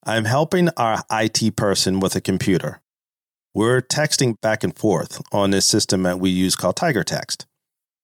I'm 0.03 0.25
helping 0.25 0.69
our 0.75 1.03
IT 1.11 1.55
person 1.55 1.99
with 1.99 2.15
a 2.15 2.21
computer 2.21 2.81
we're 3.53 3.81
texting 3.81 4.39
back 4.41 4.63
and 4.63 4.77
forth 4.77 5.21
on 5.31 5.51
this 5.51 5.67
system 5.67 6.03
that 6.03 6.19
we 6.19 6.29
use 6.29 6.55
called 6.55 6.75
Tiger 6.75 7.03
Text. 7.03 7.45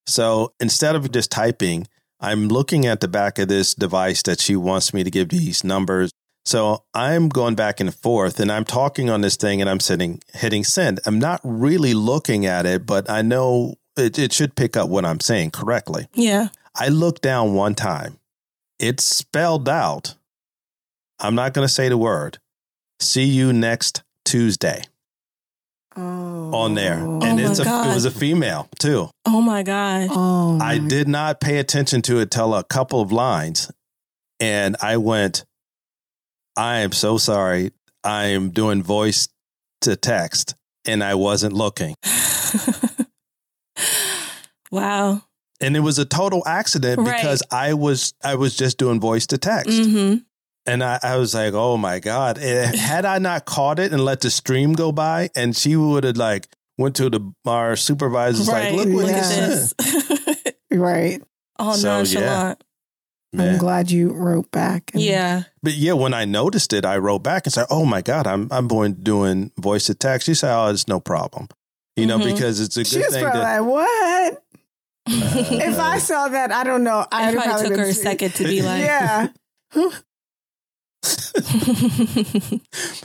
So 0.07 0.53
instead 0.59 0.95
of 0.95 1.11
just 1.11 1.31
typing, 1.31 1.87
I'm 2.19 2.47
looking 2.47 2.85
at 2.85 3.01
the 3.01 3.07
back 3.07 3.39
of 3.39 3.47
this 3.47 3.73
device 3.73 4.21
that 4.23 4.39
she 4.39 4.55
wants 4.55 4.93
me 4.93 5.03
to 5.03 5.11
give 5.11 5.29
these 5.29 5.63
numbers. 5.63 6.11
So 6.45 6.83
I'm 6.93 7.29
going 7.29 7.55
back 7.55 7.79
and 7.79 7.93
forth 7.93 8.39
and 8.39 8.51
I'm 8.51 8.65
talking 8.65 9.09
on 9.09 9.21
this 9.21 9.35
thing 9.35 9.61
and 9.61 9.69
I'm 9.69 9.79
sitting 9.79 10.21
hitting 10.33 10.63
send. 10.63 10.99
I'm 11.05 11.19
not 11.19 11.41
really 11.43 11.93
looking 11.93 12.45
at 12.45 12.65
it, 12.65 12.85
but 12.85 13.09
I 13.09 13.21
know 13.21 13.75
it, 13.97 14.19
it 14.19 14.31
should 14.31 14.55
pick 14.55 14.77
up 14.77 14.89
what 14.89 15.05
I'm 15.05 15.19
saying 15.19 15.51
correctly. 15.51 16.07
Yeah. 16.13 16.49
I 16.75 16.89
looked 16.89 17.21
down 17.21 17.53
one 17.53 17.73
time. 17.73 18.19
It's 18.77 19.03
spelled 19.03 19.69
out. 19.69 20.15
I'm 21.19 21.33
not 21.33 21.53
going 21.53 21.67
to 21.67 21.73
say 21.73 21.89
the 21.89 21.97
word. 21.97 22.39
See 22.99 23.23
you 23.23 23.53
next 23.53 24.03
Tuesday 24.23 24.83
oh. 25.95 26.51
on 26.53 26.75
there, 26.75 26.99
and 26.99 27.23
oh 27.23 27.37
it's 27.49 27.59
a, 27.59 27.63
it 27.63 27.93
was 27.93 28.05
a 28.05 28.11
female 28.11 28.67
too. 28.79 29.09
Oh 29.25 29.41
my 29.41 29.63
god! 29.63 30.09
Oh, 30.11 30.59
I 30.61 30.77
did 30.77 31.07
not 31.07 31.39
pay 31.39 31.57
attention 31.57 32.01
to 32.03 32.19
it 32.19 32.31
till 32.31 32.53
a 32.53 32.63
couple 32.63 33.01
of 33.01 33.11
lines, 33.11 33.71
and 34.39 34.75
I 34.81 34.97
went, 34.97 35.45
I 36.57 36.79
am 36.79 36.91
so 36.91 37.17
sorry. 37.17 37.71
I 38.03 38.25
am 38.25 38.51
doing 38.51 38.83
voice 38.83 39.27
to 39.81 39.95
text 39.95 40.55
and 40.85 41.03
I 41.03 41.15
wasn't 41.15 41.53
looking. 41.53 41.95
wow. 44.71 45.21
And 45.61 45.75
it 45.75 45.79
was 45.79 45.99
a 45.99 46.05
total 46.05 46.43
accident 46.45 46.99
Right. 46.99 47.15
because 47.15 47.41
I 47.51 47.73
was 47.73 48.13
I 48.23 48.35
was 48.35 48.55
just 48.55 48.77
doing 48.77 48.99
voice 48.99 49.27
to 49.27 49.37
text. 49.37 49.69
hmm 49.71 50.15
And 50.67 50.83
I, 50.83 50.99
I 51.03 51.17
was 51.17 51.33
like, 51.35 51.53
oh 51.53 51.77
my 51.77 51.99
God. 51.99 52.39
Eh, 52.39 52.75
had 52.75 53.05
I 53.05 53.19
not 53.19 53.45
caught 53.45 53.77
it 53.79 53.91
and 53.93 54.03
let 54.03 54.21
the 54.21 54.29
stream 54.31 54.73
go 54.73 54.91
by, 54.91 55.29
and 55.35 55.55
she 55.55 55.75
would 55.75 56.03
have 56.03 56.17
like 56.17 56.47
went 56.77 56.95
to 56.97 57.09
the 57.09 57.33
our 57.45 57.75
supervisor's 57.75 58.47
Right. 58.47 58.73
like, 58.73 58.85
look 58.87 58.95
what 58.95 59.07
Yeah. 59.07 59.29
he 59.29 59.35
this. 59.47 59.73
Right. 60.71 61.21
All 61.57 61.73
So, 61.75 61.87
yeah. 61.87 61.97
nonchalant. 61.97 62.63
I'm 63.37 63.57
glad 63.57 63.91
you 63.91 64.11
wrote 64.13 64.49
back. 64.51 64.91
and- 64.93 65.01
Yeah. 65.03 65.43
But 65.61 65.73
yeah, 65.73 65.93
when 65.93 66.13
I 66.13 66.25
noticed 66.25 66.71
it, 66.73 66.85
I 66.85 66.97
wrote 66.97 67.19
back 67.23 67.45
and 67.45 67.53
said, 67.53 67.65
"Oh 67.69 67.85
my 67.85 68.01
God, 68.01 68.27
I'm 68.27 68.47
I'm 68.51 68.67
going 68.67 68.93
doing 68.95 69.51
voice 69.59 69.85
to 69.87 69.93
text." 69.93 70.25
She 70.25 70.33
said, 70.35 70.53
"Oh, 70.55 70.67
it's 70.69 70.87
no 70.87 70.99
problem," 71.01 71.47
you 71.97 72.05
know, 72.05 72.17
Mhm. 72.17 72.33
because 72.33 72.59
it's 72.61 72.77
a 72.77 72.85
She 72.85 72.95
good 72.97 73.05
was 73.07 73.13
thing. 73.13 73.23
probably 73.23 73.41
To, 73.41 73.45
like, 73.45 73.61
what? 73.69 74.33
Uh, 75.07 75.07
if 75.69 75.79
I 75.79 75.97
saw 75.99 76.29
that, 76.29 76.51
I 76.53 76.63
don't 76.63 76.83
know. 76.85 77.05
I 77.11 77.29
It 77.31 77.35
probably 77.35 77.67
took 77.69 77.77
her 77.77 77.83
a 77.85 77.93
second 77.93 78.35
to 78.35 78.43
be 78.45 78.61
like, 78.69 78.81
yeah. 78.83 79.27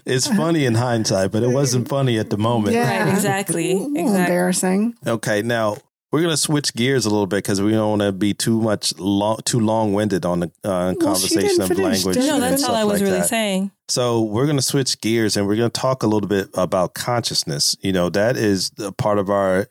it's 0.07 0.27
funny 0.27 0.65
in 0.65 0.75
hindsight, 0.75 1.31
but 1.33 1.43
it 1.43 1.49
wasn't 1.51 1.89
funny 1.89 2.19
at 2.19 2.31
the 2.31 2.39
moment. 2.39 2.75
yeah. 2.75 3.05
Right, 3.05 3.15
exactly, 3.15 3.73
Ooh, 3.75 3.95
exactly. 3.97 4.21
Embarrassing. 4.21 4.95
Okay, 5.07 5.43
now 5.43 5.77
we're 6.13 6.23
gonna 6.23 6.37
switch 6.37 6.75
gears 6.75 7.07
a 7.07 7.11
little 7.11 7.27
bit 7.27 7.37
because 7.39 7.61
we 7.63 7.73
don't 7.73 7.91
want 7.99 8.03
to 8.03 8.13
be 8.13 8.35
too 8.35 8.61
much 8.61 8.99
long, 8.99 9.39
too 9.45 9.61
long 9.61 9.93
winded 9.93 10.25
on 10.25 10.41
the 10.41 10.47
uh, 10.65 10.67
Well, 10.93 10.95
conversation 10.97 11.41
didn't 11.41 11.61
of 11.63 11.69
finish, 11.69 12.05
language. 12.05 12.17
no, 12.27 12.41
that's 12.41 12.65
all 12.65 12.75
I 12.75 12.85
was 12.85 13.01
like 13.01 13.07
really 13.07 13.21
that. 13.21 13.29
saying. 13.29 13.71
So 13.89 14.23
we're 14.23 14.47
going 14.47 14.57
to 14.57 14.63
switch 14.63 15.01
gears 15.01 15.37
and 15.37 15.47
we're 15.47 15.57
going 15.57 15.71
to 15.71 15.81
talk 15.81 16.03
a 16.03 16.07
little 16.07 16.29
bit 16.29 16.49
about 16.55 16.95
consciousness. 16.95 17.77
You 17.81 17.93
know, 17.93 18.09
that 18.11 18.37
is 18.37 18.73
a 18.79 18.93
part 18.93 19.19
of 19.19 19.31
our 19.31 19.69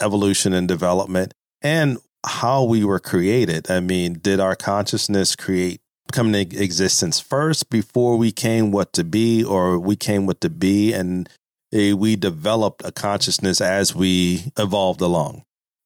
evolution 0.00 0.52
and 0.54 0.66
development 0.66 1.34
and 1.62 1.98
how 2.26 2.64
we 2.64 2.84
were 2.84 2.98
created. 2.98 3.70
I 3.70 3.80
mean, 3.80 4.14
did 4.14 4.40
our 4.40 4.56
consciousness 4.56 5.36
create 5.36 5.80
come 6.10 6.34
into 6.34 6.62
existence 6.62 7.20
first 7.20 7.70
before 7.70 8.16
we 8.16 8.32
came 8.32 8.70
what 8.72 8.92
to 8.94 9.04
be 9.04 9.44
or 9.44 9.78
we 9.78 9.96
came 9.96 10.26
what 10.26 10.40
to 10.40 10.50
be 10.50 10.92
and 10.92 11.28
eh, 11.72 11.92
we 11.92 12.16
developed 12.16 12.82
a 12.84 12.92
consciousness 12.92 13.60
as 13.60 13.94
we 13.94 14.52
evolved 14.58 15.00
along. 15.00 15.44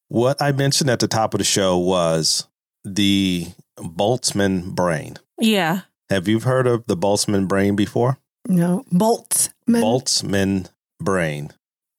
What 0.09 0.41
I 0.41 0.51
mentioned 0.51 0.89
at 0.89 0.99
the 0.99 1.07
top 1.07 1.33
of 1.33 1.37
the 1.39 1.43
show 1.43 1.77
was 1.77 2.47
the 2.83 3.47
Boltzmann 3.77 4.73
brain. 4.73 5.17
Yeah. 5.39 5.81
Have 6.09 6.27
you 6.27 6.39
heard 6.39 6.67
of 6.67 6.85
the 6.87 6.95
Boltzmann 6.95 7.47
brain 7.47 7.75
before? 7.75 8.17
No. 8.47 8.85
Bolts. 8.91 9.49
Boltzmann 9.69 10.69
brain. 11.01 11.51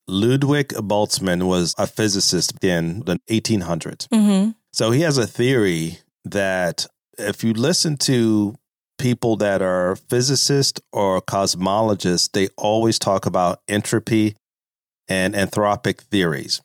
Ludwig 0.07 0.69
Boltzmann 0.69 1.43
was 1.47 1.75
a 1.77 1.85
physicist 1.85 2.63
in 2.63 3.01
the 3.01 3.19
1800s. 3.29 4.07
hmm 4.11 4.51
So 4.73 4.89
he 4.91 5.01
has 5.01 5.17
a 5.19 5.27
theory 5.27 5.99
that 6.25 6.87
if 7.19 7.43
you 7.43 7.53
listen 7.53 7.97
to 7.97 8.55
people 8.97 9.37
that 9.37 9.61
are 9.61 9.95
physicists 9.95 10.81
or 10.91 11.21
cosmologists, 11.21 12.31
they 12.31 12.49
always 12.57 12.99
talk 12.99 13.25
about 13.25 13.61
entropy 13.67 14.35
and 15.07 15.33
anthropic 15.33 16.01
theories. 16.01 16.61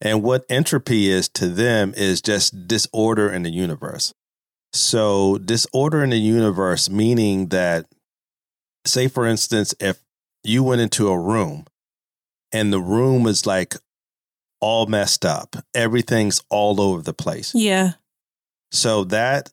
And 0.00 0.22
what 0.22 0.44
entropy 0.48 1.08
is 1.08 1.28
to 1.30 1.48
them 1.48 1.92
is 1.96 2.22
just 2.22 2.66
disorder 2.66 3.30
in 3.30 3.42
the 3.42 3.50
universe. 3.50 4.12
So, 4.72 5.38
disorder 5.38 6.02
in 6.02 6.10
the 6.10 6.18
universe, 6.18 6.90
meaning 6.90 7.48
that, 7.48 7.86
say, 8.84 9.06
for 9.06 9.24
instance, 9.24 9.74
if 9.78 10.00
you 10.42 10.62
went 10.64 10.80
into 10.80 11.08
a 11.08 11.18
room 11.18 11.66
and 12.52 12.72
the 12.72 12.80
room 12.80 13.22
was 13.22 13.46
like 13.46 13.76
all 14.60 14.86
messed 14.86 15.24
up, 15.24 15.56
everything's 15.74 16.42
all 16.50 16.80
over 16.80 17.02
the 17.02 17.14
place. 17.14 17.54
Yeah. 17.54 17.92
So, 18.72 19.04
that 19.04 19.52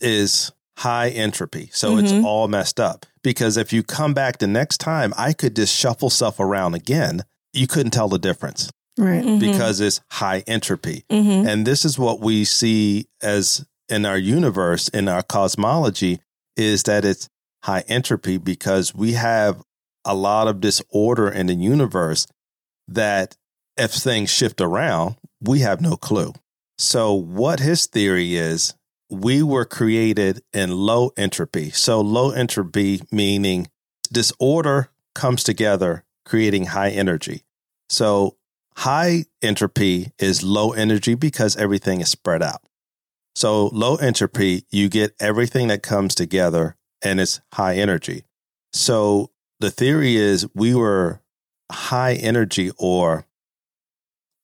is 0.00 0.52
high 0.78 1.08
entropy. 1.08 1.70
So, 1.72 1.96
it's 1.98 2.12
Mhm. 2.12 2.24
all 2.24 2.48
messed 2.48 2.78
up. 2.78 3.06
Because 3.22 3.56
if 3.56 3.72
you 3.72 3.82
come 3.82 4.12
back 4.14 4.38
the 4.38 4.46
next 4.46 4.78
time, 4.78 5.12
I 5.16 5.32
could 5.32 5.56
just 5.56 5.74
shuffle 5.74 6.10
stuff 6.10 6.38
around 6.38 6.74
again. 6.74 7.24
You 7.52 7.66
couldn't 7.66 7.90
tell 7.92 8.08
the 8.08 8.18
difference 8.18 8.70
Right. 8.98 9.24
Mhm. 9.24 9.40
because 9.40 9.80
it's 9.80 10.00
high 10.12 10.40
entropy. 10.46 11.04
Mhm. 11.10 11.48
And 11.48 11.66
this 11.66 11.84
is 11.84 11.98
what 11.98 12.20
we 12.20 12.44
see 12.44 13.06
as 13.22 13.64
in 13.88 14.04
our 14.04 14.18
universe, 14.18 14.88
in 14.88 15.08
our 15.08 15.22
cosmology, 15.22 16.20
is 16.56 16.82
that 16.84 17.04
it's 17.04 17.28
high 17.64 17.84
entropy 17.88 18.36
because 18.36 18.94
we 18.94 19.12
have 19.14 19.62
a 20.04 20.14
lot 20.14 20.46
of 20.46 20.60
disorder 20.60 21.28
in 21.28 21.46
the 21.46 21.54
universe 21.54 22.26
that 22.86 23.36
if 23.76 23.92
things 23.92 24.30
shift 24.30 24.60
around, 24.60 25.16
we 25.40 25.60
have 25.60 25.80
no 25.80 25.96
clue. 25.96 26.32
So, 26.78 27.12
what 27.12 27.60
his 27.60 27.86
theory 27.86 28.36
is, 28.36 28.74
we 29.08 29.42
were 29.42 29.64
created 29.64 30.42
in 30.52 30.70
low 30.70 31.12
entropy. 31.16 31.70
So, 31.70 32.00
low 32.00 32.30
entropy 32.30 33.02
meaning 33.12 33.68
disorder 34.10 34.90
comes 35.14 35.44
together, 35.44 36.04
creating 36.24 36.66
high 36.66 36.90
energy. 36.90 37.44
So, 37.88 38.36
high 38.76 39.26
entropy 39.42 40.12
is 40.18 40.42
low 40.42 40.72
energy 40.72 41.14
because 41.14 41.56
everything 41.56 42.00
is 42.00 42.08
spread 42.08 42.42
out. 42.42 42.62
So, 43.34 43.66
low 43.68 43.96
entropy, 43.96 44.64
you 44.70 44.88
get 44.88 45.14
everything 45.20 45.68
that 45.68 45.82
comes 45.82 46.14
together 46.14 46.76
and 47.02 47.20
it's 47.20 47.40
high 47.52 47.76
energy. 47.76 48.24
So, 48.72 49.30
the 49.60 49.70
theory 49.70 50.16
is 50.16 50.48
we 50.54 50.74
were 50.74 51.22
high 51.70 52.14
energy 52.14 52.70
or 52.76 53.26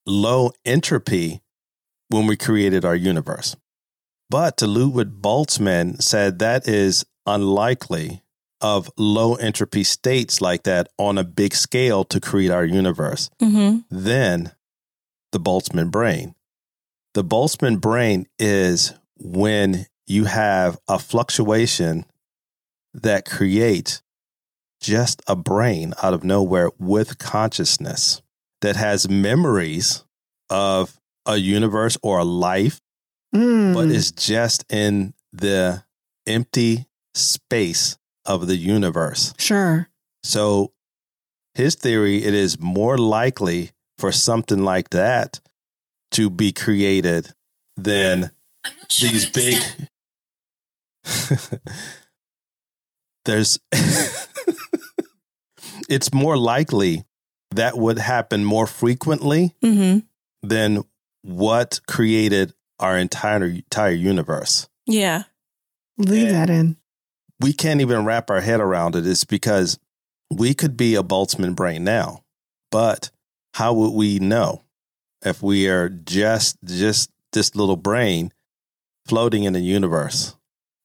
low 0.06 0.52
entropy 0.64 1.42
when 2.08 2.26
we 2.26 2.36
created 2.36 2.84
our 2.84 2.96
universe. 2.96 3.56
But 4.32 4.56
to 4.56 4.66
Ludwig 4.66 5.20
Boltzmann 5.20 6.00
said 6.00 6.38
that 6.38 6.66
is 6.66 7.04
unlikely 7.26 8.22
of 8.62 8.90
low 8.96 9.34
entropy 9.34 9.84
states 9.84 10.40
like 10.40 10.62
that 10.62 10.88
on 10.96 11.18
a 11.18 11.24
big 11.24 11.52
scale 11.52 12.02
to 12.04 12.18
create 12.18 12.50
our 12.50 12.64
universe. 12.64 13.28
hmm 13.38 13.80
Then 13.90 14.52
the 15.32 15.38
Boltzmann 15.38 15.90
brain. 15.90 16.34
The 17.12 17.22
Boltzmann 17.22 17.78
brain 17.78 18.26
is 18.38 18.94
when 19.18 19.84
you 20.06 20.24
have 20.24 20.78
a 20.88 20.98
fluctuation 20.98 22.06
that 22.94 23.28
creates 23.28 24.00
just 24.80 25.20
a 25.26 25.36
brain 25.36 25.92
out 26.02 26.14
of 26.14 26.24
nowhere 26.24 26.70
with 26.78 27.18
consciousness 27.18 28.22
that 28.62 28.76
has 28.76 29.10
memories 29.10 30.04
of 30.48 30.98
a 31.26 31.36
universe 31.36 31.98
or 32.02 32.20
a 32.20 32.24
life, 32.24 32.80
Mm. 33.34 33.74
but 33.74 33.88
is 33.90 34.12
just 34.12 34.64
in 34.70 35.14
the 35.32 35.82
empty 36.26 36.86
space 37.14 37.96
of 38.26 38.46
the 38.46 38.56
universe. 38.56 39.32
sure. 39.38 39.88
So 40.22 40.72
his 41.54 41.74
theory 41.74 42.24
it 42.24 42.34
is 42.34 42.60
more 42.60 42.96
likely 42.98 43.72
for 43.98 44.12
something 44.12 44.62
like 44.64 44.90
that 44.90 45.40
to 46.12 46.30
be 46.30 46.52
created 46.52 47.32
than 47.76 48.30
these 49.00 49.28
big 49.30 49.56
there's 53.24 53.58
it's 55.88 56.12
more 56.12 56.36
likely 56.36 57.04
that 57.52 57.76
would 57.76 57.98
happen 57.98 58.44
more 58.44 58.66
frequently 58.66 59.54
hmm 59.62 59.98
than 60.42 60.82
what 61.22 61.80
created 61.86 62.52
our 62.82 62.98
entire 62.98 63.44
entire 63.46 63.90
universe. 63.92 64.68
Yeah. 64.86 65.22
Leave 65.96 66.24
Yeah. 66.28 66.32
that 66.32 66.50
in. 66.50 66.76
we 67.40 67.52
can't 67.52 67.80
even 67.80 68.04
wrap 68.04 68.30
our 68.30 68.40
head 68.40 68.60
around 68.60 68.94
it. 68.94 69.00
it 69.00 69.06
is 69.06 69.24
because 69.24 69.78
we 70.30 70.54
could 70.54 70.76
be 70.76 70.94
a 70.94 71.02
Boltzmann 71.02 71.54
brain 71.56 71.82
now, 71.84 72.22
but 72.70 73.10
how 73.54 73.72
would 73.74 73.90
we 73.94 74.18
know 74.18 74.62
if 75.24 75.42
we 75.42 75.68
are 75.68 75.88
just 75.88 76.56
just 76.64 77.10
this 77.32 77.54
little 77.56 77.76
brain 77.76 78.32
floating 79.06 79.44
in 79.44 79.52
the 79.54 79.60
universe 79.60 80.36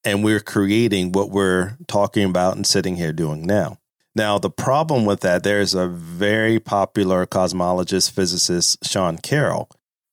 and 0.03 0.23
we're 0.23 0.39
creating 0.39 1.11
what 1.11 1.29
we're 1.29 1.77
talking 1.87 2.23
about 2.23 2.55
and 2.55 2.65
sitting 2.65 2.95
here 2.95 3.13
doing 3.13 3.45
now? 3.45 3.77
Now, 4.15 4.39
the 4.39 4.49
problem 4.49 5.05
with 5.05 5.19
that, 5.21 5.43
there's 5.43 5.75
a 5.75 5.87
very 5.87 6.59
popular 6.59 7.27
cosmologist, 7.27 8.09
physicist, 8.11 8.83
Sean 8.83 9.19
Carroll. 9.19 9.69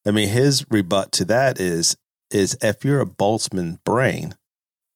I 0.07 0.11
mean, 0.11 0.29
his 0.29 0.67
rebut 0.71 1.13
to 1.13 1.25
that 1.27 1.61
is 1.61 1.97
is 2.31 2.59
if 2.61 2.85
you're 2.85 3.01
a 3.01 3.07
Boltzmann 3.07 3.79
brain, 3.85 4.35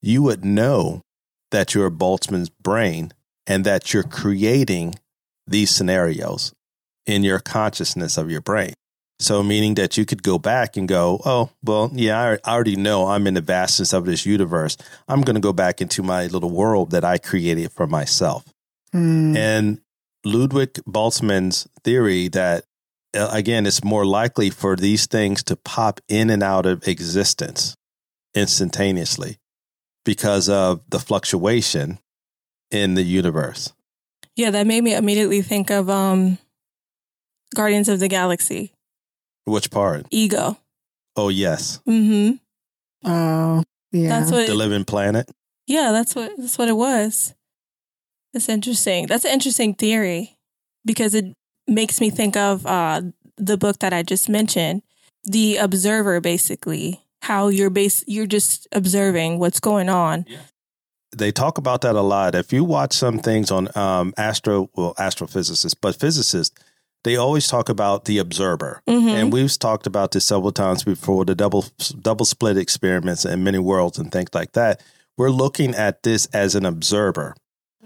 you 0.01 0.21
would 0.23 0.43
know 0.43 1.01
that 1.51 1.73
you're 1.73 1.87
a 1.87 1.91
Boltzmann's 1.91 2.49
brain 2.49 3.11
and 3.47 3.65
that 3.65 3.93
you're 3.93 4.03
creating 4.03 4.95
these 5.47 5.71
scenarios 5.71 6.53
in 7.05 7.23
your 7.23 7.39
consciousness 7.39 8.17
of 8.17 8.29
your 8.29 8.41
brain. 8.41 8.73
So, 9.21 9.43
meaning 9.43 9.75
that 9.75 9.97
you 9.97 10.05
could 10.05 10.23
go 10.23 10.39
back 10.39 10.77
and 10.77 10.87
go, 10.87 11.19
oh, 11.25 11.49
well, 11.61 11.91
yeah, 11.93 12.37
I 12.45 12.49
already 12.49 12.77
know 12.77 13.07
I'm 13.07 13.27
in 13.27 13.33
the 13.33 13.41
vastness 13.41 13.91
of 13.91 14.05
this 14.05 14.25
universe. 14.25 14.77
I'm 15.09 15.21
going 15.21 15.35
to 15.35 15.41
go 15.41 15.51
back 15.51 15.81
into 15.81 16.01
my 16.01 16.27
little 16.27 16.51
world 16.51 16.91
that 16.91 17.03
I 17.03 17.17
created 17.17 17.73
for 17.73 17.85
myself. 17.85 18.45
Hmm. 18.93 19.35
And 19.35 19.81
Ludwig 20.23 20.73
Boltzmann's 20.87 21.67
theory 21.83 22.29
that, 22.29 22.63
again, 23.13 23.65
it's 23.65 23.83
more 23.83 24.05
likely 24.05 24.49
for 24.49 24.75
these 24.75 25.05
things 25.07 25.43
to 25.43 25.55
pop 25.55 25.99
in 26.07 26.29
and 26.29 26.43
out 26.43 26.65
of 26.65 26.87
existence 26.87 27.75
instantaneously 28.35 29.37
because 30.05 30.49
of 30.49 30.81
the 30.89 30.99
fluctuation 30.99 31.99
in 32.71 32.93
the 32.93 33.03
universe. 33.03 33.73
Yeah, 34.35 34.51
that 34.51 34.67
made 34.67 34.83
me 34.83 34.95
immediately 34.95 35.41
think 35.41 35.69
of 35.69 35.89
um 35.89 36.37
Guardians 37.55 37.89
of 37.89 37.99
the 37.99 38.07
Galaxy. 38.07 38.73
Which 39.45 39.71
part? 39.71 40.05
Ego. 40.11 40.57
Oh, 41.15 41.29
yes. 41.29 41.81
Mm-hmm. 41.87 42.35
Oh, 43.09 43.63
yeah. 43.91 44.09
That's 44.09 44.31
what 44.31 44.47
The 44.47 44.53
living 44.53 44.85
planet. 44.85 45.29
Yeah, 45.65 45.91
that's 45.91 46.15
what 46.15 46.31
that's 46.37 46.57
what 46.57 46.69
it 46.69 46.77
was. 46.77 47.33
That's 48.33 48.49
interesting. 48.49 49.07
That's 49.07 49.25
an 49.25 49.31
interesting 49.31 49.73
theory 49.73 50.37
because 50.85 51.15
it 51.15 51.35
makes 51.69 52.01
me 52.01 52.09
think 52.09 52.35
of 52.35 52.65
uh, 52.65 53.01
the 53.37 53.57
book 53.57 53.79
that 53.79 53.93
I 53.93 54.03
just 54.03 54.27
mentioned, 54.29 54.81
The 55.23 55.57
Observer. 55.57 56.19
Basically, 56.21 57.01
how 57.21 57.47
you're 57.49 57.69
base 57.69 58.03
you're 58.07 58.27
just 58.27 58.67
observing 58.71 59.39
what's 59.39 59.59
going 59.59 59.89
on. 59.89 60.25
they 61.15 61.31
talk 61.31 61.57
about 61.57 61.81
that 61.81 61.95
a 61.95 62.01
lot. 62.01 62.35
If 62.35 62.53
you 62.53 62.63
watch 62.63 62.93
some 62.93 63.17
things 63.19 63.49
on 63.51 63.67
um, 63.75 64.13
astro, 64.17 64.69
well, 64.75 64.93
astrophysicists, 64.99 65.75
but 65.81 65.95
physicists, 65.99 66.53
they 67.03 67.15
always 67.15 67.47
talk 67.47 67.67
about 67.69 68.05
the 68.05 68.19
observer, 68.19 68.81
Mhm. 68.87 69.07
and 69.09 69.33
we've 69.33 69.57
talked 69.57 69.87
about 69.87 70.11
this 70.11 70.25
several 70.25 70.51
times 70.51 70.83
before. 70.83 71.25
The 71.25 71.33
double 71.35 71.65
double 72.01 72.25
slit 72.25 72.57
experiments 72.57 73.25
and 73.25 73.43
many 73.43 73.57
worlds 73.57 73.97
and 73.97 74.11
things 74.11 74.29
like 74.33 74.51
that. 74.53 74.81
We're 75.17 75.31
looking 75.31 75.73
at 75.75 76.03
this 76.03 76.27
as 76.27 76.55
an 76.55 76.65
observer. 76.65 77.35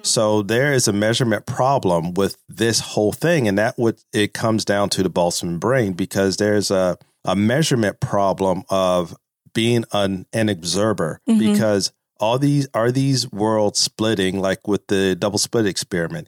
So 0.03 0.41
there 0.41 0.73
is 0.73 0.87
a 0.87 0.93
measurement 0.93 1.45
problem 1.45 2.13
with 2.13 2.35
this 2.49 2.79
whole 2.81 3.13
thing, 3.13 3.47
and 3.47 3.57
that 3.57 3.77
what 3.77 4.03
it 4.13 4.33
comes 4.33 4.65
down 4.65 4.89
to 4.89 5.03
the 5.03 5.09
Boltzmann 5.09 5.59
brain 5.59 5.93
because 5.93 6.37
there's 6.37 6.69
a 6.71 6.97
a 7.25 7.35
measurement 7.37 8.01
problem 8.01 8.63
of 8.69 9.15
being 9.53 9.85
an, 9.93 10.25
an 10.33 10.49
observer 10.49 11.21
Mhm. 11.29 11.39
because 11.39 11.93
all 12.19 12.37
these 12.37 12.67
are 12.73 12.91
these 12.91 13.31
worlds 13.31 13.79
splitting 13.79 14.39
like 14.41 14.67
with 14.67 14.87
the 14.87 15.15
double 15.15 15.37
slit 15.39 15.65
experiment 15.65 16.27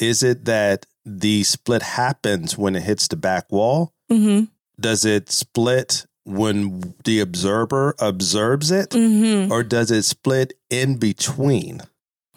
is 0.00 0.22
it 0.24 0.46
that 0.46 0.84
the 1.06 1.44
split 1.44 1.82
happens 1.82 2.58
when 2.58 2.74
it 2.74 2.82
hits 2.82 3.06
the 3.08 3.16
back 3.16 3.50
wall 3.52 3.92
Mm-hmm. 4.10 4.46
does 4.80 5.04
it 5.04 5.30
split 5.30 6.06
when 6.24 6.94
the 7.04 7.20
observer 7.20 7.94
observes 8.00 8.72
it 8.72 8.90
Mm-hmm. 8.90 9.52
or 9.52 9.62
does 9.62 9.92
it 9.92 10.02
split 10.04 10.54
in 10.70 10.96
between 10.96 11.82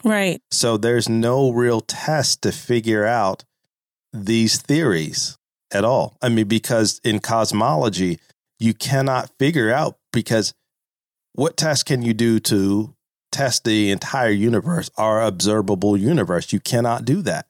Right. 0.04 0.42
so 0.50 0.76
there's 0.76 1.08
no 1.08 1.50
real 1.50 1.80
test 1.80 2.42
to 2.42 2.52
figure 2.52 3.06
out 3.06 3.44
these 4.12 4.60
theories 4.60 5.38
at 5.72 5.84
all. 5.84 6.16
I 6.22 6.28
mean, 6.28 6.46
because 6.46 7.00
in 7.04 7.18
cosmology, 7.18 8.20
you 8.58 8.74
cannot 8.74 9.30
figure 9.38 9.72
out 9.72 9.98
because 10.12 10.54
what 11.32 11.56
test 11.56 11.86
can 11.86 12.02
you 12.02 12.14
do 12.14 12.38
to 12.40 12.94
test 13.32 13.64
the 13.64 13.90
entire 13.90 14.30
universe, 14.30 14.90
our 14.96 15.22
observable 15.22 15.96
universe? 15.96 16.52
You 16.52 16.60
cannot 16.60 17.04
do 17.04 17.22
that. 17.22 17.46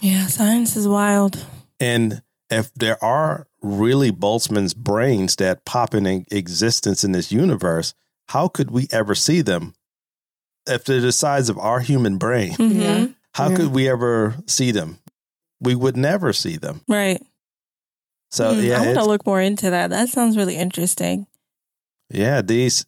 Yeah, 0.00 0.26
science 0.26 0.76
is 0.76 0.88
wild. 0.88 1.46
And 1.78 2.22
if 2.50 2.72
there 2.74 3.02
are 3.02 3.46
really 3.62 4.10
Boltzmann's 4.10 4.74
brains 4.74 5.36
that 5.36 5.64
pop 5.64 5.94
in 5.94 6.26
existence 6.30 7.04
in 7.04 7.12
this 7.12 7.30
universe, 7.32 7.94
how 8.28 8.48
could 8.48 8.70
we 8.70 8.88
ever 8.90 9.14
see 9.14 9.40
them? 9.40 9.74
If 10.66 10.84
they're 10.84 11.00
the 11.00 11.12
size 11.12 11.48
of 11.48 11.58
our 11.58 11.80
human 11.80 12.18
brain, 12.18 12.52
Mhm. 12.54 12.80
Yeah. 12.80 13.06
How 13.34 13.50
Yeah. 13.50 13.56
could 13.56 13.68
we 13.74 13.88
ever 13.88 14.34
see 14.46 14.70
them? 14.72 14.98
We 15.60 15.74
would 15.74 15.96
never 15.96 16.32
see 16.32 16.56
them. 16.56 16.80
Right. 16.88 17.22
So 18.30 18.54
Hmm, 18.54 18.60
yeah, 18.60 18.80
I 18.82 18.86
want 18.86 18.98
to 18.98 19.04
look 19.04 19.26
more 19.26 19.40
into 19.40 19.70
that. 19.70 19.90
That 19.90 20.08
sounds 20.08 20.36
really 20.36 20.56
interesting. 20.56 21.26
yeah. 22.10 22.42
These, 22.42 22.84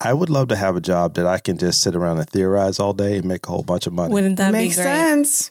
I 0.00 0.12
would 0.12 0.30
love 0.30 0.48
to 0.48 0.56
have 0.56 0.76
a 0.76 0.80
job 0.80 1.14
that 1.14 1.26
I 1.26 1.38
can 1.38 1.58
just 1.58 1.80
sit 1.80 1.94
around 1.94 2.18
and 2.18 2.28
theorize 2.28 2.80
all 2.80 2.92
day 2.92 3.18
and 3.18 3.24
make 3.26 3.46
a 3.46 3.50
whole 3.50 3.62
bunch 3.62 3.86
of 3.86 3.92
money. 3.92 4.12
Wouldn't 4.12 4.36
that 4.38 4.52
make 4.52 4.72
sense. 4.72 5.50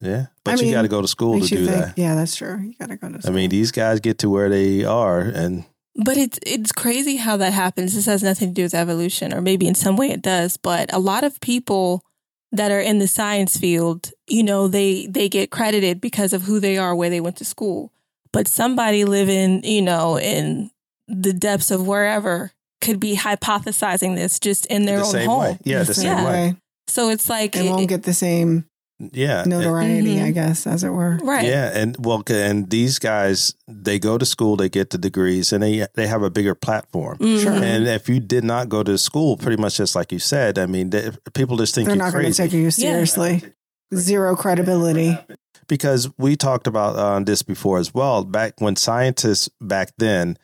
yeah, 0.00 0.22
I 0.22 0.26
but 0.44 0.58
you 0.60 0.66
mean, 0.66 0.72
got 0.74 0.82
to 0.82 0.88
go 0.88 1.02
to 1.02 1.08
school 1.08 1.40
to 1.40 1.46
do 1.46 1.66
think. 1.66 1.70
that. 1.70 1.98
Yeah, 1.98 2.14
that's 2.14 2.36
true. 2.36 2.58
You 2.60 2.74
got 2.78 2.88
to 2.90 2.96
go 2.96 3.08
to 3.08 3.20
School. 3.20 3.32
I 3.32 3.34
mean, 3.34 3.50
these 3.50 3.72
guys 3.72 3.98
get 4.00 4.18
to 4.18 4.30
where 4.30 4.48
they 4.48 4.84
are, 4.84 5.20
and 5.20 5.64
But 5.96 6.16
it's 6.16 6.38
it's 6.46 6.72
crazy 6.72 7.16
how 7.16 7.36
that 7.38 7.52
happens. 7.52 7.94
This 7.94 8.06
has 8.06 8.22
nothing 8.22 8.48
to 8.48 8.54
do 8.54 8.62
with 8.62 8.74
evolution, 8.74 9.34
or 9.34 9.40
maybe 9.40 9.66
in 9.66 9.74
some 9.74 9.96
way 9.96 10.10
it 10.10 10.22
does. 10.22 10.56
But 10.56 10.92
a 10.92 10.98
lot 10.98 11.24
of 11.24 11.40
people 11.40 12.04
that 12.52 12.70
are 12.70 12.80
in 12.80 12.98
the 12.98 13.06
science 13.08 13.56
field, 13.56 14.10
you 14.28 14.42
know, 14.42 14.68
they 14.68 15.06
they 15.06 15.28
get 15.28 15.50
credited 15.50 16.00
because 16.00 16.32
of 16.32 16.42
who 16.42 16.60
they 16.60 16.78
are, 16.78 16.94
where 16.94 17.10
they 17.10 17.20
went 17.20 17.36
to 17.38 17.44
school. 17.44 17.92
But 18.32 18.46
somebody 18.46 19.04
living, 19.04 19.64
you 19.64 19.82
know, 19.82 20.18
in 20.18 20.70
the 21.08 21.32
depths 21.32 21.70
of 21.72 21.86
wherever 21.86 22.52
could 22.80 23.00
be 23.00 23.16
hypothesizing 23.16 24.14
this 24.14 24.38
just 24.38 24.66
in 24.66 24.84
their 24.86 24.98
the 25.00 25.04
own 25.18 25.26
home. 25.26 25.40
way. 25.40 25.58
Yeah, 25.64 25.82
the 25.82 25.92
Same 25.94 26.04
same 26.04 26.12
Yeah. 26.12 26.26
way. 26.26 26.56
So 26.86 27.10
it's 27.10 27.28
like 27.28 27.56
It 27.56 27.68
won't 27.68 27.88
get 27.88 28.04
the 28.04 28.14
same 28.14 28.64
Yeah, 29.12 29.44
notoriety, 29.46 30.16
Mhm. 30.16 30.24
I 30.24 30.30
guess, 30.32 30.66
as 30.66 30.84
it 30.84 30.90
were. 30.90 31.18
right. 31.22 31.46
Yeah, 31.46 31.70
and 31.74 31.96
well, 32.04 32.22
and 32.28 32.68
these 32.68 32.98
guys 32.98 33.54
they 33.66 33.98
go 33.98 34.18
to 34.18 34.26
school, 34.26 34.56
they 34.56 34.68
get 34.68 34.90
the 34.90 34.98
degrees, 34.98 35.52
and 35.52 35.62
they 35.62 35.86
they 35.94 36.06
have 36.06 36.22
a 36.22 36.28
bigger 36.30 36.54
platform. 36.54 37.16
Mhm. 37.18 37.42
Sure. 37.42 37.52
And 37.52 37.86
if 37.88 38.08
you 38.08 38.20
did 38.20 38.44
not 38.44 38.68
go 38.68 38.82
to 38.82 38.98
school, 38.98 39.36
pretty 39.38 39.60
much 39.60 39.78
just 39.78 39.96
like 39.96 40.12
you 40.12 40.18
said, 40.18 40.58
I 40.58 40.66
mean, 40.66 40.90
they, 40.90 41.10
people 41.32 41.56
just 41.56 41.74
think 41.74 41.86
They're 41.86 41.96
you're 41.96 42.04
not 42.04 42.12
going 42.12 42.26
to 42.30 42.32
take 42.36 42.52
you 42.52 42.70
seriously. 42.70 43.42
Zero 43.94 44.36
credibility. 44.36 45.18
because 45.66 46.10
we 46.18 46.36
talked 46.36 46.66
about 46.66 46.96
uh, 46.96 47.18
this 47.24 47.42
before 47.42 47.78
as 47.78 47.94
well. 47.94 48.24
Back 48.24 48.54
when 48.60 48.76
scientists 48.76 49.48
back 49.60 49.92
then, 49.98 50.36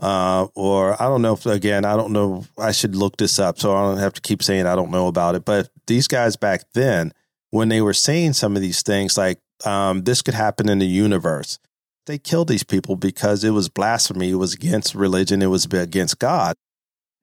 uh, 0.00 0.46
or 0.54 0.94
I 1.02 1.06
don't 1.06 1.22
know 1.22 1.32
if 1.34 1.46
again, 1.46 1.84
I 1.84 1.96
don't 1.96 2.12
know. 2.12 2.44
I 2.58 2.70
should 2.72 2.94
look 2.94 3.16
this 3.16 3.38
up, 3.38 3.58
so 3.58 3.74
I 3.74 3.82
don't 3.82 3.98
have 3.98 4.12
to 4.14 4.20
keep 4.20 4.42
saying 4.42 4.66
I 4.66 4.76
don't 4.76 4.90
know 4.90 5.06
about 5.08 5.34
it. 5.34 5.44
But 5.44 5.70
these 5.86 6.06
guys 6.06 6.36
back 6.36 6.62
then, 6.74 7.12
when 7.50 7.68
they 7.68 7.80
were 7.80 7.94
saying 7.94 8.34
some 8.34 8.56
of 8.56 8.62
these 8.62 8.82
things, 8.82 9.16
like 9.16 9.38
um, 9.64 10.02
this 10.04 10.22
could 10.22 10.34
happen 10.34 10.68
in 10.68 10.78
the 10.78 10.86
universe, 10.86 11.58
they 12.06 12.18
killed 12.18 12.48
these 12.48 12.64
people 12.64 12.96
because 12.96 13.44
it 13.44 13.50
was 13.50 13.68
blasphemy. 13.68 14.30
It 14.30 14.36
was 14.36 14.54
against 14.54 14.94
religion. 14.94 15.42
It 15.42 15.46
was 15.46 15.66
against 15.66 16.18
God. 16.18 16.56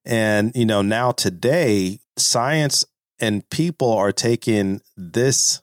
And 0.05 0.51
you 0.55 0.65
know, 0.65 0.81
now 0.81 1.11
today, 1.11 1.99
science 2.17 2.85
and 3.19 3.49
people 3.49 3.91
are 3.91 4.11
taking 4.11 4.81
this 4.95 5.61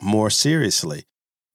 more 0.00 0.30
seriously 0.30 1.04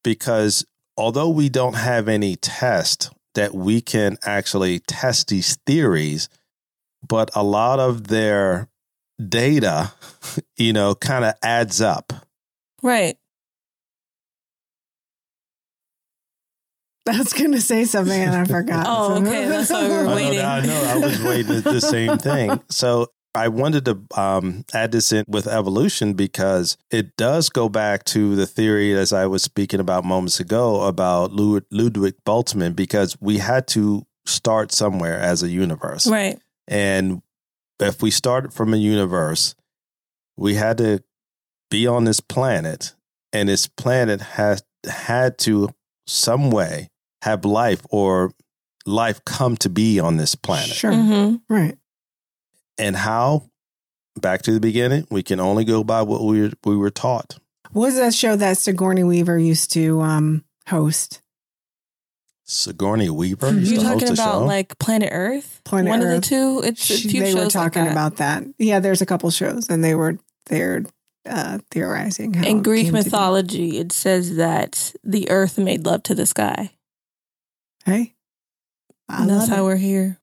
because 0.03 0.66
although 0.95 1.30
we 1.30 1.49
don't 1.49 1.76
have 1.76 2.08
any 2.08 2.36
test 2.36 3.12
that 3.36 3.53
we 3.53 3.82
can 3.82 4.18
actually 4.24 4.80
test 4.80 5.28
these 5.28 5.58
theories, 5.66 6.30
but 7.08 7.30
a 7.36 7.43
lot 7.43 7.80
of 7.80 8.08
their 8.08 8.68
data, 9.28 9.93
you 10.58 10.74
know, 10.74 10.95
kind 10.95 11.26
of 11.26 11.34
adds 11.43 11.82
up. 11.82 12.14
Right. 12.88 13.17
I 17.09 17.17
was 17.17 17.33
going 17.33 17.51
to 17.51 17.59
say 17.59 17.83
something 17.83 18.21
and 18.21 18.33
I 18.33 18.45
forgot. 18.57 18.85
Oh, 18.88 19.15
okay. 19.21 19.45
That's 19.45 19.69
why 19.69 19.83
we 19.83 19.89
were 19.89 19.99
I 19.99 20.03
know, 20.05 20.15
waiting. 20.15 20.39
I 20.39 20.65
know. 20.65 20.83
I 20.83 20.97
was 20.97 21.21
waiting 21.21 21.61
the 21.61 21.81
same 21.81 22.17
thing. 22.17 22.61
So 22.69 23.07
I 23.35 23.49
wanted 23.49 23.83
to 23.85 24.01
um, 24.15 24.63
add 24.73 24.93
this 24.93 25.11
in 25.11 25.25
with 25.27 25.47
evolution 25.47 26.13
because 26.13 26.77
it 26.89 27.17
does 27.17 27.49
go 27.49 27.67
back 27.67 28.05
to 28.05 28.38
the 28.38 28.47
theory, 28.47 28.93
as 28.97 29.11
I 29.11 29.27
was 29.27 29.43
speaking 29.43 29.81
about 29.81 30.05
moments 30.05 30.39
ago, 30.39 30.83
about 30.83 31.33
Lud- 31.33 31.65
Ludwig 31.71 32.15
Boltzmann, 32.25 32.73
because 32.73 33.17
we 33.19 33.39
had 33.39 33.67
to 33.69 34.05
start 34.25 34.71
somewhere 34.71 35.19
as 35.19 35.43
a 35.43 35.49
universe. 35.49 36.07
Right. 36.07 36.39
And 36.69 37.21
if 37.81 38.01
we 38.01 38.11
started 38.11 38.53
from 38.53 38.73
a 38.73 38.77
universe, 38.77 39.55
we 40.38 40.55
had 40.55 40.77
to 40.77 41.03
be 41.70 41.86
on 41.88 42.03
this 42.05 42.20
planet, 42.20 42.93
and 43.34 43.49
this 43.49 43.68
planet 43.68 44.22
has 44.22 44.63
had 44.89 45.38
to 45.39 45.70
some 46.05 46.49
way 46.51 46.89
have 47.24 47.43
life 47.45 47.82
or 47.89 48.32
life 48.86 49.24
come 49.26 49.57
to 49.57 49.70
be 49.70 49.99
on 49.99 50.18
this 50.18 50.36
planet. 50.36 50.70
Sure. 50.76 50.93
hmm 50.93 51.36
Right. 51.49 51.78
And 52.78 52.95
how? 52.95 53.49
Back 54.22 54.41
to 54.43 54.51
the 54.51 54.59
beginning, 54.59 55.05
we 55.11 55.22
can 55.24 55.39
only 55.39 55.63
go 55.65 55.84
by 55.84 56.01
what 56.03 56.24
we 56.24 56.41
were, 56.41 56.51
we 56.63 56.76
were 56.78 56.89
taught. 56.89 57.38
What 57.72 57.88
was 57.88 57.95
that 57.97 58.13
show 58.13 58.36
that 58.36 58.57
Sigourney 58.57 59.03
Weaver 59.03 59.38
used 59.38 59.72
to 59.74 59.99
um, 60.01 60.43
host? 60.68 61.22
Sigourney 62.45 63.09
Weaver 63.09 63.51
Mhm. 63.51 63.59
used 63.59 63.72
You're 63.74 63.82
to 63.82 63.88
talking 63.89 64.09
a 64.09 64.13
about 64.13 64.39
show. 64.39 64.45
like 64.45 64.80
Planet 64.80 65.09
Earth? 65.11 65.61
Planet 65.65 65.89
One 65.89 66.01
of 66.01 66.07
the 66.09 66.22
two? 66.22 66.61
It's 66.63 66.89
a 66.89 66.97
She- 66.97 67.09
few 67.09 67.20
they 67.22 67.28
shows 67.32 67.36
were 67.36 67.41
like 67.43 67.51
talking 67.53 67.84
that. 67.84 67.91
about 67.91 68.18
that. 68.18 68.45
Yeah, 68.57 68.80
there's 68.80 69.01
a 69.01 69.05
couple 69.05 69.30
shows, 69.32 69.70
and 69.70 69.84
they 69.84 69.95
were 69.95 70.18
they're 70.45 70.84
uh, 71.28 71.59
theorizing 71.71 72.34
how 72.34 72.45
In 72.47 72.57
it 72.57 72.63
Greek 72.63 72.86
came 72.86 72.93
to 72.95 72.99
be. 72.99 73.03
mythology, 73.03 73.78
it 73.78 73.91
says 73.91 74.36
that 74.38 74.93
the 75.03 75.30
earth 75.30 75.57
made 75.57 75.86
love 75.86 76.03
to 76.03 76.15
the 76.15 76.25
sky. 76.25 76.71
Hey, 77.86 78.15
I 79.09 79.21
And 79.21 79.30
that's 79.30 79.47
how 79.49 79.63
it. 79.63 79.65
we're 79.65 79.75
here. 79.78 80.19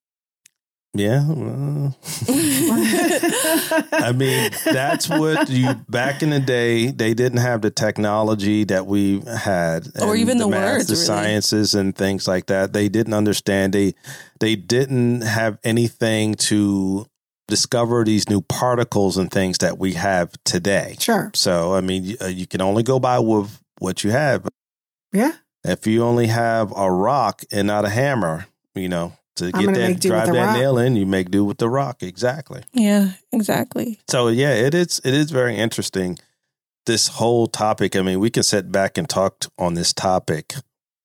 Yeah. 0.97 1.27
well, 1.29 1.97
I 2.29 4.13
mean, 4.15 4.51
that's 4.65 5.09
what 5.09 5.49
you 5.51 5.75
back 5.89 6.23
in 6.23 6.31
the 6.31 6.39
day. 6.39 6.87
They 6.93 7.15
didn't 7.15 7.39
have 7.41 7.63
the 7.63 7.71
technology 7.73 8.63
that 8.65 8.87
we 8.87 9.21
had, 9.27 9.89
Or 10.01 10.13
and 10.13 10.21
even 10.21 10.39
the 10.39 10.47
math, 10.49 10.73
words, 10.75 10.87
the 10.87 10.95
really. 10.95 11.05
sciences, 11.05 11.75
and 11.75 11.97
things 11.97 12.29
like 12.29 12.47
that. 12.47 12.73
They 12.73 12.89
didn't 12.89 13.15
understand. 13.15 13.73
They 13.73 13.95
they 14.39 14.55
didn't 14.55 15.23
have 15.23 15.59
anything 15.65 16.35
to 16.47 17.07
discover 17.49 18.05
these 18.05 18.29
new 18.29 18.41
particles 18.41 19.17
and 19.17 19.31
things 19.31 19.59
that 19.59 19.79
we 19.79 19.95
have 19.95 20.33
today. 20.45 20.97
sure. 20.99 21.31
So, 21.35 21.75
I 21.75 21.81
mean, 21.81 22.05
you, 22.05 22.17
uh, 22.21 22.31
can 22.49 22.61
only 22.63 22.83
go 22.83 22.99
by 22.99 23.19
with 23.19 23.61
what 23.79 24.03
you 24.05 24.11
have. 24.11 24.49
Yeah. 25.13 25.33
If 25.65 25.87
you 25.87 26.03
only 26.05 26.27
have 26.29 26.73
a 26.77 26.91
rock 26.91 27.43
and 27.53 27.67
not 27.67 27.85
a 27.85 27.89
hammer, 27.91 28.47
you 28.75 28.89
know, 28.89 29.13
to 29.37 29.51
I'm 29.55 29.65
get 29.67 29.75
that 29.75 29.89
make 29.89 30.01
do 30.01 30.11
with 30.11 30.25
drive 30.25 30.27
that 30.35 30.47
rock. 30.47 30.57
nail 30.57 30.79
in, 30.79 30.97
you 30.97 31.07
make 31.07 31.31
do 31.31 31.45
with 31.45 31.59
the 31.59 31.69
rock. 31.69 32.03
Exactly. 32.03 32.63
yeah, 32.73 33.13
exactly. 33.33 33.99
So 34.09 34.29
yeah, 34.29 34.55
it 34.55 34.75
is 34.75 35.01
it 35.05 35.13
is 35.15 35.31
very 35.31 35.57
interesting. 35.57 36.19
This 36.87 37.09
whole 37.09 37.47
topic. 37.47 37.97
I 37.97 38.03
mean, 38.03 38.21
we 38.21 38.31
can 38.31 38.43
sit 38.43 38.71
back 38.71 38.97
and 38.99 39.09
talk 39.09 39.47
on 39.59 39.75
this 39.75 39.93
topic 39.95 40.55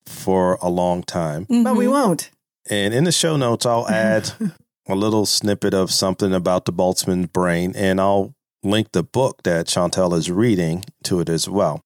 for 0.06 0.58
a 0.62 0.68
long 0.68 1.02
time. 1.02 1.46
But 1.48 1.74
we 1.76 1.86
Mhm. 1.86 1.90
won't. 1.90 2.30
And 2.68 2.92
in 2.94 3.04
the 3.04 3.12
show 3.12 3.36
notes, 3.36 3.64
I'll 3.66 3.88
add 4.08 4.30
a 4.90 4.96
little 4.96 5.26
snippet 5.26 5.74
of 5.74 5.90
something 5.90 6.32
about 6.34 6.64
the 6.64 6.72
Boltzmann 6.72 7.32
brain, 7.32 7.72
and 7.76 8.00
I'll 8.00 8.34
link 8.62 8.92
the 8.92 9.02
book 9.02 9.42
that 9.44 9.66
Shauntel 9.66 10.16
is 10.16 10.30
reading 10.30 10.84
to 11.04 11.20
it 11.20 11.28
as 11.28 11.48
well. 11.48 11.82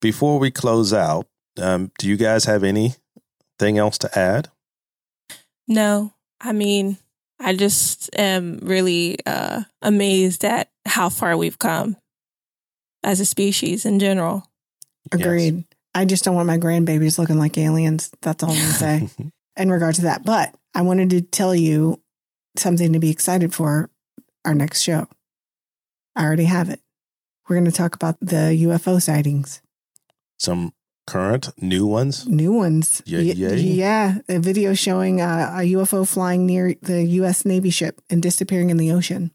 Before 0.00 0.38
we 0.38 0.50
close 0.50 0.92
out, 0.92 1.26
um, 1.60 1.90
do 1.98 2.08
you 2.08 2.16
guys 2.16 2.44
have 2.44 2.64
anything 2.64 3.78
else 3.78 3.98
to 3.98 4.18
add? 4.18 4.48
No, 5.66 6.12
I 6.40 6.52
mean, 6.52 6.98
I 7.40 7.54
just 7.54 8.10
am 8.18 8.58
really 8.62 9.18
uh, 9.26 9.62
amazed 9.82 10.44
at 10.44 10.68
how 10.86 11.08
far 11.08 11.36
we've 11.36 11.58
come 11.58 11.96
as 13.02 13.20
a 13.20 13.26
species 13.26 13.84
in 13.84 13.98
general. 13.98 14.50
Yes. 15.12 15.20
Agreed. 15.20 15.64
I 15.94 16.04
just 16.04 16.24
don't 16.24 16.34
want 16.34 16.46
my 16.46 16.58
grandbabies 16.58 17.18
looking 17.18 17.38
like 17.38 17.56
aliens. 17.56 18.10
That's 18.22 18.42
all 18.42 18.50
I'm 18.50 18.56
going 18.56 18.68
to 18.68 18.74
say 18.74 19.08
in 19.56 19.70
regard 19.70 19.94
to 19.96 20.02
that. 20.02 20.24
But 20.24 20.54
I 20.74 20.82
wanted 20.82 21.10
to 21.10 21.20
tell 21.20 21.54
you 21.54 22.00
something 22.56 22.92
to 22.92 22.98
be 22.98 23.10
excited 23.10 23.54
for 23.54 23.90
our 24.44 24.54
next 24.54 24.82
show. 24.82 25.08
I 26.16 26.24
already 26.24 26.44
have 26.44 26.68
it. 26.70 26.80
We're 27.48 27.56
going 27.56 27.64
to 27.70 27.72
talk 27.72 27.94
about 27.94 28.18
the 28.20 28.56
UFO 28.66 29.00
sightings, 29.02 29.60
Some 30.38 30.72
current 31.06 31.50
new 31.60 31.86
ones. 31.86 32.26
new 32.26 32.52
ones. 32.52 33.02
Yay, 33.04 33.18
Y- 33.18 33.32
yay. 33.34 33.56
Yeah, 33.56 34.18
a 34.28 34.38
video 34.38 34.72
showing 34.74 35.20
uh, 35.20 35.52
a 35.58 35.62
UFO 35.74 36.08
flying 36.08 36.46
near 36.46 36.74
the 36.80 37.02
U.S. 37.20 37.44
Navy 37.44 37.70
ship 37.70 38.00
and 38.08 38.22
disappearing 38.22 38.70
in 38.70 38.76
the 38.78 38.90
ocean. 38.92 39.30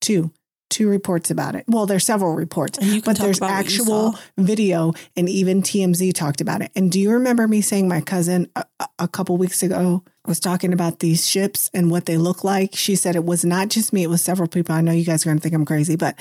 Two, 0.00 0.32
two 0.72 0.88
reports 0.88 1.30
about 1.30 1.54
it. 1.54 1.64
Well, 1.68 1.86
there's 1.86 2.04
several 2.04 2.34
reports, 2.34 2.78
And 2.78 2.88
you 2.88 3.02
can 3.02 3.12
but 3.12 3.18
there's 3.20 3.38
about 3.38 3.50
what 3.50 3.70
you 3.70 3.80
actual 3.80 4.18
video, 4.36 4.92
and 5.16 5.28
even 5.28 5.62
TMZ 5.62 6.12
talked 6.14 6.40
about 6.40 6.62
it. 6.62 6.72
And 6.74 6.90
do 6.90 6.98
you 6.98 7.10
remember 7.12 7.46
me 7.46 7.60
saying 7.60 7.86
my 7.86 8.00
cousin 8.00 8.50
a, 8.56 8.64
a- 8.80 8.88
a 9.00 9.08
couple 9.08 9.36
weeks 9.36 9.62
ago 9.62 10.02
was 10.26 10.40
talking 10.40 10.72
about 10.72 10.98
these 11.00 11.28
ships 11.28 11.70
and 11.74 11.90
what 11.90 12.06
they 12.06 12.16
look 12.16 12.42
like? 12.42 12.74
She 12.74 12.96
said 12.96 13.14
it 13.14 13.24
was 13.24 13.44
not 13.44 13.68
just 13.68 13.92
me; 13.92 14.02
it 14.02 14.08
was 14.10 14.22
several 14.22 14.48
people. 14.48 14.74
I 14.74 14.80
know 14.80 14.92
you 14.92 15.04
guys 15.04 15.24
are 15.24 15.28
going 15.28 15.38
to 15.38 15.42
think 15.42 15.54
I'm 15.54 15.64
crazy, 15.64 15.94
but 15.96 16.18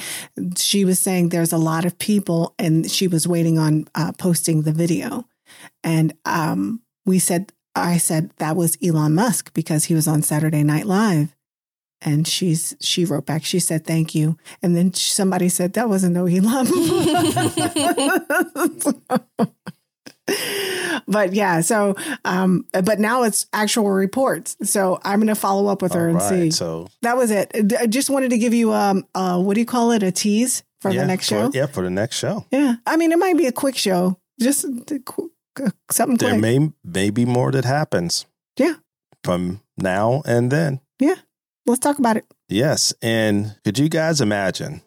she 0.57 0.85
was 0.85 0.99
saying 0.99 1.29
there's 1.29 1.53
a 1.53 1.57
lot 1.57 1.85
of 1.85 1.97
people, 1.97 2.53
and 2.59 2.89
she 2.91 3.07
was 3.07 3.27
waiting 3.27 3.57
on 3.57 3.85
uh, 3.95 4.11
posting 4.17 4.61
the 4.63 4.73
video. 4.73 5.25
And 5.83 6.13
um, 6.25 6.81
we 7.05 7.19
said, 7.19 7.51
I 7.75 7.97
said 7.97 8.31
that 8.37 8.55
was 8.55 8.77
Elon 8.83 9.15
Musk 9.15 9.53
because 9.53 9.85
he 9.85 9.93
was 9.93 10.07
on 10.07 10.21
Saturday 10.21 10.63
Night 10.63 10.85
Live. 10.85 11.35
And 12.03 12.27
she's 12.27 12.75
she 12.81 13.05
wrote 13.05 13.27
back. 13.27 13.43
She 13.45 13.59
said 13.59 13.85
thank 13.85 14.15
you, 14.15 14.35
and 14.63 14.75
then 14.75 14.91
somebody 14.93 15.49
said 15.49 15.73
that 15.73 15.87
wasn't 15.87 16.15
no 16.15 16.25
Elon. 16.25 16.65
but 21.07 21.33
yeah, 21.33 21.61
so 21.61 21.95
um, 22.25 22.65
but 22.71 22.99
now 22.99 23.23
it's 23.23 23.47
actual 23.53 23.89
reports. 23.89 24.55
So 24.63 24.99
I'm 25.03 25.19
going 25.19 25.27
to 25.27 25.35
follow 25.35 25.67
up 25.71 25.81
with 25.81 25.93
her 25.93 26.09
All 26.09 26.15
and 26.17 26.21
see. 26.21 26.51
so 26.51 26.87
That 27.01 27.17
was 27.17 27.31
it. 27.31 27.51
I 27.79 27.87
just 27.87 28.09
wanted 28.09 28.29
to 28.31 28.37
give 28.37 28.53
you 28.53 28.73
um 28.73 29.05
uh 29.15 29.41
what 29.41 29.55
do 29.55 29.59
you 29.59 29.65
call 29.65 29.91
it 29.91 30.03
a 30.03 30.11
tease 30.11 30.63
for 30.79 30.91
yeah, 30.91 31.01
the 31.01 31.07
next 31.07 31.29
for- 31.29 31.35
show. 31.35 31.51
yeah, 31.53 31.65
for 31.67 31.83
the 31.83 31.89
next 31.89 32.17
show. 32.17 32.45
Yeah, 32.51 32.75
I 32.85 32.97
mean 32.97 33.11
it 33.11 33.19
might 33.19 33.37
be 33.37 33.47
a 33.47 33.51
quick 33.51 33.77
show, 33.77 34.17
just 34.39 34.65
uh, 34.65 35.69
something 35.89 36.17
There 36.17 36.29
quick. 36.31 36.41
may 36.41 36.71
may 36.83 37.09
be 37.09 37.25
more 37.25 37.51
that 37.51 37.65
happens. 37.65 38.25
Yeah. 38.57 38.75
From 39.23 39.61
now 39.77 40.21
and 40.25 40.51
then. 40.51 40.81
Let's 41.71 41.79
talk 41.79 41.99
about 41.99 42.17
it. 42.17 42.25
Yes. 42.49 42.93
And 43.01 43.55
could 43.63 43.79
you 43.79 43.87
guys 43.87 44.19
imagine 44.19 44.81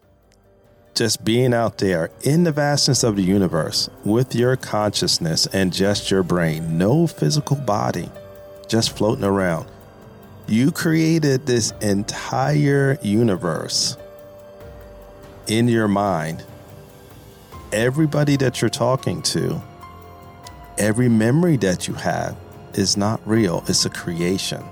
just 0.94 1.24
being 1.24 1.54
out 1.54 1.78
there 1.78 2.10
in 2.24 2.44
the 2.44 2.52
vastness 2.52 3.02
of 3.02 3.16
the 3.16 3.22
universe 3.22 3.88
with 4.04 4.34
your 4.34 4.54
consciousness 4.56 5.46
and 5.46 5.72
just 5.72 6.10
your 6.10 6.22
brain, 6.22 6.76
no 6.76 7.06
physical 7.06 7.56
body, 7.56 8.10
just 8.68 8.94
floating 8.94 9.24
around? 9.24 9.66
You 10.46 10.70
created 10.70 11.46
this 11.46 11.72
entire 11.80 12.98
universe 13.00 13.96
in 15.46 15.68
your 15.68 15.88
mind. 15.88 16.44
Everybody 17.72 18.36
that 18.36 18.60
you're 18.60 18.68
talking 18.68 19.22
to, 19.22 19.58
every 20.76 21.08
memory 21.08 21.56
that 21.56 21.88
you 21.88 21.94
have 21.94 22.36
is 22.74 22.98
not 22.98 23.26
real, 23.26 23.64
it's 23.68 23.86
a 23.86 23.90
creation 23.90 24.62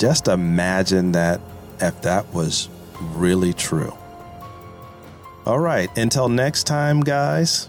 just 0.00 0.28
imagine 0.28 1.12
that 1.12 1.40
if 1.78 2.00
that 2.02 2.32
was 2.32 2.70
really 3.14 3.52
true. 3.52 3.94
All 5.44 5.58
right, 5.58 5.94
until 5.96 6.28
next 6.30 6.64
time, 6.64 7.00
guys, 7.00 7.68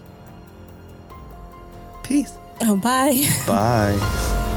Peace. 2.02 2.32
Oh, 2.60 2.76
bye. 2.76 3.22
bye. 3.46 4.48